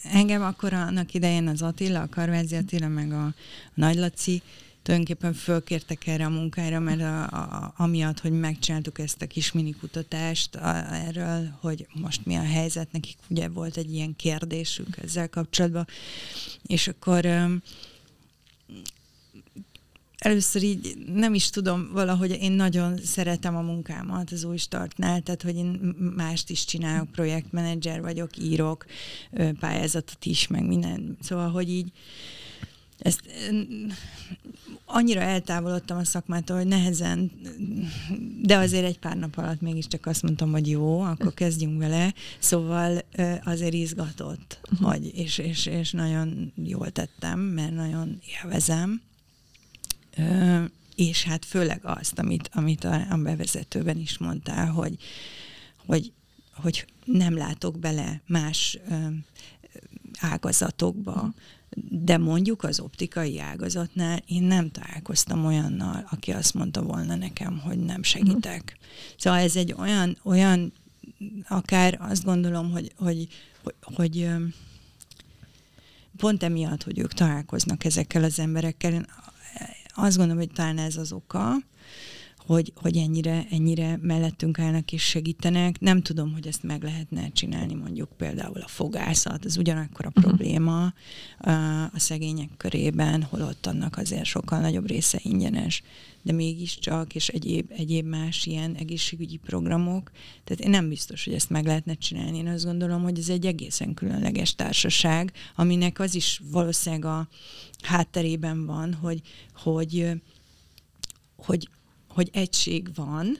Engem 0.02 0.42
akkor 0.42 0.72
annak 0.72 1.14
idején 1.14 1.48
az 1.48 1.62
Attila, 1.62 2.00
a 2.00 2.08
Karvázi 2.08 2.56
Attila, 2.56 2.88
meg 2.88 3.12
a, 3.12 3.34
Nagy 3.74 3.96
Laci 3.96 4.42
tulajdonképpen 4.82 5.32
fölkértek 5.32 6.06
erre 6.06 6.24
a 6.24 6.28
munkára, 6.28 6.80
mert 6.80 7.00
a, 7.00 7.22
a, 7.22 7.72
amiatt, 7.76 8.20
hogy 8.20 8.32
megcsináltuk 8.32 8.98
ezt 8.98 9.22
a 9.22 9.26
kis 9.26 9.52
minikutatást 9.52 10.54
a, 10.54 10.94
erről, 10.94 11.56
hogy 11.60 11.86
most 11.92 12.26
mi 12.26 12.34
a 12.34 12.42
helyzet, 12.42 12.92
nekik 12.92 13.16
ugye 13.28 13.48
volt 13.48 13.76
egy 13.76 13.94
ilyen 13.94 14.16
kérdésünk 14.16 14.96
ezzel 15.02 15.28
kapcsolatban, 15.28 15.86
és 16.66 16.88
akkor 16.88 17.26
először 20.18 20.62
így 20.62 20.96
nem 21.14 21.34
is 21.34 21.50
tudom, 21.50 21.90
valahogy 21.92 22.30
én 22.40 22.52
nagyon 22.52 22.98
szeretem 23.04 23.56
a 23.56 23.60
munkámat 23.60 24.30
az 24.30 24.44
új 24.44 24.56
startnál, 24.56 25.20
tehát 25.20 25.42
hogy 25.42 25.56
én 25.56 25.94
mást 26.16 26.50
is 26.50 26.64
csinálok, 26.64 27.10
projektmenedzser 27.10 28.00
vagyok, 28.00 28.36
írok, 28.36 28.86
pályázatot 29.60 30.24
is, 30.24 30.46
meg 30.46 30.66
minden. 30.66 31.16
Szóval, 31.20 31.50
hogy 31.50 31.70
így 31.70 31.92
ezt 32.98 33.20
annyira 34.84 35.20
eltávolodtam 35.20 35.98
a 35.98 36.04
szakmától, 36.04 36.56
hogy 36.56 36.66
nehezen, 36.66 37.30
de 38.42 38.56
azért 38.56 38.84
egy 38.84 38.98
pár 38.98 39.16
nap 39.16 39.38
alatt 39.38 39.60
mégiscsak 39.60 40.06
azt 40.06 40.22
mondtam, 40.22 40.50
hogy 40.50 40.68
jó, 40.68 41.00
akkor 41.00 41.34
kezdjünk 41.34 41.78
vele. 41.78 42.14
Szóval 42.38 43.04
azért 43.44 43.74
izgatott, 43.74 44.60
hogy, 44.80 45.10
és, 45.14 45.38
és, 45.38 45.66
és 45.66 45.90
nagyon 45.90 46.52
jól 46.64 46.90
tettem, 46.90 47.40
mert 47.40 47.74
nagyon 47.74 48.20
élvezem. 48.42 49.02
És 50.94 51.22
hát 51.22 51.44
főleg 51.44 51.80
azt, 51.82 52.18
amit, 52.18 52.50
amit 52.52 52.84
a, 52.84 53.06
a 53.10 53.16
bevezetőben 53.16 53.98
is 53.98 54.18
mondtál, 54.18 54.66
hogy, 54.66 54.96
hogy, 55.86 56.12
hogy 56.54 56.86
nem 57.04 57.36
látok 57.36 57.78
bele 57.78 58.20
más 58.26 58.78
ágazatokba, 60.20 61.12
uh-huh 61.12 61.34
de 61.88 62.18
mondjuk 62.18 62.62
az 62.62 62.80
optikai 62.80 63.40
ágazatnál 63.40 64.22
én 64.26 64.42
nem 64.42 64.70
találkoztam 64.70 65.44
olyannal, 65.44 66.08
aki 66.10 66.32
azt 66.32 66.54
mondta 66.54 66.82
volna 66.82 67.14
nekem, 67.14 67.58
hogy 67.58 67.78
nem 67.78 68.02
segítek. 68.02 68.62
Uh-huh. 68.62 69.16
Szóval 69.16 69.38
ez 69.38 69.56
egy 69.56 69.74
olyan, 69.78 70.16
olyan 70.22 70.72
akár 71.48 71.98
azt 72.00 72.24
gondolom, 72.24 72.70
hogy, 72.70 72.92
hogy, 72.96 73.28
hogy, 73.62 73.74
hogy 73.80 74.28
pont 76.16 76.42
emiatt, 76.42 76.82
hogy 76.82 76.98
ők 76.98 77.12
találkoznak 77.12 77.84
ezekkel 77.84 78.24
az 78.24 78.38
emberekkel, 78.38 78.92
én 78.92 79.06
azt 79.96 80.16
gondolom, 80.16 80.42
hogy 80.42 80.52
talán 80.52 80.78
ez 80.78 80.96
az 80.96 81.12
oka, 81.12 81.56
hogy, 82.46 82.72
hogy 82.76 82.96
ennyire, 82.96 83.46
ennyire 83.50 83.98
mellettünk 84.02 84.58
állnak 84.58 84.92
és 84.92 85.02
segítenek. 85.02 85.80
Nem 85.80 86.02
tudom, 86.02 86.32
hogy 86.32 86.46
ezt 86.46 86.62
meg 86.62 86.82
lehetne 86.82 87.28
csinálni 87.32 87.74
mondjuk 87.74 88.08
például 88.16 88.60
a 88.60 88.68
fogászat, 88.68 89.44
ez 89.44 89.56
ugyanakkor 89.56 90.04
a 90.04 90.08
uh-huh. 90.08 90.24
probléma 90.24 90.92
a 91.92 91.98
szegények 91.98 92.50
körében, 92.56 93.22
holott 93.22 93.66
annak 93.66 93.96
azért 93.96 94.24
sokkal 94.24 94.60
nagyobb 94.60 94.88
része 94.88 95.18
ingyenes, 95.22 95.82
de 96.22 96.32
mégiscsak, 96.32 97.14
és 97.14 97.28
egyéb, 97.28 97.72
egyéb 97.76 98.06
más 98.06 98.46
ilyen 98.46 98.74
egészségügyi 98.74 99.36
programok. 99.36 100.10
Tehát 100.44 100.64
én 100.64 100.70
nem 100.70 100.88
biztos, 100.88 101.24
hogy 101.24 101.34
ezt 101.34 101.50
meg 101.50 101.66
lehetne 101.66 101.94
csinálni. 101.94 102.38
Én 102.38 102.48
azt 102.48 102.64
gondolom, 102.64 103.02
hogy 103.02 103.18
ez 103.18 103.28
egy 103.28 103.46
egészen 103.46 103.94
különleges 103.94 104.54
társaság, 104.54 105.32
aminek 105.56 105.98
az 105.98 106.14
is 106.14 106.40
valószínűleg 106.50 107.04
a 107.04 107.28
hátterében 107.82 108.66
van, 108.66 108.94
hogy, 108.94 109.20
hogy 109.54 110.20
hogy 111.36 111.68
hogy 112.16 112.30
egység 112.32 112.94
van 112.94 113.38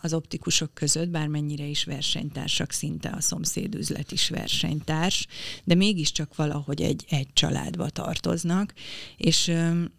az 0.00 0.12
optikusok 0.12 0.74
között, 0.74 1.08
bármennyire 1.08 1.64
is 1.64 1.84
versenytársak, 1.84 2.72
szinte 2.72 3.08
a 3.08 3.20
szomszédüzlet 3.20 4.12
is 4.12 4.28
versenytárs, 4.28 5.26
de 5.64 5.74
mégiscsak 5.74 6.36
valahogy 6.36 6.82
egy, 6.82 7.04
egy 7.08 7.28
családba 7.32 7.90
tartoznak, 7.90 8.74
és, 9.16 9.52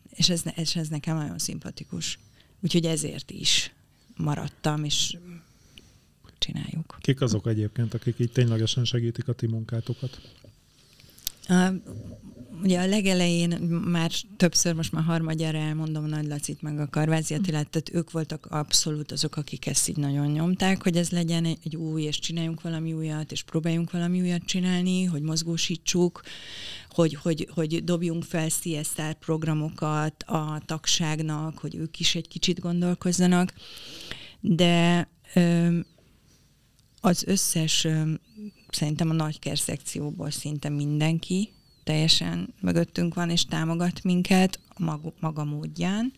és, 0.10 0.30
ez, 0.30 0.44
és 0.56 0.76
ez 0.76 0.88
nekem 0.88 1.18
nagyon 1.18 1.38
szimpatikus. 1.40 2.20
Úgyhogy 2.60 2.86
ezért 2.86 3.32
is 3.32 3.74
maradtam, 4.16 4.84
és 4.84 5.18
csináljuk. 6.38 6.98
Kik 7.02 7.22
azok 7.22 7.48
egyébként, 7.48 7.94
akik 7.94 8.20
így 8.20 8.32
ténylegesen 8.32 8.86
segítik 8.86 9.28
a 9.28 9.34
ti 9.34 9.48
munkátokat? 9.48 10.22
Ugye 12.64 12.80
a 12.80 12.88
legelején 12.88 13.50
már 13.86 14.12
többször, 14.38 14.74
most 14.74 14.92
már 14.92 15.04
harmadjára 15.04 15.58
elmondom 15.58 16.06
Nagy 16.06 16.28
Lacit 16.28 16.62
meg 16.62 16.80
a 16.80 16.90
Karvázi 16.90 17.34
Attilát, 17.34 17.70
tehát 17.70 17.90
ők 17.94 18.12
voltak 18.12 18.46
abszolút 18.46 19.12
azok, 19.12 19.36
akik 19.36 19.68
ezt 19.68 19.90
így 19.90 19.98
nagyon 19.98 20.28
nyomták, 20.28 20.84
hogy 20.84 20.98
ez 20.98 21.10
legyen 21.10 21.46
egy, 21.46 21.76
új, 21.76 22.02
és 22.02 22.20
csináljunk 22.20 22.62
valami 22.62 22.94
újat, 22.94 23.32
és 23.32 23.44
próbáljunk 23.44 23.92
valami 23.92 24.22
újat 24.22 24.46
csinálni, 24.46 25.04
hogy 25.04 25.22
mozgósítsuk, 25.22 26.22
hogy, 26.90 27.14
hogy, 27.14 27.50
hogy 27.54 27.84
dobjunk 27.84 28.24
fel 28.24 28.50
CSR 28.50 29.14
programokat 29.20 30.24
a 30.24 30.62
tagságnak, 30.66 31.58
hogy 31.58 31.76
ők 31.76 32.00
is 32.00 32.16
egy 32.16 32.28
kicsit 32.28 32.60
gondolkozzanak, 32.60 33.54
de 34.40 35.10
az 37.02 37.24
összes, 37.26 37.88
szerintem 38.70 39.10
a 39.10 39.14
nagyker 39.14 39.58
szekcióból 39.58 40.32
szinte 40.32 40.70
mindenki, 40.70 41.50
teljesen 41.84 42.54
mögöttünk 42.62 43.14
van, 43.14 43.30
és 43.30 43.46
támogat 43.46 44.04
minket 44.04 44.60
a 44.68 44.84
maga, 44.84 45.14
maga 45.20 45.44
módján. 45.44 46.14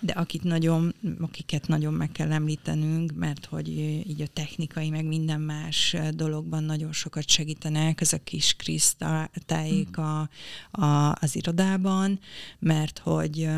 De 0.00 0.12
akit 0.14 0.42
nagyon, 0.42 0.94
akiket 1.20 1.68
nagyon 1.68 1.94
meg 1.94 2.12
kell 2.12 2.32
említenünk, 2.32 3.12
mert 3.14 3.44
hogy 3.44 3.68
így 4.08 4.22
a 4.22 4.26
technikai, 4.32 4.90
meg 4.90 5.04
minden 5.04 5.40
más 5.40 5.96
dologban 6.14 6.64
nagyon 6.64 6.92
sokat 6.92 7.28
segítenek, 7.28 8.00
ez 8.00 8.12
a 8.12 8.22
kis 8.24 8.54
Krisztályék 8.54 9.98
a, 9.98 10.28
a, 10.70 11.12
az 11.20 11.36
irodában, 11.36 12.20
mert 12.58 12.98
hogy 12.98 13.48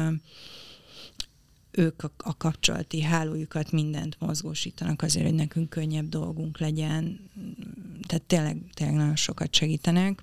ők 1.76 2.02
a, 2.02 2.12
a 2.16 2.36
kapcsolati 2.36 3.02
hálójukat 3.02 3.72
mindent 3.72 4.16
mozgósítanak 4.20 5.02
azért, 5.02 5.26
hogy 5.26 5.34
nekünk 5.34 5.68
könnyebb 5.68 6.08
dolgunk 6.08 6.58
legyen. 6.58 7.20
Tehát 8.06 8.24
tényleg, 8.24 8.62
tényleg 8.74 8.96
nagyon 8.96 9.16
sokat 9.16 9.54
segítenek 9.54 10.22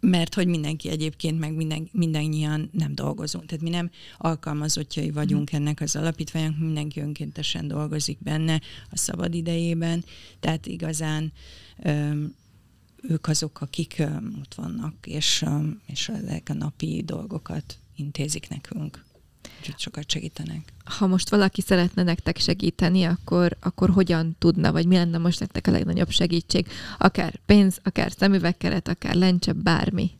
mert 0.00 0.34
hogy 0.34 0.46
mindenki 0.46 0.88
egyébként, 0.88 1.38
meg 1.38 1.54
minden, 1.54 1.88
mindannyian 1.92 2.68
nem 2.72 2.94
dolgozunk. 2.94 3.46
Tehát 3.46 3.62
mi 3.62 3.70
nem 3.70 3.90
alkalmazottjai 4.18 5.10
vagyunk 5.10 5.52
mm. 5.52 5.56
ennek 5.56 5.80
az 5.80 5.96
alapítványnak, 5.96 6.58
mindenki 6.58 7.00
önkéntesen 7.00 7.68
dolgozik 7.68 8.18
benne 8.22 8.60
a 8.90 8.96
szabad 8.96 9.34
idejében, 9.34 10.04
tehát 10.40 10.66
igazán 10.66 11.32
öm, 11.82 12.34
ők 13.02 13.26
azok, 13.26 13.60
akik 13.60 13.94
öm, 13.98 14.36
ott 14.40 14.54
vannak, 14.54 14.94
és, 15.06 15.42
öm, 15.42 15.80
és 15.86 16.08
ezek 16.08 16.48
a 16.48 16.54
napi 16.54 17.02
dolgokat 17.06 17.78
intézik 17.96 18.48
nekünk. 18.48 19.04
Úgyhogy 19.60 19.78
sokat 19.78 20.10
segítenek. 20.10 20.72
Ha 20.84 21.06
most 21.06 21.30
valaki 21.30 21.60
szeretne 21.60 22.02
nektek 22.02 22.38
segíteni, 22.38 23.04
akkor, 23.04 23.56
akkor 23.60 23.90
hogyan 23.90 24.36
tudna, 24.38 24.72
vagy 24.72 24.86
mi 24.86 24.94
lenne 24.94 25.18
most 25.18 25.40
nektek 25.40 25.66
a 25.66 25.70
legnagyobb 25.70 26.10
segítség? 26.10 26.66
Akár 26.98 27.38
pénz, 27.46 27.78
akár 27.82 28.12
szemüvegkeret, 28.18 28.88
akár 28.88 29.14
lencse, 29.14 29.52
bármi. 29.52 30.10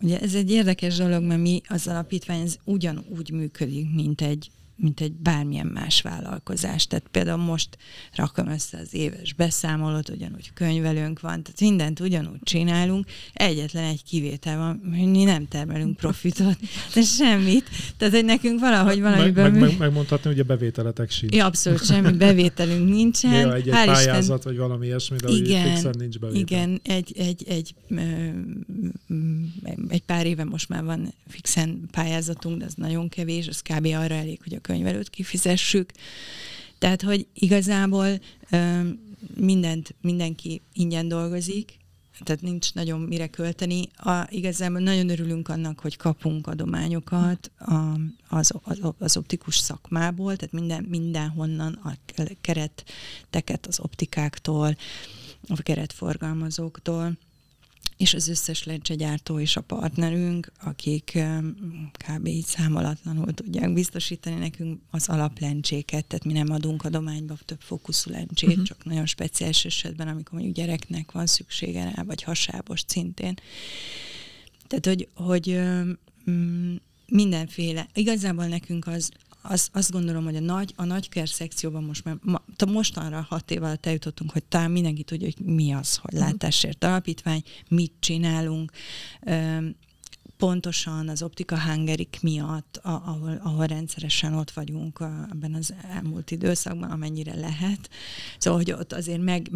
Ugye 0.00 0.20
ez 0.20 0.34
egy 0.34 0.50
érdekes 0.50 0.96
dolog, 0.96 1.22
mert 1.22 1.40
mi 1.40 1.60
az 1.68 1.86
alapítvány 1.86 2.40
ez 2.40 2.56
ugyanúgy 2.64 3.30
működik, 3.30 3.94
mint 3.94 4.20
egy 4.20 4.50
mint 4.76 5.00
egy 5.00 5.12
bármilyen 5.12 5.66
más 5.66 6.00
vállalkozás. 6.00 6.86
Tehát 6.86 7.06
például 7.10 7.42
most 7.42 7.68
rakom 8.14 8.48
össze 8.48 8.78
az 8.78 8.94
éves 8.94 9.32
beszámolót, 9.32 10.08
ugyanúgy 10.08 10.52
könyvelőnk 10.54 11.20
van, 11.20 11.42
tehát 11.42 11.60
mindent 11.60 12.00
ugyanúgy 12.00 12.38
csinálunk, 12.42 13.06
egyetlen 13.32 13.84
egy 13.84 14.02
kivétel 14.04 14.58
van, 14.58 14.80
hogy 14.96 15.10
mi 15.10 15.24
nem 15.24 15.48
termelünk 15.48 15.96
profitot, 15.96 16.58
de 16.94 17.02
semmit. 17.02 17.68
Tehát, 17.96 18.14
hogy 18.14 18.24
nekünk 18.24 18.60
valahogy 18.60 19.00
valamiből... 19.00 19.42
Meg, 19.42 19.52
meg, 19.52 19.60
meg, 19.60 19.78
megmondhatni, 19.78 20.30
hogy 20.30 20.40
a 20.40 20.44
bevételetek 20.44 21.10
sincs. 21.10 21.34
Ja, 21.34 21.46
abszolút 21.46 21.84
semmi 21.84 22.12
bevételünk 22.12 22.88
nincsen. 22.88 23.30
Néha 23.30 23.54
egy, 23.54 23.68
egy 23.68 23.74
pályázat, 23.74 24.38
Isten... 24.38 24.38
vagy 24.44 24.56
valami 24.56 24.86
ilyesmi, 24.86 25.16
de 25.16 25.28
igen, 25.28 25.72
fixen 25.72 25.94
nincs 25.98 26.18
bevétel. 26.18 26.40
Igen, 26.40 26.80
egy, 26.82 27.12
egy, 27.16 27.44
egy, 27.48 27.74
egy 29.88 30.02
pár 30.06 30.26
éve 30.26 30.44
most 30.44 30.68
már 30.68 30.84
van 30.84 31.14
fixen 31.28 31.88
pályázatunk, 31.90 32.58
de 32.58 32.64
az 32.64 32.74
nagyon 32.74 33.08
kevés, 33.08 33.48
az 33.48 33.60
kb. 33.60 33.86
arra 33.86 34.14
elég, 34.14 34.40
hogy 34.42 34.54
a 34.54 34.60
könyvelőt 34.62 35.10
kifizessük. 35.10 35.90
Tehát, 36.78 37.02
hogy 37.02 37.26
igazából 37.34 38.20
mindent, 39.34 39.94
mindenki 40.00 40.60
ingyen 40.72 41.08
dolgozik, 41.08 41.80
tehát 42.20 42.42
nincs 42.42 42.74
nagyon 42.74 43.00
mire 43.00 43.26
költeni. 43.26 43.88
A, 43.96 44.26
igazából 44.28 44.80
nagyon 44.80 45.08
örülünk 45.08 45.48
annak, 45.48 45.80
hogy 45.80 45.96
kapunk 45.96 46.46
adományokat 46.46 47.50
a, 47.58 47.98
az, 48.28 48.52
az, 48.62 48.80
az 48.98 49.16
optikus 49.16 49.56
szakmából, 49.56 50.36
tehát 50.36 50.52
minden, 50.52 50.84
mindenhonnan 50.88 51.72
a 51.72 51.92
kereteket 52.40 53.66
az 53.66 53.80
optikáktól, 53.80 54.76
a 55.48 55.62
keretforgalmazóktól 55.62 57.18
és 57.96 58.14
az 58.14 58.28
összes 58.28 58.64
lencsegyártó 58.64 59.38
és 59.38 59.56
a 59.56 59.60
partnerünk, 59.60 60.52
akik 60.60 61.18
kb. 61.92 62.26
így 62.26 62.44
számolatlanul 62.44 63.34
tudják 63.34 63.72
biztosítani 63.72 64.36
nekünk 64.36 64.80
az 64.90 65.08
alaplencséket, 65.08 66.04
tehát 66.04 66.24
mi 66.24 66.32
nem 66.32 66.50
adunk 66.50 66.84
adományba 66.84 67.34
több 67.44 67.60
fókuszú 67.60 68.10
lencsét, 68.10 68.48
uh-huh. 68.48 68.64
csak 68.64 68.84
nagyon 68.84 69.06
speciális 69.06 69.64
esetben, 69.64 70.08
amikor 70.08 70.32
mondjuk 70.32 70.54
gyereknek 70.54 71.12
van 71.12 71.26
szüksége 71.26 71.92
rá, 71.94 72.02
vagy 72.02 72.22
hasábos 72.22 72.84
szintén. 72.86 73.34
Tehát, 74.66 74.86
hogy, 74.86 75.08
hogy 75.14 75.60
mindenféle, 77.06 77.88
igazából 77.94 78.46
nekünk 78.46 78.86
az, 78.86 79.10
az, 79.42 79.68
azt 79.72 79.90
gondolom, 79.90 80.24
hogy 80.24 80.36
a 80.36 80.40
nagy, 80.40 80.72
a 80.76 80.84
nagy 80.84 81.08
ker 81.08 81.28
szekcióban 81.28 81.84
most 81.84 82.04
már, 82.04 82.16
ma, 82.22 82.42
mostanra 82.66 83.26
hat 83.28 83.50
év 83.50 83.62
alatt 83.62 83.86
eljutottunk, 83.86 84.30
hogy 84.30 84.44
talán 84.44 84.70
mindenki 84.70 85.02
tudja, 85.02 85.28
hogy 85.34 85.46
mi 85.46 85.72
az, 85.72 85.96
hogy 85.96 86.12
mhm. 86.12 86.22
látásért 86.22 86.84
alapítvány, 86.84 87.42
mit 87.68 87.92
csinálunk, 88.00 88.72
pontosan 90.42 91.08
az 91.08 91.22
Optika 91.22 91.60
Hungerik 91.60 92.18
miatt, 92.22 92.80
ahol, 92.82 93.40
ahol 93.42 93.66
rendszeresen 93.66 94.34
ott 94.34 94.50
vagyunk 94.50 94.98
ebben 95.30 95.54
az 95.54 95.74
elmúlt 95.90 96.30
időszakban, 96.30 96.90
amennyire 96.90 97.34
lehet. 97.34 97.90
Szóval, 98.38 98.58
hogy 98.58 98.72
ott 98.72 98.92
azért 98.92 99.22
meg, 99.22 99.50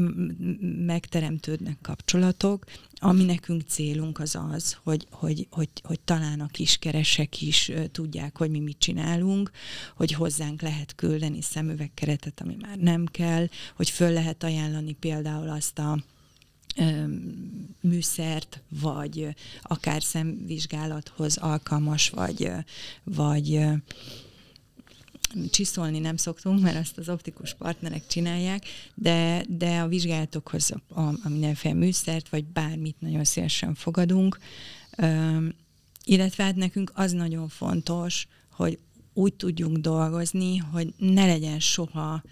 megteremtődnek 0.87 1.79
kapcsolatok, 1.83 2.65
ami 2.95 3.25
nekünk 3.25 3.63
célunk 3.69 4.19
az 4.19 4.39
az, 4.53 4.77
hogy, 4.83 5.07
hogy, 5.11 5.47
hogy, 5.51 5.69
hogy 5.83 6.01
talán 6.01 6.41
a 6.41 6.47
kiskeresek 6.47 7.43
is 7.43 7.73
tudják, 7.93 8.39
hogy 8.39 8.51
mi 8.51 8.59
mit 8.59 8.79
csinálunk, 8.79 9.51
hogy 9.97 10.13
hozzánk 10.13 10.63
lehet 10.63 10.95
küldeni 10.95 11.43
szemüvegkeretet, 11.43 12.41
ami 12.41 12.57
már 12.61 12.77
nem 12.77 13.07
kell, 13.07 13.49
hogy 13.77 13.91
föl 13.91 14.13
lehet 14.13 14.43
ajánlani 14.43 14.93
például 14.93 15.49
azt 15.49 15.79
a 15.79 15.99
műszert, 17.81 18.63
vagy 18.69 19.35
akár 19.63 20.03
szemvizsgálathoz 20.03 21.37
alkalmas, 21.37 22.09
vagy, 22.09 22.51
vagy 23.05 23.61
csiszolni 25.51 25.99
nem 25.99 26.17
szoktunk, 26.17 26.61
mert 26.61 26.77
azt 26.77 26.99
az 26.99 27.09
optikus 27.09 27.55
partnerek 27.55 28.07
csinálják, 28.07 28.65
de, 28.95 29.45
de 29.49 29.79
a 29.79 29.89
vizsgálatokhoz 29.89 30.73
a, 30.89 31.01
a 31.01 31.29
mindenféle 31.29 31.75
műszert, 31.75 32.29
vagy 32.29 32.45
bármit 32.45 33.01
nagyon 33.01 33.25
szívesen 33.25 33.75
fogadunk. 33.75 34.39
illetve 36.05 36.45
hát 36.45 36.57
nekünk 36.57 36.93
az 36.95 37.13
nagyon 37.13 37.49
fontos, 37.49 38.27
hogy 38.51 38.79
úgy 39.13 39.35
tudjunk 39.35 39.77
dolgozni, 39.77 40.57
hogy 40.57 40.95
ne 40.97 41.27
legyen 41.27 41.61
soha 41.61 42.23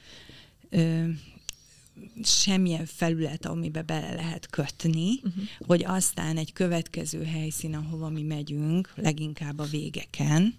semmilyen 2.23 2.87
felület, 2.87 3.47
amibe 3.47 3.83
bele 3.83 4.15
lehet 4.15 4.47
kötni, 4.51 5.21
uh-huh. 5.23 5.45
hogy 5.59 5.85
aztán 5.85 6.37
egy 6.37 6.53
következő 6.53 7.25
helyszín, 7.25 7.75
ahova 7.75 8.09
mi 8.09 8.23
megyünk, 8.23 8.93
leginkább 8.95 9.59
a 9.59 9.65
végeken, 9.65 10.55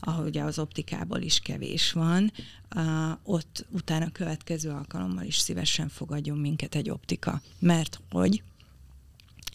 ahol 0.00 0.24
ugye 0.24 0.42
az 0.42 0.58
optikából 0.58 1.20
is 1.20 1.38
kevés 1.38 1.92
van, 1.92 2.32
ott 3.22 3.66
utána 3.70 4.04
a 4.04 4.12
következő 4.12 4.70
alkalommal 4.70 5.24
is 5.24 5.36
szívesen 5.36 5.88
fogadjon 5.88 6.38
minket 6.38 6.74
egy 6.74 6.90
optika. 6.90 7.42
Mert 7.58 8.00
hogy 8.10 8.42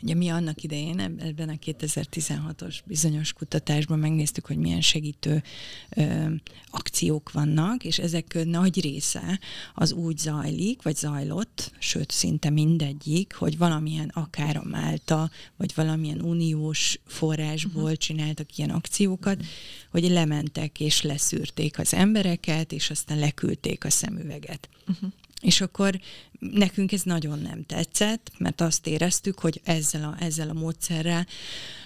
Ugye 0.04 0.14
mi 0.14 0.30
annak 0.30 0.64
idején 0.64 1.00
ebben 1.00 1.50
a 1.50 1.54
2016-os 1.54 2.76
bizonyos 2.86 3.34
kutatásban 3.34 4.00
megnéztük, 4.00 4.46
hogy 4.46 4.58
milyen 4.58 4.82
segítő 4.82 5.44
ö, 5.90 6.26
akciók 6.72 7.32
vannak, 7.32 7.84
és 7.84 8.00
ezek 8.00 8.46
nagy 8.46 8.82
része 8.82 9.40
az 9.74 9.92
úgy 9.92 10.18
zajlik, 10.18 10.82
vagy 10.82 10.96
zajlott, 10.96 11.72
sőt 11.80 12.12
szinte 12.12 12.50
mindegyik, 12.50 13.34
hogy 13.34 13.58
valamilyen 13.58 14.10
akár 14.14 14.58
a 14.58 14.64
Málta, 14.64 15.30
vagy 15.58 15.72
valamilyen 15.76 16.22
uniós 16.22 17.00
forrásból 17.06 17.84
uh-huh. 17.84 17.98
csináltak 17.98 18.58
ilyen 18.58 18.70
akciókat, 18.70 19.44
hogy 19.92 20.10
lementek 20.10 20.80
és 20.80 21.02
leszűrték 21.02 21.80
az 21.80 21.94
embereket, 21.94 22.72
és 22.72 22.90
aztán 22.90 23.20
leküldték 23.20 23.86
a 23.86 23.90
szemüveget. 23.90 24.70
Uh-huh. 24.88 25.10
És 25.44 25.62
akkor 25.62 26.00
nekünk 26.40 26.92
ez 26.92 27.02
nagyon 27.02 27.40
nem 27.40 27.64
tetszett, 27.66 28.32
mert 28.38 28.62
azt 28.62 28.88
éreztük, 28.88 29.40
hogy 29.40 29.62
ezzel 29.64 30.04
a, 30.04 30.24
ezzel 30.24 30.50
a 30.50 30.54
módszerrel 30.54 31.28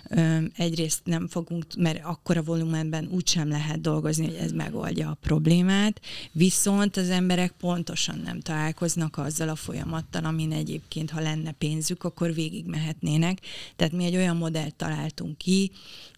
ö, 0.10 0.38
egyrészt 0.56 1.02
nem 1.04 1.28
fogunk, 1.28 1.66
mert 1.78 2.04
akkora 2.04 2.44
volumenben 2.44 3.08
úgysem 3.12 3.50
lehet 3.50 3.82
dolgozni, 3.82 4.26
hogy 4.26 4.36
ez 4.36 4.52
megoldja 4.52 5.10
a 5.10 5.18
problémát, 5.22 6.02
viszont 6.32 6.98
az 6.98 7.10
emberek 7.10 7.52
pontosan 7.52 8.20
nem 8.24 8.40
találkoznak 8.40 9.18
azzal 9.18 9.50
a 9.50 9.56
folyamattal, 9.56 10.26
amin 10.26 10.52
egyébként, 10.52 11.10
ha 11.10 11.22
lenne 11.22 11.52
pénzük, 11.52 12.04
akkor 12.04 12.34
végigmehetnének. 12.34 13.40
Tehát 13.76 13.94
mi 13.94 14.06
egy 14.06 14.16
olyan 14.16 14.38
modellt 14.38 14.76
találtunk 14.76 15.38
ki, 15.38 15.72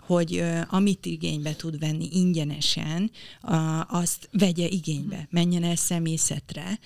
hogy 0.10 0.44
amit 0.70 1.06
igénybe 1.06 1.56
tud 1.56 1.80
venni 1.80 2.10
ingyenesen, 2.12 3.12
azt 3.88 4.30
vegye 4.32 4.68
igénybe, 4.68 5.28
menjen 5.32 5.64
el 5.64 5.76
szemészetre, 5.76 6.80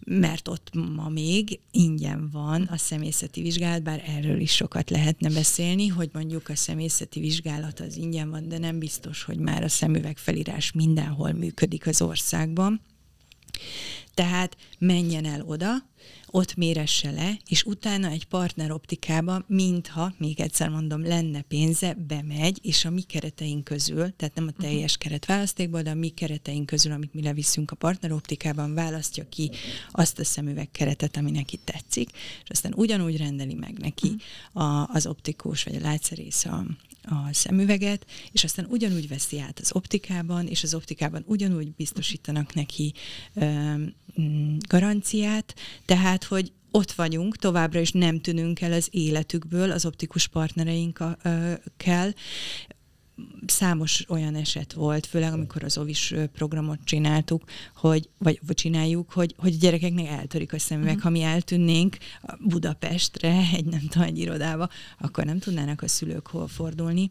mert 0.00 0.48
ott 0.48 0.70
ma 0.94 1.08
még 1.08 1.60
ingyen 1.70 2.30
van 2.32 2.62
a 2.62 2.76
személyzeti 2.76 3.42
vizsgálat, 3.42 3.82
bár 3.82 4.02
erről 4.06 4.40
is 4.40 4.54
sokat 4.54 4.90
lehetne 4.90 5.30
beszélni, 5.30 5.86
hogy 5.86 6.10
mondjuk 6.12 6.48
a 6.48 6.56
személyzeti 6.56 7.20
vizsgálat 7.20 7.80
az 7.80 7.96
ingyen 7.96 8.30
van, 8.30 8.48
de 8.48 8.58
nem 8.58 8.78
biztos, 8.78 9.22
hogy 9.22 9.38
már 9.38 9.62
a 9.62 9.68
szemüvegfelírás 9.68 10.72
mindenhol 10.72 11.32
működik 11.32 11.86
az 11.86 12.02
országban. 12.02 12.80
Tehát 14.14 14.56
menjen 14.78 15.24
el 15.24 15.42
oda, 15.42 15.72
ott 16.36 16.54
méresse 16.54 17.10
le, 17.10 17.38
és 17.48 17.62
utána 17.62 18.08
egy 18.08 18.24
partner 18.24 18.70
optikába, 18.70 19.44
mintha, 19.46 20.14
még 20.18 20.40
egyszer 20.40 20.68
mondom, 20.68 21.06
lenne 21.06 21.40
pénze, 21.40 21.94
bemegy, 22.06 22.58
és 22.62 22.84
a 22.84 22.90
mi 22.90 23.02
kereteink 23.02 23.64
közül, 23.64 24.16
tehát 24.16 24.34
nem 24.34 24.46
a 24.46 24.50
mhm. 24.56 24.60
teljes 24.60 24.96
keret 24.96 25.26
választékból, 25.26 25.82
de 25.82 25.90
a 25.90 25.94
mi 25.94 26.08
kereteink 26.08 26.66
közül, 26.66 26.92
amit 26.92 27.14
mi 27.14 27.22
leviszünk 27.22 27.70
a 27.70 27.76
partner 27.76 28.12
optikában, 28.12 28.74
választja 28.74 29.28
ki 29.28 29.50
azt 29.90 30.18
a 30.18 30.24
szemüveg 30.24 30.70
keretet, 30.70 31.16
ami 31.16 31.30
neki 31.30 31.58
tetszik, 31.64 32.10
és 32.42 32.50
aztán 32.50 32.72
ugyanúgy 32.76 33.16
rendeli 33.16 33.54
meg 33.54 33.78
neki 33.78 34.08
mhm. 34.08 34.62
a, 34.62 34.88
az 34.88 35.06
optikus, 35.06 35.64
vagy 35.64 35.74
a 35.74 35.80
látszerész 35.80 36.44
a, 36.44 36.64
a 37.04 37.28
szemüveget, 37.32 38.06
és 38.32 38.44
aztán 38.44 38.66
ugyanúgy 38.68 39.08
veszi 39.08 39.40
át 39.40 39.58
az 39.58 39.70
optikában, 39.74 40.46
és 40.46 40.62
az 40.62 40.74
optikában 40.74 41.24
ugyanúgy 41.26 41.72
biztosítanak 41.72 42.54
neki 42.54 42.92
ö, 43.34 43.74
garanciát, 44.68 45.54
tehát, 45.84 46.24
hogy 46.24 46.52
ott 46.70 46.92
vagyunk, 46.92 47.36
továbbra 47.36 47.80
is 47.80 47.92
nem 47.92 48.20
tűnünk 48.20 48.60
el 48.60 48.72
az 48.72 48.88
életükből 48.90 49.70
az 49.70 49.86
optikus 49.86 50.26
partnereinkkel, 50.26 52.14
számos 53.46 54.04
olyan 54.08 54.34
eset 54.34 54.72
volt, 54.72 55.06
főleg 55.06 55.32
amikor 55.32 55.64
az 55.64 55.78
ovis 55.78 56.14
programot 56.32 56.78
csináltuk, 56.84 57.44
hogy, 57.74 58.08
vagy, 58.18 58.40
vagy 58.46 58.56
csináljuk, 58.56 59.12
hogy, 59.12 59.34
hogy 59.38 59.54
a 59.54 59.58
gyerekeknek 59.60 60.06
eltörik 60.06 60.52
a 60.52 60.58
szemüveg. 60.58 60.88
Uh-huh. 60.88 61.02
Ha 61.02 61.10
mi 61.10 61.22
eltűnnénk 61.22 61.96
Budapestre, 62.40 63.48
egy 63.52 63.64
nem 63.64 63.86
tudom, 63.88 64.06
egy 64.06 64.18
irodába, 64.18 64.68
akkor 64.98 65.24
nem 65.24 65.38
tudnának 65.38 65.82
a 65.82 65.88
szülők 65.88 66.26
hol 66.26 66.48
fordulni. 66.48 67.10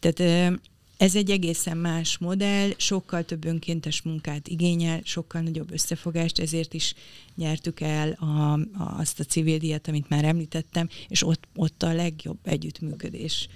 Tehát 0.00 0.58
ez 0.96 1.16
egy 1.16 1.30
egészen 1.30 1.76
más 1.76 2.18
modell, 2.18 2.70
sokkal 2.76 3.24
több 3.24 3.44
önkéntes 3.44 4.02
munkát 4.02 4.48
igényel, 4.48 5.00
sokkal 5.04 5.40
nagyobb 5.40 5.72
összefogást, 5.72 6.38
ezért 6.38 6.74
is 6.74 6.94
nyertük 7.34 7.80
el 7.80 8.12
a, 8.12 8.52
a, 8.52 8.98
azt 8.98 9.20
a 9.20 9.24
civil 9.24 9.58
díjat, 9.58 9.88
amit 9.88 10.08
már 10.08 10.24
említettem, 10.24 10.88
és 11.08 11.26
ott, 11.26 11.48
ott 11.54 11.82
a 11.82 11.92
legjobb 11.92 12.38
együttműködés 12.42 13.48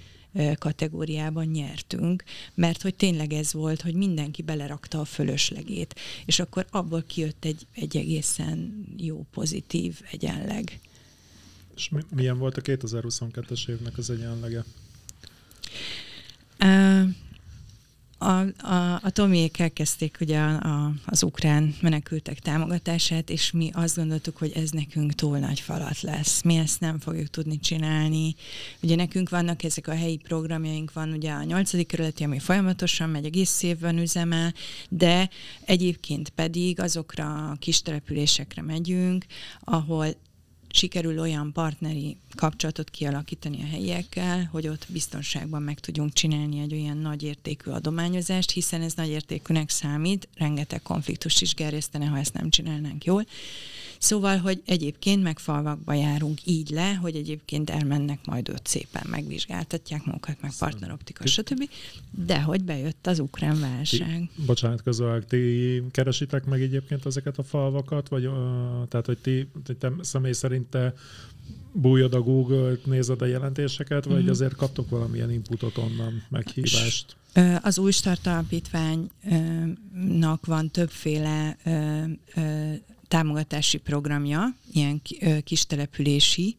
kategóriában 0.59 1.45
nyertünk, 1.45 2.23
mert 2.53 2.81
hogy 2.81 2.95
tényleg 2.95 3.33
ez 3.33 3.53
volt, 3.53 3.81
hogy 3.81 3.93
mindenki 3.93 4.41
belerakta 4.41 4.99
a 4.99 5.05
fölöslegét, 5.05 5.99
és 6.25 6.39
akkor 6.39 6.65
abból 6.69 7.03
kijött 7.03 7.45
egy, 7.45 7.67
egy 7.73 7.97
egészen 7.97 8.85
jó, 8.97 9.25
pozitív 9.31 10.01
egyenleg. 10.11 10.79
És 11.75 11.91
milyen 12.15 12.37
volt 12.37 12.57
a 12.57 12.61
2022-es 12.61 13.69
évnek 13.69 13.97
az 13.97 14.09
egyenlege? 14.09 14.63
Uh, 16.59 17.09
a, 18.21 18.45
a, 18.57 18.99
a 19.03 19.09
Tomiék 19.09 19.59
elkezdték 19.59 20.17
ugye 20.21 20.39
a, 20.39 20.59
a, 20.59 20.91
az 21.05 21.23
ukrán 21.23 21.75
menekültek 21.81 22.39
támogatását, 22.39 23.29
és 23.29 23.51
mi 23.51 23.69
azt 23.73 23.95
gondoltuk, 23.95 24.37
hogy 24.37 24.51
ez 24.55 24.69
nekünk 24.69 25.13
túl 25.13 25.37
nagy 25.37 25.59
falat 25.59 26.01
lesz. 26.01 26.41
Mi 26.41 26.55
ezt 26.55 26.79
nem 26.79 26.99
fogjuk 26.99 27.27
tudni 27.27 27.59
csinálni. 27.59 28.35
Ugye 28.81 28.95
nekünk 28.95 29.29
vannak 29.29 29.63
ezek 29.63 29.87
a 29.87 29.95
helyi 29.95 30.17
programjaink, 30.17 30.93
van 30.93 31.11
ugye 31.11 31.31
a 31.31 31.43
nyolcadik 31.43 31.87
kerületi, 31.87 32.23
ami 32.23 32.39
folyamatosan 32.39 33.09
megy, 33.09 33.25
egész 33.25 33.63
évben 33.63 33.97
üzemel, 33.97 34.53
de 34.89 35.29
egyébként 35.65 36.29
pedig 36.29 36.79
azokra 36.79 37.49
a 37.49 37.55
kis 37.59 37.81
településekre 37.81 38.61
megyünk, 38.61 39.25
ahol 39.59 40.15
sikerül 40.71 41.19
olyan 41.19 41.51
partneri 41.51 42.17
kapcsolatot 42.35 42.89
kialakítani 42.89 43.61
a 43.61 43.65
helyiekkel, 43.65 44.47
hogy 44.51 44.67
ott 44.67 44.85
biztonságban 44.89 45.61
meg 45.61 45.79
tudjunk 45.79 46.13
csinálni 46.13 46.59
egy 46.59 46.73
olyan 46.73 46.97
nagy 46.97 47.23
értékű 47.23 47.71
adományozást, 47.71 48.51
hiszen 48.51 48.81
ez 48.81 48.93
nagy 48.93 49.09
értékűnek 49.09 49.69
számít, 49.69 50.27
rengeteg 50.35 50.81
konfliktus 50.81 51.41
is 51.41 51.53
gerjesztene, 51.53 52.05
ha 52.05 52.17
ezt 52.17 52.33
nem 52.33 52.49
csinálnánk 52.49 53.05
jól. 53.05 53.25
Szóval, 54.01 54.37
hogy 54.37 54.61
egyébként 54.65 55.23
meg 55.23 55.39
falvakba 55.39 55.93
járunk 55.93 56.45
így 56.45 56.69
le, 56.69 56.93
hogy 56.93 57.15
egyébként 57.15 57.69
elmennek 57.69 58.25
majd 58.25 58.49
ott 58.49 58.67
szépen, 58.67 59.03
megvizsgáltatják 59.09 60.05
magukat, 60.05 60.41
meg 60.41 60.51
partneroptika, 60.59 61.27
stb. 61.27 61.69
De 62.25 62.41
hogy 62.41 62.63
bejött 62.63 63.07
az 63.07 63.19
ukrán 63.19 63.59
válság. 63.59 64.29
Ti, 64.35 64.41
bocsánat, 64.45 64.81
közöleg, 64.81 65.25
ti 65.25 65.83
keresitek 65.91 66.45
meg 66.45 66.61
egyébként 66.61 67.05
ezeket 67.05 67.37
a 67.37 67.43
falvakat, 67.43 68.09
vagy 68.09 68.25
uh, 68.25 68.33
tehát, 68.87 69.05
hogy 69.05 69.17
ti, 69.17 69.47
te 69.79 69.91
személy 70.01 70.31
szerint 70.31 70.60
te 70.69 70.93
bújod 71.73 72.13
a 72.13 72.21
Google-t, 72.21 72.85
nézed 72.85 73.21
a 73.21 73.25
jelentéseket, 73.25 74.05
vagy 74.05 74.23
mm. 74.23 74.29
azért 74.29 74.55
kaptok 74.55 74.89
valamilyen 74.89 75.31
inputot 75.31 75.77
onnan, 75.77 76.23
meghívást? 76.29 77.15
Az 77.61 77.77
új 77.77 77.91
start 77.91 78.27
alapítványnak 78.27 80.45
van 80.45 80.69
többféle 80.69 81.57
támogatási 83.07 83.77
programja, 83.77 84.55
ilyen 84.71 85.01
kistelepülési, 85.43 86.57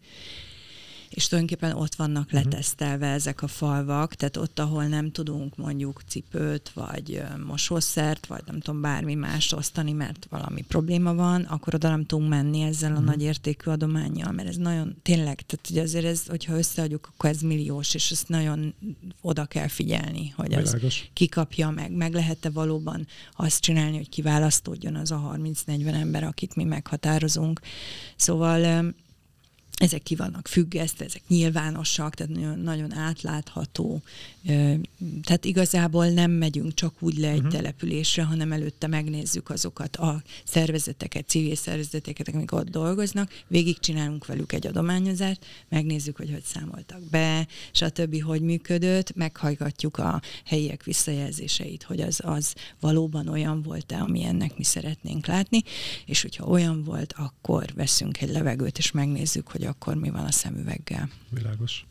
és 1.14 1.28
tulajdonképpen 1.28 1.76
ott 1.76 1.94
vannak 1.94 2.24
uh-huh. 2.24 2.42
letesztelve 2.42 3.06
ezek 3.06 3.42
a 3.42 3.46
falvak, 3.46 4.14
tehát 4.14 4.36
ott, 4.36 4.58
ahol 4.58 4.84
nem 4.84 5.10
tudunk 5.10 5.56
mondjuk 5.56 6.02
cipőt, 6.06 6.70
vagy 6.74 7.22
mosószert, 7.46 8.26
vagy 8.26 8.42
nem 8.46 8.60
tudom, 8.60 8.80
bármi 8.80 9.14
más 9.14 9.52
osztani, 9.52 9.92
mert 9.92 10.26
valami 10.30 10.62
probléma 10.62 11.14
van, 11.14 11.42
akkor 11.42 11.74
oda 11.74 11.88
nem 11.88 12.06
tudunk 12.06 12.28
menni 12.28 12.60
ezzel 12.60 12.90
a 12.90 12.92
uh-huh. 12.92 13.08
nagy 13.08 13.22
értékű 13.22 13.70
adományjal, 13.70 14.32
mert 14.32 14.48
ez 14.48 14.56
nagyon, 14.56 14.96
tényleg, 15.02 15.40
tehát 15.40 15.70
ugye 15.70 15.82
azért 15.82 16.04
ez, 16.04 16.26
hogyha 16.26 16.56
összeadjuk, 16.56 17.10
akkor 17.14 17.30
ez 17.30 17.40
milliós, 17.40 17.94
és 17.94 18.10
ezt 18.10 18.28
nagyon 18.28 18.74
oda 19.20 19.44
kell 19.44 19.68
figyelni, 19.68 20.32
hogy 20.36 20.54
az 20.54 20.76
kikapja 21.12 21.70
meg, 21.70 21.92
meg 21.92 22.12
lehet-e 22.12 22.50
valóban 22.50 23.06
azt 23.36 23.60
csinálni, 23.60 23.96
hogy 23.96 24.08
kiválasztódjon 24.08 24.94
az 24.94 25.10
a 25.10 25.36
30-40 25.36 25.94
ember, 25.94 26.24
akit 26.24 26.56
mi 26.56 26.64
meghatározunk. 26.64 27.60
Szóval 28.16 28.92
ezek 29.78 30.02
ki 30.02 30.14
vannak 30.14 30.48
függesztve, 30.48 31.04
ezek 31.04 31.22
nyilvánosak, 31.28 32.14
tehát 32.14 32.32
nagyon, 32.32 32.58
nagyon 32.58 32.92
átlátható. 32.92 34.02
Tehát 35.22 35.44
igazából 35.44 36.08
nem 36.08 36.30
megyünk 36.30 36.74
csak 36.74 36.94
úgy 36.98 37.18
le 37.18 37.28
egy 37.28 37.36
uh-huh. 37.36 37.52
településre, 37.52 38.22
hanem 38.22 38.52
előtte 38.52 38.86
megnézzük 38.86 39.50
azokat 39.50 39.96
a 39.96 40.22
szervezeteket, 40.44 41.28
civil 41.28 41.54
szervezeteket, 41.54 42.28
amik 42.28 42.52
ott 42.52 42.70
dolgoznak, 42.70 43.42
végigcsinálunk 43.46 44.26
velük 44.26 44.52
egy 44.52 44.66
adományozást, 44.66 45.44
megnézzük, 45.68 46.16
hogy 46.16 46.30
hogy 46.30 46.42
számoltak 46.44 47.00
be, 47.10 47.46
stb., 47.72 48.22
hogy 48.22 48.40
működött, 48.40 49.14
meghallgatjuk 49.14 49.98
a 49.98 50.22
helyiek 50.44 50.84
visszajelzéseit, 50.84 51.82
hogy 51.82 52.00
az, 52.00 52.20
az 52.24 52.54
valóban 52.80 53.28
olyan 53.28 53.62
volt-e, 53.62 54.00
ami 54.00 54.24
ennek 54.24 54.56
mi 54.56 54.64
szeretnénk 54.64 55.26
látni, 55.26 55.62
és 56.06 56.22
hogyha 56.22 56.44
olyan 56.44 56.84
volt, 56.84 57.14
akkor 57.16 57.64
veszünk 57.74 58.20
egy 58.20 58.30
levegőt, 58.30 58.78
és 58.78 58.90
megnézzük, 58.90 59.48
hogy 59.48 59.61
akkor 59.64 59.94
mi 59.94 60.10
van 60.10 60.24
a 60.24 60.30
szemüveggel. 60.30 61.08
Világos. 61.30 61.86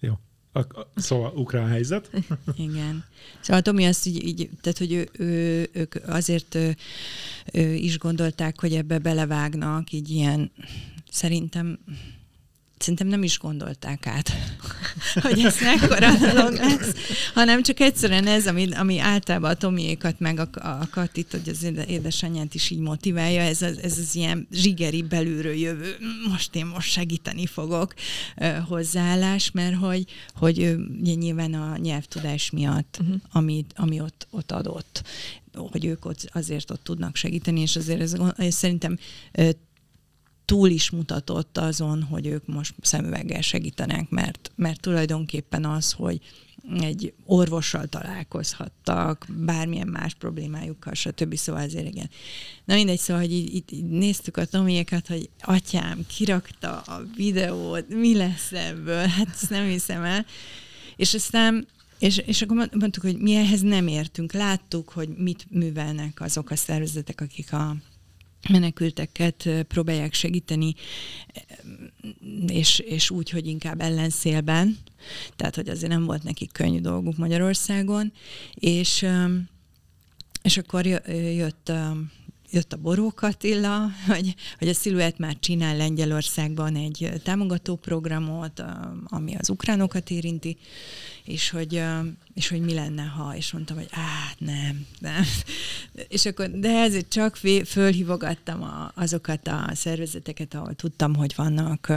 Jó. 0.00 0.18
A, 0.52 0.58
a, 0.58 0.92
szóval 0.94 1.32
ukrán 1.34 1.68
helyzet. 1.68 2.10
Igen. 2.56 3.04
Szóval 3.40 3.62
Tomi 3.62 3.86
azt 3.86 4.06
így, 4.06 4.24
így 4.24 4.50
tehát, 4.60 4.78
hogy 4.78 4.92
ő, 4.92 5.08
ő, 5.12 5.68
ők 5.72 5.94
azért 6.06 6.54
ő, 6.54 6.76
ő 7.52 7.74
is 7.74 7.98
gondolták, 7.98 8.60
hogy 8.60 8.74
ebbe 8.74 8.98
belevágnak, 8.98 9.92
így 9.92 10.10
ilyen, 10.10 10.52
szerintem 11.10 11.78
szerintem 12.82 13.06
nem 13.06 13.22
is 13.22 13.38
gondolták 13.38 14.06
át, 14.06 14.32
hogy 15.22 15.40
ez 15.40 15.56
mekkora 15.60 16.14
dolog 16.14 16.52
lesz, 16.52 16.94
hanem 17.34 17.62
csak 17.62 17.80
egyszerűen 17.80 18.26
ez, 18.26 18.46
ami, 18.46 18.72
ami 18.72 18.98
általában 18.98 19.50
a 19.50 19.54
Tomiékat 19.54 20.20
meg 20.20 20.38
a, 20.38 20.48
a 20.54 20.88
Katit, 20.90 21.30
hogy 21.30 21.48
az 21.48 21.62
édesanyját 21.86 22.54
is 22.54 22.70
így 22.70 22.78
motiválja, 22.78 23.40
ez 23.40 23.62
az, 23.62 23.78
ez 23.78 23.98
az 23.98 24.14
ilyen 24.14 24.46
zsigeri 24.52 25.02
belülről 25.02 25.54
jövő, 25.54 25.96
most 26.28 26.54
én 26.54 26.66
most 26.66 26.90
segíteni 26.90 27.46
fogok 27.46 27.94
hozzáállás, 28.68 29.50
mert 29.50 29.76
hogy, 29.76 30.04
hogy 30.34 30.76
nyilván 31.02 31.54
a 31.54 31.76
nyelvtudás 31.76 32.50
miatt, 32.50 32.98
uh-huh. 33.00 33.16
ami, 33.32 33.64
ami 33.74 34.00
ott, 34.00 34.26
ott 34.30 34.52
adott, 34.52 35.02
hogy 35.54 35.84
ők 35.84 36.04
ott, 36.04 36.30
azért 36.32 36.70
ott 36.70 36.84
tudnak 36.84 37.16
segíteni, 37.16 37.60
és 37.60 37.76
azért 37.76 38.00
ez, 38.00 38.16
ez 38.36 38.54
szerintem 38.54 38.98
túl 40.52 40.68
is 40.68 40.90
mutatott 40.90 41.58
azon, 41.58 42.02
hogy 42.02 42.26
ők 42.26 42.46
most 42.46 42.74
szemüveggel 42.80 43.40
segítenek, 43.40 44.10
mert, 44.10 44.52
mert 44.54 44.80
tulajdonképpen 44.80 45.64
az, 45.64 45.92
hogy 45.92 46.20
egy 46.80 47.12
orvossal 47.26 47.86
találkozhattak, 47.86 49.26
bármilyen 49.28 49.88
más 49.88 50.14
problémájukkal, 50.14 50.94
stb. 50.94 51.36
Szóval 51.36 51.62
azért 51.62 51.86
igen. 51.86 52.10
Na 52.64 52.74
mindegy, 52.74 52.98
szóval, 52.98 53.22
hogy 53.22 53.32
így, 53.32 53.54
így, 53.54 53.72
így 53.72 53.84
néztük 53.84 54.36
a 54.36 54.44
Tomiékat, 54.44 55.06
hogy 55.06 55.30
atyám 55.40 56.06
kirakta 56.06 56.80
a 56.80 57.02
videót, 57.16 57.88
mi 57.88 58.16
lesz 58.16 58.52
ebből, 58.52 59.06
hát 59.06 59.28
ezt 59.28 59.50
nem 59.50 59.68
hiszem 59.68 60.02
el. 60.02 60.26
És 60.96 61.14
aztán 61.14 61.66
és, 61.98 62.18
és 62.18 62.42
akkor 62.42 62.68
mondtuk, 62.72 63.02
hogy 63.02 63.18
mi 63.18 63.34
ehhez 63.34 63.60
nem 63.60 63.86
értünk. 63.86 64.32
Láttuk, 64.32 64.88
hogy 64.88 65.08
mit 65.08 65.46
művelnek 65.50 66.20
azok 66.20 66.50
a 66.50 66.56
szervezetek, 66.56 67.20
akik 67.20 67.52
a 67.52 67.76
menekülteket 68.50 69.48
próbálják 69.68 70.14
segíteni, 70.14 70.74
és, 72.46 72.78
és 72.78 73.10
úgy, 73.10 73.30
hogy 73.30 73.46
inkább 73.46 73.80
ellenszélben, 73.80 74.78
tehát 75.36 75.54
hogy 75.54 75.68
azért 75.68 75.92
nem 75.92 76.04
volt 76.04 76.22
nekik 76.22 76.52
könnyű 76.52 76.80
dolguk 76.80 77.16
Magyarországon, 77.16 78.12
és, 78.54 79.06
és 80.42 80.56
akkor 80.56 80.86
jött 80.86 81.72
jött 82.52 82.72
a 82.72 82.76
Borók 82.76 83.22
Attila, 83.22 83.88
hogy, 84.06 84.34
hogy 84.58 84.68
a 84.68 84.74
Sziluett 84.74 85.18
már 85.18 85.36
csinál 85.40 85.76
Lengyelországban 85.76 86.76
egy 86.76 87.10
támogató 87.22 87.76
programot, 87.76 88.62
ami 89.04 89.34
az 89.34 89.50
ukránokat 89.50 90.10
érinti, 90.10 90.56
és 91.24 91.50
hogy, 91.50 91.82
és 92.34 92.48
hogy 92.48 92.60
mi 92.60 92.74
lenne, 92.74 93.02
ha, 93.02 93.36
és 93.36 93.52
mondtam, 93.52 93.76
hogy 93.76 93.88
á, 93.90 94.34
nem, 94.38 94.86
nem. 94.98 95.24
És 96.08 96.26
akkor, 96.26 96.50
de 96.50 96.80
ezért 96.80 97.08
csak 97.08 97.36
fölhívogattam 97.64 98.62
a, 98.62 98.92
azokat 98.94 99.48
a 99.48 99.70
szervezeteket, 99.74 100.54
ahol 100.54 100.74
tudtam, 100.74 101.14
hogy 101.14 101.32
vannak 101.36 101.92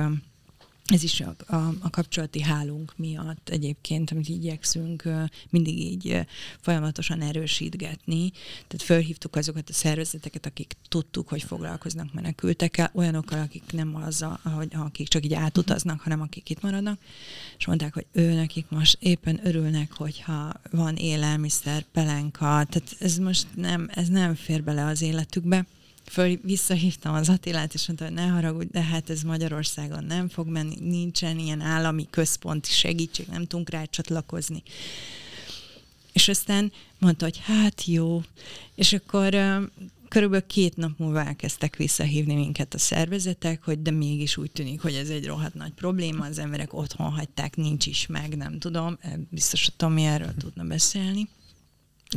ez 0.85 1.03
is 1.03 1.21
a, 1.21 1.35
a, 1.47 1.55
a 1.55 1.89
kapcsolati 1.89 2.41
hálunk 2.41 2.93
miatt 2.97 3.49
egyébként, 3.49 4.11
amit 4.11 4.29
igyekszünk 4.29 5.03
mindig 5.49 5.79
így 5.79 6.25
folyamatosan 6.61 7.21
erősítgetni. 7.21 8.31
Tehát 8.67 8.85
fölhívtuk 8.85 9.35
azokat 9.35 9.69
a 9.69 9.73
szervezeteket, 9.73 10.45
akik 10.45 10.75
tudtuk, 10.89 11.29
hogy 11.29 11.43
foglalkoznak 11.43 12.13
menekültekkel, 12.13 12.91
olyanokkal, 12.93 13.39
akik 13.39 13.63
nem 13.71 13.95
az, 13.95 14.25
hogy 14.43 14.69
akik 14.71 15.07
csak 15.07 15.25
így 15.25 15.33
átutaznak, 15.33 16.01
hanem 16.01 16.21
akik 16.21 16.49
itt 16.49 16.61
maradnak, 16.61 16.99
és 17.57 17.65
mondták, 17.65 17.93
hogy 17.93 18.05
ő 18.11 18.33
nekik 18.33 18.65
most 18.69 18.97
éppen 18.99 19.39
örülnek, 19.43 19.93
hogyha 19.93 20.53
van 20.71 20.95
élelmiszer, 20.95 21.85
pelenka, 21.91 22.39
tehát 22.39 22.95
ez 22.99 23.17
most 23.17 23.47
nem, 23.55 23.89
ez 23.93 24.07
nem 24.07 24.35
fér 24.35 24.63
bele 24.63 24.85
az 24.85 25.01
életükbe 25.01 25.65
föl, 26.05 26.39
visszahívtam 26.43 27.13
az 27.13 27.29
Attilát, 27.29 27.73
és 27.73 27.87
mondta, 27.87 28.05
hogy 28.05 28.13
ne 28.13 28.27
haragudj, 28.27 28.71
de 28.71 28.81
hát 28.81 29.09
ez 29.09 29.21
Magyarországon 29.21 30.03
nem 30.03 30.29
fog 30.29 30.47
menni, 30.47 30.75
nincsen 30.79 31.39
ilyen 31.39 31.61
állami 31.61 32.07
központi 32.09 32.71
segítség, 32.71 33.27
nem 33.27 33.45
tudunk 33.45 33.69
rá 33.69 33.83
csatlakozni. 33.83 34.63
És 36.13 36.27
aztán 36.27 36.71
mondta, 36.99 37.25
hogy 37.25 37.39
hát 37.43 37.85
jó, 37.85 38.21
és 38.75 38.93
akkor 38.93 39.35
körülbelül 40.07 40.47
két 40.47 40.75
nap 40.75 40.97
múlva 40.97 41.23
elkezdtek 41.23 41.75
visszahívni 41.75 42.35
minket 42.35 42.73
a 42.73 42.77
szervezetek, 42.77 43.63
hogy 43.63 43.81
de 43.81 43.91
mégis 43.91 44.37
úgy 44.37 44.51
tűnik, 44.51 44.81
hogy 44.81 44.93
ez 44.93 45.09
egy 45.09 45.25
rohadt 45.25 45.53
nagy 45.53 45.73
probléma, 45.73 46.25
az 46.25 46.39
emberek 46.39 46.73
otthon 46.73 47.11
hagyták, 47.11 47.55
nincs 47.55 47.85
is 47.85 48.07
meg, 48.07 48.37
nem 48.37 48.59
tudom, 48.59 48.97
biztos 49.29 49.67
a 49.67 49.71
Tomi 49.77 50.03
erről 50.03 50.33
tudna 50.37 50.63
beszélni. 50.63 51.27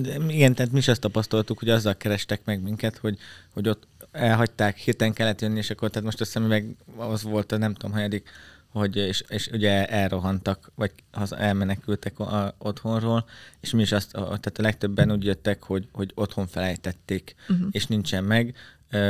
De 0.01 0.19
igen, 0.29 0.55
tehát 0.55 0.73
mi 0.73 0.79
is 0.79 0.89
azt 0.89 1.01
tapasztaltuk, 1.01 1.59
hogy 1.59 1.69
azzal 1.69 1.97
kerestek 1.97 2.41
meg 2.45 2.63
minket, 2.63 2.97
hogy, 2.97 3.19
hogy 3.53 3.69
ott 3.69 3.87
elhagyták, 4.13 4.77
hirtelen 4.77 5.13
kellett 5.13 5.41
jönni, 5.41 5.59
és 5.59 5.71
akkor 5.71 5.89
tehát 5.89 6.05
most 6.05 6.21
azt 6.21 6.33
hiszem, 6.33 6.49
meg 6.49 6.77
az 6.97 7.23
volt 7.23 7.53
a 7.53 7.57
nem 7.57 7.75
tudom, 7.75 7.93
hanyadik, 7.93 8.29
hogy, 8.69 8.97
és, 8.97 9.25
és 9.29 9.47
ugye 9.53 9.87
elrohantak, 9.87 10.71
vagy 10.75 10.93
haza 11.13 11.37
elmenekültek 11.37 12.19
a, 12.19 12.45
a, 12.45 12.55
otthonról, 12.59 13.29
és 13.61 13.71
mi 13.71 13.83
is 13.83 13.93
azt, 13.93 14.15
a, 14.15 14.23
tehát 14.23 14.59
a 14.59 14.63
legtöbben 14.63 15.13
úgy 15.13 15.25
jöttek, 15.25 15.63
hogy, 15.63 15.89
hogy 15.93 16.13
otthon 16.15 16.47
felejtették, 16.47 17.35
uh-huh. 17.49 17.69
és 17.71 17.87
nincsen 17.87 18.25
meg, 18.25 18.55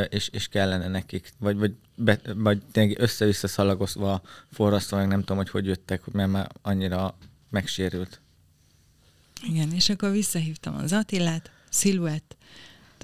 és, 0.09 0.29
és 0.29 0.49
kellene 0.49 0.89
nekik, 0.89 1.33
vagy, 1.39 1.57
vagy, 1.57 1.75
be, 1.95 2.21
vagy 2.35 2.63
össze-vissza 2.97 3.49
szalagozva, 3.49 4.23
forrasztva, 4.53 4.97
meg 4.97 5.09
nem 5.09 5.21
tudom, 5.21 5.37
hogy 5.37 5.51
hogy 5.51 5.67
jöttek, 5.67 6.13
mert 6.13 6.31
már 6.31 6.51
annyira 6.63 7.17
megsérült. 7.51 8.21
Igen, 9.43 9.73
és 9.73 9.89
akkor 9.89 10.11
visszahívtam 10.11 10.75
az 10.75 10.93
Attilát, 10.93 11.51
sziluett, 11.71 12.37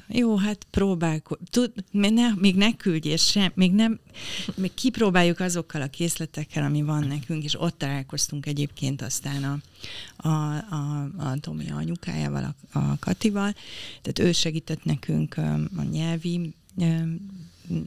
jó, 0.08 0.36
hát 0.36 0.66
próbálko, 0.70 1.36
tud, 1.50 1.72
ne, 1.90 2.34
még 2.34 2.56
ne 2.56 2.76
küldjél 2.76 3.16
sem, 3.16 3.52
még 3.54 3.72
nem, 3.72 4.00
még 4.54 4.74
kipróbáljuk 4.74 5.40
azokkal 5.40 5.82
a 5.82 5.86
készletekkel, 5.86 6.64
ami 6.64 6.82
van 6.82 7.04
nekünk, 7.04 7.44
és 7.44 7.60
ott 7.60 7.78
találkoztunk 7.78 8.46
egyébként 8.46 9.02
aztán 9.02 9.44
a, 9.44 9.58
a, 10.28 10.54
a, 10.54 11.10
a 11.16 11.36
Tomi 11.40 11.70
anyukájával, 11.70 12.54
a, 12.72 12.78
a 12.78 12.98
Katival, 12.98 13.54
tehát 14.02 14.18
ő 14.18 14.32
segített 14.32 14.84
nekünk 14.84 15.36
a 15.76 15.82
nyelvi 15.90 16.54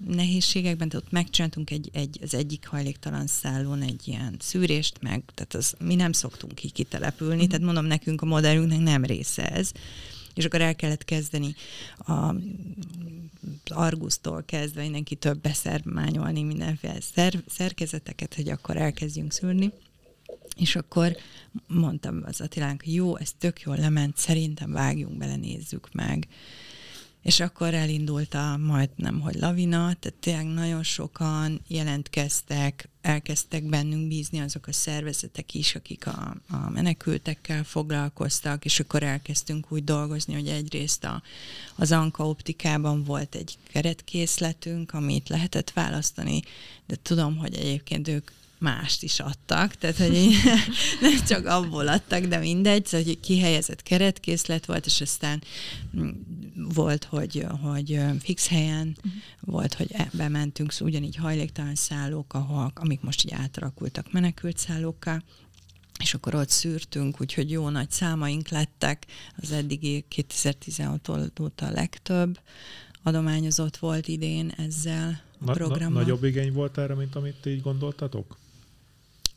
nehézségekben, 0.07 0.89
tehát 0.89 1.05
ott 1.05 1.11
megcsináltunk 1.11 1.71
egy, 1.71 1.89
egy, 1.93 2.19
az 2.21 2.33
egyik 2.33 2.67
hajléktalan 2.67 3.27
szállón 3.27 3.81
egy 3.81 4.01
ilyen 4.07 4.35
szűrést, 4.39 5.01
meg, 5.01 5.23
tehát 5.33 5.53
az, 5.53 5.75
mi 5.79 5.95
nem 5.95 6.11
szoktunk 6.11 6.63
így 6.63 6.73
kitelepülni, 6.73 7.47
tehát 7.47 7.65
mondom, 7.65 7.85
nekünk 7.85 8.21
a 8.21 8.25
modellünknek 8.25 8.79
nem 8.79 9.05
része 9.05 9.49
ez, 9.49 9.71
és 10.37 10.45
akkor 10.45 10.61
el 10.61 10.75
kellett 10.75 11.05
kezdeni 11.05 11.55
a 11.97 12.35
Argusztól 13.65 14.43
kezdve 14.45 14.81
mindenki 14.81 15.15
több 15.15 15.41
beszermányolni 15.41 16.43
mindenféle 16.43 17.01
szer, 17.01 17.33
szerkezeteket, 17.47 18.33
hogy 18.33 18.49
akkor 18.49 18.77
elkezdjünk 18.77 19.31
szűrni. 19.31 19.71
És 20.55 20.75
akkor 20.75 21.15
mondtam 21.67 22.21
az 22.25 22.41
Attilánk, 22.41 22.87
jó, 22.87 23.17
ez 23.17 23.31
tök 23.37 23.61
jól 23.61 23.77
lement, 23.77 24.17
szerintem 24.17 24.71
vágjunk 24.71 25.17
bele, 25.17 25.35
nézzük 25.35 25.93
meg 25.93 26.27
és 27.27 27.39
akkor 27.39 27.73
elindult 27.73 28.33
a 28.33 28.57
majdnem, 28.57 29.19
hogy 29.19 29.35
lavina, 29.35 29.93
tehát 29.99 30.13
tényleg 30.19 30.45
nagyon 30.45 30.83
sokan 30.83 31.61
jelentkeztek, 31.67 32.89
elkezdtek 33.07 33.63
bennünk 33.63 34.07
bízni 34.07 34.39
azok 34.39 34.67
a 34.67 34.73
szervezetek 34.73 35.53
is, 35.53 35.75
akik 35.75 36.07
a, 36.07 36.35
a 36.49 36.69
menekültekkel 36.69 37.63
foglalkoztak, 37.63 38.65
és 38.65 38.79
akkor 38.79 39.03
elkezdtünk 39.03 39.71
úgy 39.71 39.83
dolgozni, 39.83 40.33
hogy 40.33 40.47
egyrészt 40.47 41.03
a, 41.03 41.21
az 41.75 41.91
Anka 41.91 42.27
optikában 42.27 43.03
volt 43.03 43.35
egy 43.35 43.57
keretkészletünk, 43.67 44.93
amit 44.93 45.29
lehetett 45.29 45.71
választani, 45.71 46.41
de 46.85 46.95
tudom, 47.01 47.37
hogy 47.37 47.55
egyébként 47.55 48.07
ők 48.07 48.31
mást 48.59 49.03
is 49.03 49.19
adtak, 49.19 49.75
tehát 49.75 49.97
hogy 49.97 50.29
nem 51.01 51.23
csak 51.27 51.45
abból 51.45 51.87
adtak, 51.87 52.23
de 52.23 52.37
mindegy, 52.37 52.85
szóval 52.85 53.05
hogy 53.05 53.19
kihelyezett 53.19 53.83
keretkészlet 53.83 54.65
volt, 54.65 54.85
és 54.85 55.01
aztán 55.01 55.43
mm, 55.97 56.09
volt, 56.73 57.03
hogy, 57.03 57.45
hogy 57.61 57.99
fix 58.19 58.47
helyen, 58.47 58.95
uh-huh. 58.97 59.11
volt, 59.39 59.73
hogy 59.73 59.87
e, 59.91 60.09
bementünk, 60.13 60.71
szóval 60.71 60.87
ugyanígy 60.87 61.15
hajléktalan 61.15 61.75
szállók, 61.75 62.33
ahol, 62.33 62.71
amik 62.75 63.01
most 63.01 63.25
így 63.25 63.33
átalakultak 63.33 64.11
menekült 64.11 64.57
szállókká, 64.57 65.23
és 65.99 66.13
akkor 66.13 66.35
ott 66.35 66.49
szűrtünk, 66.49 67.21
úgyhogy 67.21 67.51
jó 67.51 67.69
nagy 67.69 67.91
számaink 67.91 68.47
lettek, 68.47 69.05
az 69.41 69.51
eddigi 69.51 70.05
2016 70.07 71.09
óta 71.39 71.65
a 71.65 71.71
legtöbb 71.71 72.39
adományozott 73.03 73.77
volt 73.77 74.07
idén 74.07 74.53
ezzel 74.57 75.21
a 75.45 75.51
programmal. 75.51 75.89
Na, 75.89 75.99
nagyobb 75.99 76.23
igény 76.23 76.53
volt 76.53 76.77
erre, 76.77 76.93
mint 76.93 77.15
amit 77.15 77.45
így 77.45 77.61
gondoltatok? 77.61 78.37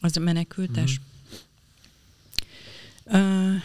Az 0.01 0.16
a 0.16 0.20
menekültes? 0.20 1.01
Mm. 3.16 3.20
Uh, 3.20 3.62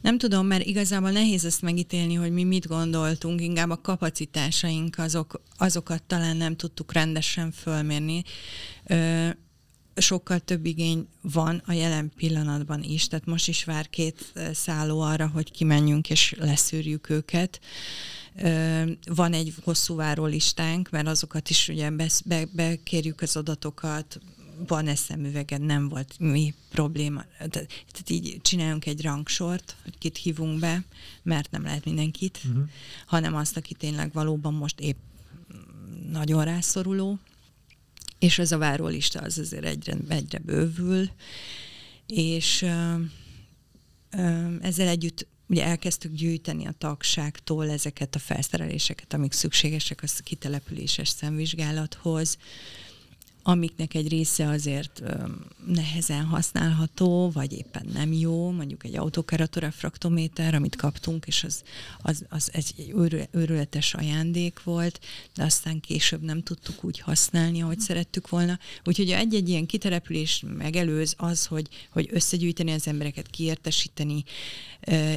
nem 0.00 0.18
tudom, 0.18 0.46
mert 0.46 0.64
igazából 0.64 1.10
nehéz 1.10 1.44
ezt 1.44 1.62
megítélni, 1.62 2.14
hogy 2.14 2.32
mi 2.32 2.44
mit 2.44 2.66
gondoltunk, 2.66 3.40
inkább 3.40 3.70
a 3.70 3.80
kapacitásaink 3.80 4.98
azok, 4.98 5.42
azokat 5.56 6.02
talán 6.02 6.36
nem 6.36 6.56
tudtuk 6.56 6.92
rendesen 6.92 7.52
fölmérni. 7.52 8.22
Uh, 8.88 9.30
sokkal 9.96 10.38
több 10.38 10.66
igény 10.66 11.08
van 11.20 11.62
a 11.66 11.72
jelen 11.72 12.12
pillanatban 12.16 12.82
is, 12.82 13.06
tehát 13.06 13.26
most 13.26 13.48
is 13.48 13.64
vár 13.64 13.90
két 13.90 14.32
szálló 14.52 15.00
arra, 15.00 15.26
hogy 15.26 15.50
kimenjünk 15.50 16.10
és 16.10 16.34
leszűrjük 16.38 17.10
őket. 17.10 17.60
Van 19.06 19.32
egy 19.32 19.54
hosszú 19.64 19.94
várólistánk, 19.94 20.90
mert 20.90 21.06
azokat 21.06 21.50
is 21.50 21.68
ugye 21.68 21.90
be, 22.24 22.46
bekérjük 22.52 23.20
az 23.20 23.36
adatokat, 23.36 24.20
van 24.66 24.86
eszemüvegen, 24.86 25.60
nem 25.60 25.88
volt 25.88 26.14
mi 26.18 26.54
probléma. 26.70 27.24
Tehát, 27.38 27.68
így 28.08 28.38
csináljunk 28.42 28.86
egy 28.86 29.02
rangsort, 29.02 29.76
hogy 29.82 29.98
kit 29.98 30.16
hívunk 30.16 30.58
be, 30.58 30.84
mert 31.22 31.50
nem 31.50 31.62
lehet 31.62 31.84
mindenkit, 31.84 32.40
uh-huh. 32.44 32.68
hanem 33.06 33.34
azt, 33.34 33.56
aki 33.56 33.74
tényleg 33.74 34.12
valóban 34.12 34.54
most 34.54 34.80
épp 34.80 34.96
nagyon 36.10 36.44
rászoruló, 36.44 37.18
és 38.18 38.38
ez 38.38 38.52
a 38.52 38.58
várólista 38.58 39.20
az 39.20 39.38
azért 39.38 39.64
egyre, 39.64 39.96
egyre 40.08 40.38
bővül, 40.38 41.10
és 42.06 42.62
ö, 42.62 42.94
ö, 44.10 44.54
ezzel 44.60 44.88
együtt 44.88 45.26
ugye 45.46 45.64
elkezdtük 45.64 46.12
gyűjteni 46.12 46.66
a 46.66 46.74
tagságtól 46.78 47.70
ezeket 47.70 48.14
a 48.14 48.18
felszereléseket, 48.18 49.12
amik 49.12 49.32
szükségesek 49.32 50.02
a 50.02 50.22
kitelepüléses 50.22 51.08
szemvizsgálathoz, 51.08 52.38
amiknek 53.46 53.94
egy 53.94 54.08
része 54.08 54.48
azért 54.48 55.02
nehezen 55.66 56.24
használható, 56.24 57.30
vagy 57.30 57.52
éppen 57.52 57.86
nem 57.92 58.12
jó, 58.12 58.50
mondjuk 58.50 58.84
egy 58.84 58.96
autokeratorefraktométer, 58.96 60.54
amit 60.54 60.76
kaptunk, 60.76 61.26
és 61.26 61.44
az, 61.44 61.62
az, 62.02 62.24
az 62.28 62.50
egy 62.52 62.94
őrületes 63.30 63.94
ajándék 63.94 64.62
volt, 64.62 65.00
de 65.34 65.44
aztán 65.44 65.80
később 65.80 66.22
nem 66.22 66.42
tudtuk 66.42 66.84
úgy 66.84 66.98
használni, 67.00 67.62
ahogy 67.62 67.80
szerettük 67.80 68.28
volna. 68.28 68.58
Úgyhogy 68.84 69.10
egy-egy 69.10 69.48
ilyen 69.48 69.66
kiterepülés 69.66 70.44
megelőz 70.56 71.14
az, 71.16 71.46
hogy, 71.46 71.68
hogy 71.90 72.08
összegyűjteni 72.12 72.72
az 72.72 72.86
embereket, 72.86 73.30
kiértesíteni, 73.30 74.24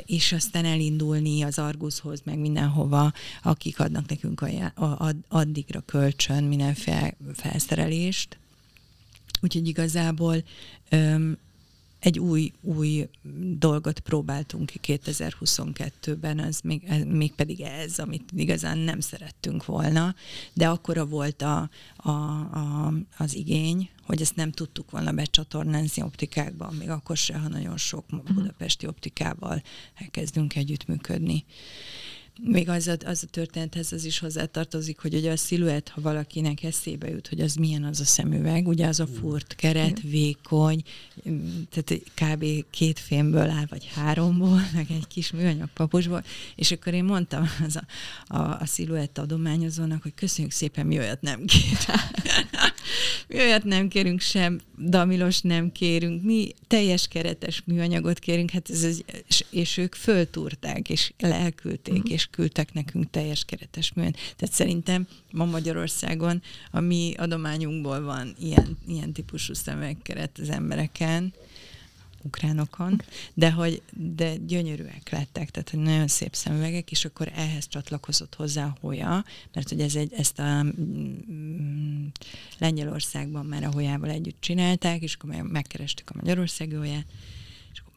és 0.06 0.32
aztán 0.32 0.66
elindulni 0.66 1.42
az 1.42 1.60
Argushoz, 1.60 2.22
meg 2.24 2.38
mindenhova, 2.38 3.14
akik 3.44 3.80
adnak 3.80 4.10
nekünk 4.10 4.46
addigra 5.28 5.82
kölcsön 5.82 6.44
mindenféle 6.44 7.16
felszerelést. 7.34 8.38
Úgyhogy 9.42 9.68
igazából 9.68 10.44
egy 12.00 12.20
új, 12.20 12.52
új 12.62 13.10
dolgot 13.58 14.00
próbáltunk 14.00 14.66
ki 14.66 15.00
2022-ben, 15.06 16.40
az 16.40 16.60
még, 16.64 17.06
még 17.08 17.34
pedig 17.34 17.62
ez, 17.62 18.00
amit 18.00 18.32
igazán 18.36 18.78
nem 18.78 19.00
szerettünk 19.00 19.66
volna, 19.66 20.16
de 20.54 20.70
akkora 20.70 21.06
volt 21.06 21.42
a, 21.42 21.70
a, 21.96 22.10
a, 22.10 22.94
az 23.18 23.36
igény, 23.36 23.90
hogy 24.06 24.22
ezt 24.22 24.36
nem 24.36 24.52
tudtuk 24.52 24.92
volna 24.92 25.12
becsatornázni 25.12 26.02
optikákban, 26.02 26.74
még 26.74 26.90
akkor 26.90 27.18
se, 27.18 27.38
ha 27.38 27.48
nagyon 27.48 27.78
sok 27.78 28.10
mhm. 28.10 28.34
budapesti 28.34 28.88
optikával 28.88 29.62
elkezdünk 29.96 30.56
együttműködni 30.56 31.46
még 32.42 32.70
az 32.70 32.88
a, 32.88 32.96
az 33.06 33.24
a 33.24 33.30
történethez 33.32 33.92
az 33.92 34.04
is 34.04 34.20
hozzátartozik, 34.20 35.00
hogy 35.00 35.14
ugye 35.14 35.32
a 35.32 35.38
sziluett, 35.38 35.90
ha 35.90 36.02
valakinek 36.02 36.64
eszébe 36.64 37.10
jut, 37.10 37.28
hogy 37.28 37.40
az 37.40 37.56
milyen 37.56 37.84
az 37.84 38.00
a 38.00 38.06
szemüveg, 38.06 38.68
ugye 38.68 38.88
az 38.88 39.00
a 39.00 39.08
furt 39.08 39.56
keret, 39.56 40.02
vékony, 40.02 40.84
tehát 41.70 42.02
kb. 42.14 42.46
két 42.70 43.00
fémből 43.00 43.50
áll, 43.50 43.66
vagy 43.70 43.90
háromból, 43.94 44.62
meg 44.76 44.86
egy 44.90 45.08
kis 45.08 45.32
műanyag 45.32 45.70
paposból, 45.74 46.24
és 46.56 46.72
akkor 46.72 46.94
én 46.94 47.04
mondtam 47.04 47.50
az 47.66 47.76
a, 47.76 47.86
a, 48.38 48.60
a 48.60 48.66
sziluett 48.66 49.18
adományozónak, 49.18 50.02
hogy 50.02 50.14
köszönjük 50.16 50.54
szépen, 50.54 50.86
mi 50.86 50.98
olyat 50.98 51.22
nem 51.22 51.46
kér. 51.46 51.78
Mi 53.28 53.40
olyat 53.40 53.64
nem 53.64 53.88
kérünk 53.88 54.20
sem, 54.20 54.60
damilos 54.78 55.42
nem 55.42 55.72
kérünk, 55.72 56.24
mi 56.24 56.54
teljes 56.68 57.08
keretes 57.08 57.62
műanyagot 57.66 58.20
kérünk, 58.20 58.50
hát 58.50 58.70
ez, 58.70 58.84
ez 58.84 59.00
és, 59.28 59.46
és 59.50 59.78
ők 59.78 59.96
föltúrták, 59.96 60.90
és 60.90 61.14
elküldték, 61.18 61.94
uh-huh. 61.94 62.12
és 62.12 62.28
küldtek 62.32 62.74
nekünk 62.74 63.10
teljes 63.10 63.46
keretes 63.46 63.94
műan. 63.94 64.12
Tehát 64.12 64.56
szerintem 64.56 65.08
ma 65.32 65.46
Magyarországon 65.46 66.42
a 66.72 66.80
mi 66.80 67.14
adományunkból 67.18 68.02
van 68.02 68.36
ilyen, 68.40 68.78
ilyen 68.88 69.14
típusú 69.14 69.54
szemekeret 69.54 70.38
az 70.42 70.50
embereken, 70.50 71.34
ukránokon, 72.28 73.02
de 73.34 73.52
hogy 73.52 73.82
de 73.94 74.36
gyönyörűek 74.36 75.10
lettek, 75.10 75.50
tehát 75.50 75.70
hogy 75.70 75.80
nagyon 75.80 76.08
szép 76.08 76.36
szemüvegek, 76.36 76.92
és 76.92 77.06
akkor 77.06 77.32
ehhez 77.36 77.68
csatlakozott 77.68 78.36
hozzá 78.36 78.66
a 78.66 78.78
Hoya, 78.82 79.26
mert 79.54 79.70
hogy 79.70 79.80
ez 79.80 79.96
egy, 79.96 80.14
ezt 80.14 80.40
a 80.40 80.64
mm, 80.64 82.06
Lengyelországban 82.58 83.46
már 83.46 83.64
a 83.64 83.72
Hoyával 83.72 84.10
együtt 84.10 84.42
csinálták, 84.42 85.02
és 85.02 85.16
akkor 85.20 85.42
megkerestük 85.42 86.10
a 86.10 86.14
Magyarországi 86.16 86.76
akkor 86.76 87.06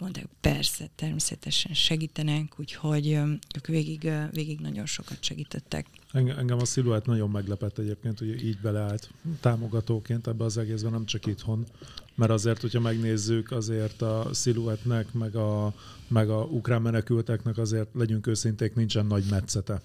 mondták, 0.00 0.28
persze, 0.40 0.88
természetesen 0.94 1.74
segítenek, 1.74 2.58
úgyhogy 2.58 3.08
ők 3.56 3.66
végig, 3.66 4.12
végig 4.30 4.60
nagyon 4.60 4.86
sokat 4.86 5.16
segítettek. 5.20 5.86
Engem 6.12 6.58
a 6.58 6.64
sziluett 6.64 7.06
nagyon 7.06 7.30
meglepett 7.30 7.78
egyébként, 7.78 8.18
hogy 8.18 8.44
így 8.44 8.58
beleállt 8.58 9.10
támogatóként 9.40 10.26
ebbe 10.26 10.44
az 10.44 10.56
egészben, 10.56 10.92
nem 10.92 11.04
csak 11.04 11.26
itthon, 11.26 11.66
mert 12.14 12.30
azért, 12.30 12.60
hogyha 12.60 12.80
megnézzük, 12.80 13.50
azért 13.50 14.02
a 14.02 14.28
sziluettnek, 14.32 15.12
meg 15.12 15.36
a, 15.36 15.74
meg 16.08 16.30
a 16.30 16.42
ukrán 16.44 16.82
menekülteknek 16.82 17.58
azért, 17.58 17.88
legyünk 17.92 18.26
őszinték, 18.26 18.74
nincsen 18.74 19.06
nagy 19.06 19.24
metszete. 19.30 19.82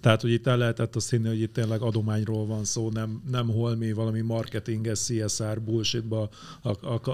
Tehát, 0.00 0.20
hogy 0.20 0.30
itt 0.30 0.46
el 0.46 0.56
lehetett 0.56 0.96
azt 0.96 1.10
hinni, 1.10 1.28
hogy 1.28 1.40
itt 1.40 1.52
tényleg 1.52 1.80
adományról 1.80 2.46
van 2.46 2.64
szó, 2.64 2.90
nem, 2.90 3.22
nem 3.30 3.48
holmi 3.48 3.92
valami 3.92 4.20
marketinges 4.20 5.00
CSR 5.00 5.60
bullshitba 5.60 6.28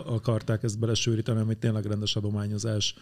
akarták 0.04 0.62
ezt 0.62 0.78
belesűríteni, 0.78 1.32
hanem 1.32 1.46
hogy 1.46 1.58
tényleg 1.58 1.84
rendes 1.84 2.16
adományozás 2.16 2.94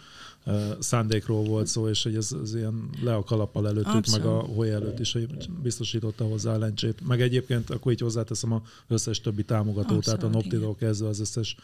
szándékról 0.79 1.45
volt 1.45 1.67
szó, 1.67 1.89
és 1.89 2.03
hogy 2.03 2.17
ez, 2.17 2.31
ez 2.43 2.55
ilyen 2.55 2.91
le 3.03 3.15
a 3.15 3.25
kalappal 3.25 3.69
előttük, 3.69 4.07
meg 4.11 4.25
a 4.25 4.39
holy 4.39 4.71
előtt 4.71 4.99
is, 4.99 5.13
hogy 5.13 5.51
biztosította 5.63 6.25
hozzá 6.25 6.55
a 6.55 6.59
lencsét. 6.59 7.07
Meg 7.07 7.21
egyébként 7.21 7.71
akkor 7.71 7.93
így 7.93 8.01
hozzáteszem 8.01 8.53
a 8.53 8.63
összes 8.89 9.21
többi 9.21 9.45
támogató, 9.45 9.95
Abszolút, 9.95 10.05
tehát 10.05 10.23
a 10.23 10.29
Noptidól 10.29 10.77
kezdve 10.77 11.09
az 11.09 11.21
összes 11.21 11.57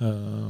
uh, 0.00 0.08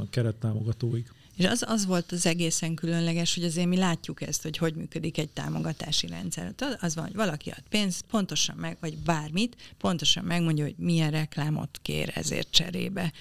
kerettámogatóig. 0.09 1.11
És 1.37 1.45
az, 1.45 1.63
az 1.67 1.85
volt 1.85 2.11
az 2.11 2.25
egészen 2.25 2.75
különleges, 2.75 3.35
hogy 3.35 3.43
azért 3.43 3.67
mi 3.67 3.77
látjuk 3.77 4.21
ezt, 4.21 4.43
hogy 4.43 4.57
hogy 4.57 4.73
működik 4.73 5.17
egy 5.17 5.29
támogatási 5.29 6.07
rendszer. 6.07 6.53
Az 6.79 6.95
van, 6.95 7.05
hogy 7.05 7.15
valaki 7.15 7.49
ad 7.49 7.63
pénzt, 7.69 8.01
pontosan 8.01 8.55
meg, 8.55 8.77
vagy 8.79 8.97
bármit, 8.97 9.55
pontosan 9.77 10.23
megmondja, 10.23 10.63
hogy 10.63 10.75
milyen 10.77 11.11
reklámot 11.11 11.79
kér 11.81 12.11
ezért 12.15 12.51
cserébe 12.51 13.13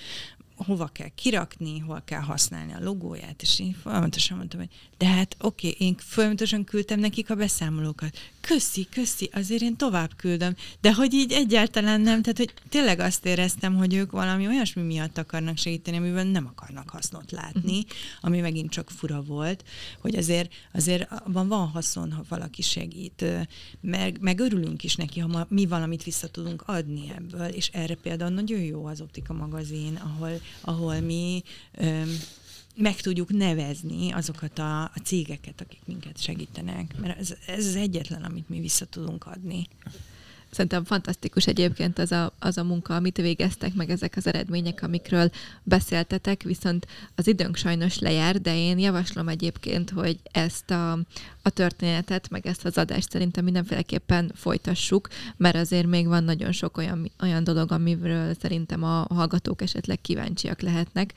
hova 0.56 0.86
kell 0.86 1.08
kirakni, 1.14 1.78
hol 1.78 2.02
kell 2.04 2.20
használni 2.20 2.72
a 2.72 2.82
logóját, 2.82 3.42
és 3.42 3.60
én 3.60 3.76
folyamatosan 3.82 4.36
mondtam, 4.36 4.60
hogy 4.60 4.70
de 4.96 5.06
hát 5.06 5.36
oké, 5.40 5.68
okay, 5.68 5.86
én 5.86 5.94
folyamatosan 5.98 6.64
küldtem 6.64 7.00
nekik 7.00 7.30
a 7.30 7.34
beszámolókat. 7.34 8.18
Köszi, 8.46 8.86
köszi, 8.90 9.30
azért 9.32 9.62
én 9.62 9.76
tovább 9.76 10.10
küldöm, 10.16 10.56
de 10.80 10.94
hogy 10.94 11.12
így 11.14 11.32
egyáltalán 11.32 12.00
nem, 12.00 12.22
tehát 12.22 12.38
hogy 12.38 12.54
tényleg 12.68 13.00
azt 13.00 13.26
éreztem, 13.26 13.76
hogy 13.76 13.94
ők 13.94 14.10
valami 14.10 14.46
olyasmi 14.46 14.82
miatt 14.82 15.18
akarnak 15.18 15.56
segíteni, 15.56 15.96
amiben 15.96 16.26
nem 16.26 16.46
akarnak 16.46 16.90
hasznot 16.90 17.30
látni, 17.30 17.76
uh-huh. 17.76 17.90
ami 18.20 18.40
megint 18.40 18.70
csak 18.70 18.90
fura 18.90 19.22
volt, 19.22 19.64
hogy 20.00 20.16
azért, 20.16 20.52
azért 20.72 21.08
van, 21.24 21.48
van 21.48 21.68
haszon, 21.68 22.12
ha 22.12 22.24
valaki 22.28 22.62
segít, 22.62 23.24
meg, 23.80 24.18
meg 24.20 24.40
örülünk 24.40 24.84
is 24.84 24.96
neki, 24.96 25.20
ha 25.20 25.26
ma, 25.26 25.46
mi 25.48 25.66
valamit 25.66 26.04
vissza 26.04 26.28
tudunk 26.28 26.62
adni 26.66 27.12
ebből, 27.16 27.46
és 27.46 27.68
erre 27.72 27.94
például 27.94 28.30
nagyon 28.30 28.60
jó 28.60 28.86
az 28.86 29.00
Optika 29.00 29.32
magazin, 29.32 29.96
ahol 29.96 30.40
ahol 30.60 31.00
mi 31.00 31.42
öm, 31.72 32.18
meg 32.76 33.00
tudjuk 33.00 33.32
nevezni 33.32 34.12
azokat 34.12 34.58
a, 34.58 34.82
a 34.82 35.00
cégeket, 35.04 35.60
akik 35.60 35.80
minket 35.84 36.22
segítenek, 36.22 36.96
mert 37.00 37.18
ez, 37.18 37.34
ez 37.46 37.66
az 37.66 37.76
egyetlen, 37.76 38.22
amit 38.22 38.48
mi 38.48 38.60
vissza 38.60 38.84
tudunk 38.84 39.26
adni. 39.26 39.66
Szerintem 40.50 40.84
fantasztikus 40.84 41.46
egyébként 41.46 41.98
az 41.98 42.12
a, 42.12 42.32
az 42.38 42.58
a 42.58 42.64
munka, 42.64 42.94
amit 42.94 43.16
végeztek, 43.16 43.74
meg 43.74 43.90
ezek 43.90 44.14
az 44.16 44.26
eredmények, 44.26 44.82
amikről 44.82 45.30
beszéltetek, 45.62 46.42
viszont 46.42 46.86
az 47.14 47.26
időnk 47.26 47.56
sajnos 47.56 47.98
lejár, 47.98 48.40
de 48.40 48.56
én 48.56 48.78
javaslom 48.78 49.28
egyébként, 49.28 49.90
hogy 49.90 50.18
ezt 50.32 50.70
a, 50.70 50.92
a 51.42 51.50
történetet, 51.50 52.30
meg 52.30 52.46
ezt 52.46 52.64
az 52.64 52.78
adást 52.78 53.10
szerintem 53.10 53.44
mindenféleképpen 53.44 54.32
folytassuk, 54.34 55.08
mert 55.36 55.56
azért 55.56 55.86
még 55.86 56.06
van 56.06 56.24
nagyon 56.24 56.52
sok 56.52 56.76
olyan, 56.76 57.10
olyan 57.20 57.44
dolog, 57.44 57.72
amiről 57.72 58.34
szerintem 58.40 58.82
a 58.82 59.06
hallgatók 59.08 59.62
esetleg 59.62 60.00
kíváncsiak 60.00 60.60
lehetnek. 60.60 61.12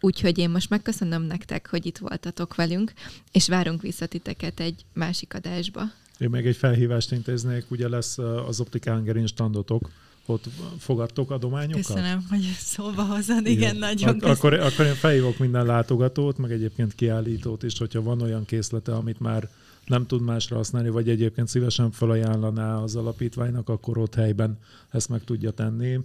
Úgyhogy 0.00 0.38
én 0.38 0.50
most 0.50 0.70
megköszönöm 0.70 1.22
nektek, 1.22 1.68
hogy 1.70 1.86
itt 1.86 1.98
voltatok 1.98 2.54
velünk, 2.54 2.92
és 3.32 3.48
várunk 3.48 3.82
vissza 3.82 4.06
titeket 4.06 4.60
egy 4.60 4.84
másik 4.92 5.34
adásba. 5.34 5.82
Én 6.18 6.30
még 6.30 6.46
egy 6.46 6.56
felhívást 6.56 7.12
intéznék, 7.12 7.70
ugye 7.70 7.88
lesz 7.88 8.18
az 8.18 8.60
Optikángerin 8.60 9.26
standotok, 9.26 9.90
ott 10.26 10.44
fogadtok 10.78 11.30
adományokat? 11.30 11.86
Köszönöm, 11.86 12.26
hogy 12.30 12.40
szóba 12.58 13.02
hozod, 13.02 13.46
igen, 13.46 13.52
igen 13.52 13.76
nagyon 13.76 14.08
Ak- 14.08 14.24
akkor, 14.24 14.54
akkor 14.54 14.86
én 14.86 14.94
felhívok 14.94 15.38
minden 15.38 15.66
látogatót, 15.66 16.38
meg 16.38 16.52
egyébként 16.52 16.94
kiállítót 16.94 17.62
is, 17.62 17.78
hogyha 17.78 18.02
van 18.02 18.20
olyan 18.20 18.44
készlete, 18.44 18.94
amit 18.94 19.20
már 19.20 19.48
nem 19.86 20.06
tud 20.06 20.22
másra 20.22 20.56
használni, 20.56 20.88
vagy 20.88 21.08
egyébként 21.08 21.48
szívesen 21.48 21.90
felajánlaná 21.90 22.76
az 22.76 22.96
alapítványnak, 22.96 23.68
akkor 23.68 23.98
ott 23.98 24.14
helyben 24.14 24.58
ezt 24.90 25.08
meg 25.08 25.24
tudja 25.24 25.50
tenni 25.50 26.00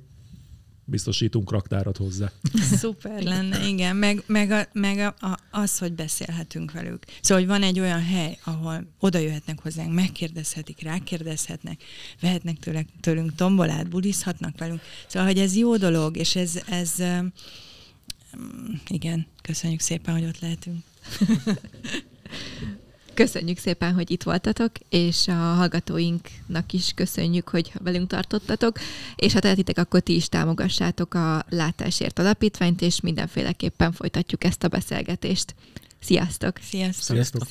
biztosítunk 0.85 1.51
raktárat 1.51 1.97
hozzá. 1.97 2.31
Szuper 2.53 3.23
lenne, 3.23 3.67
igen, 3.67 3.95
meg, 3.95 4.23
meg, 4.25 4.51
a, 4.51 4.67
meg 4.73 4.97
a, 4.97 5.27
a, 5.27 5.39
az, 5.51 5.77
hogy 5.77 5.93
beszélhetünk 5.93 6.71
velük. 6.71 7.05
Szóval, 7.21 7.43
hogy 7.43 7.51
van 7.51 7.63
egy 7.63 7.79
olyan 7.79 8.03
hely, 8.03 8.37
ahol 8.43 8.87
oda 8.99 9.17
jöhetnek 9.17 9.59
hozzánk, 9.59 9.93
megkérdezhetik, 9.93 10.81
rákérdezhetnek, 10.81 11.83
vehetnek 12.21 12.59
tőle, 12.59 12.85
tőlünk 12.99 13.35
tombolát, 13.35 13.89
bulizhatnak 13.89 14.57
velünk. 14.57 14.81
Szóval, 15.07 15.27
hogy 15.27 15.39
ez 15.39 15.55
jó 15.55 15.77
dolog, 15.77 16.17
és 16.17 16.35
ez, 16.35 16.61
ez 16.69 16.93
igen, 18.87 19.25
köszönjük 19.41 19.79
szépen, 19.79 20.13
hogy 20.13 20.25
ott 20.25 20.39
lehetünk. 20.39 20.83
Köszönjük 23.13 23.57
szépen, 23.57 23.93
hogy 23.93 24.11
itt 24.11 24.23
voltatok, 24.23 24.71
és 24.89 25.27
a 25.27 25.31
hallgatóinknak 25.31 26.73
is 26.73 26.91
köszönjük, 26.95 27.49
hogy 27.49 27.71
velünk 27.83 28.07
tartottatok, 28.07 28.79
és 29.15 29.33
ha 29.33 29.39
tehetitek, 29.39 29.77
akkor 29.77 29.99
ti 29.99 30.15
is 30.15 30.29
támogassátok 30.29 31.13
a 31.13 31.45
Látásért 31.49 32.19
Alapítványt, 32.19 32.81
és 32.81 33.01
mindenféleképpen 33.01 33.91
folytatjuk 33.91 34.43
ezt 34.43 34.63
a 34.63 34.67
beszélgetést. 34.67 35.55
Sziasztok! 35.99 36.57
Sziasztok! 36.61 37.15
Sziasztok. 37.15 37.47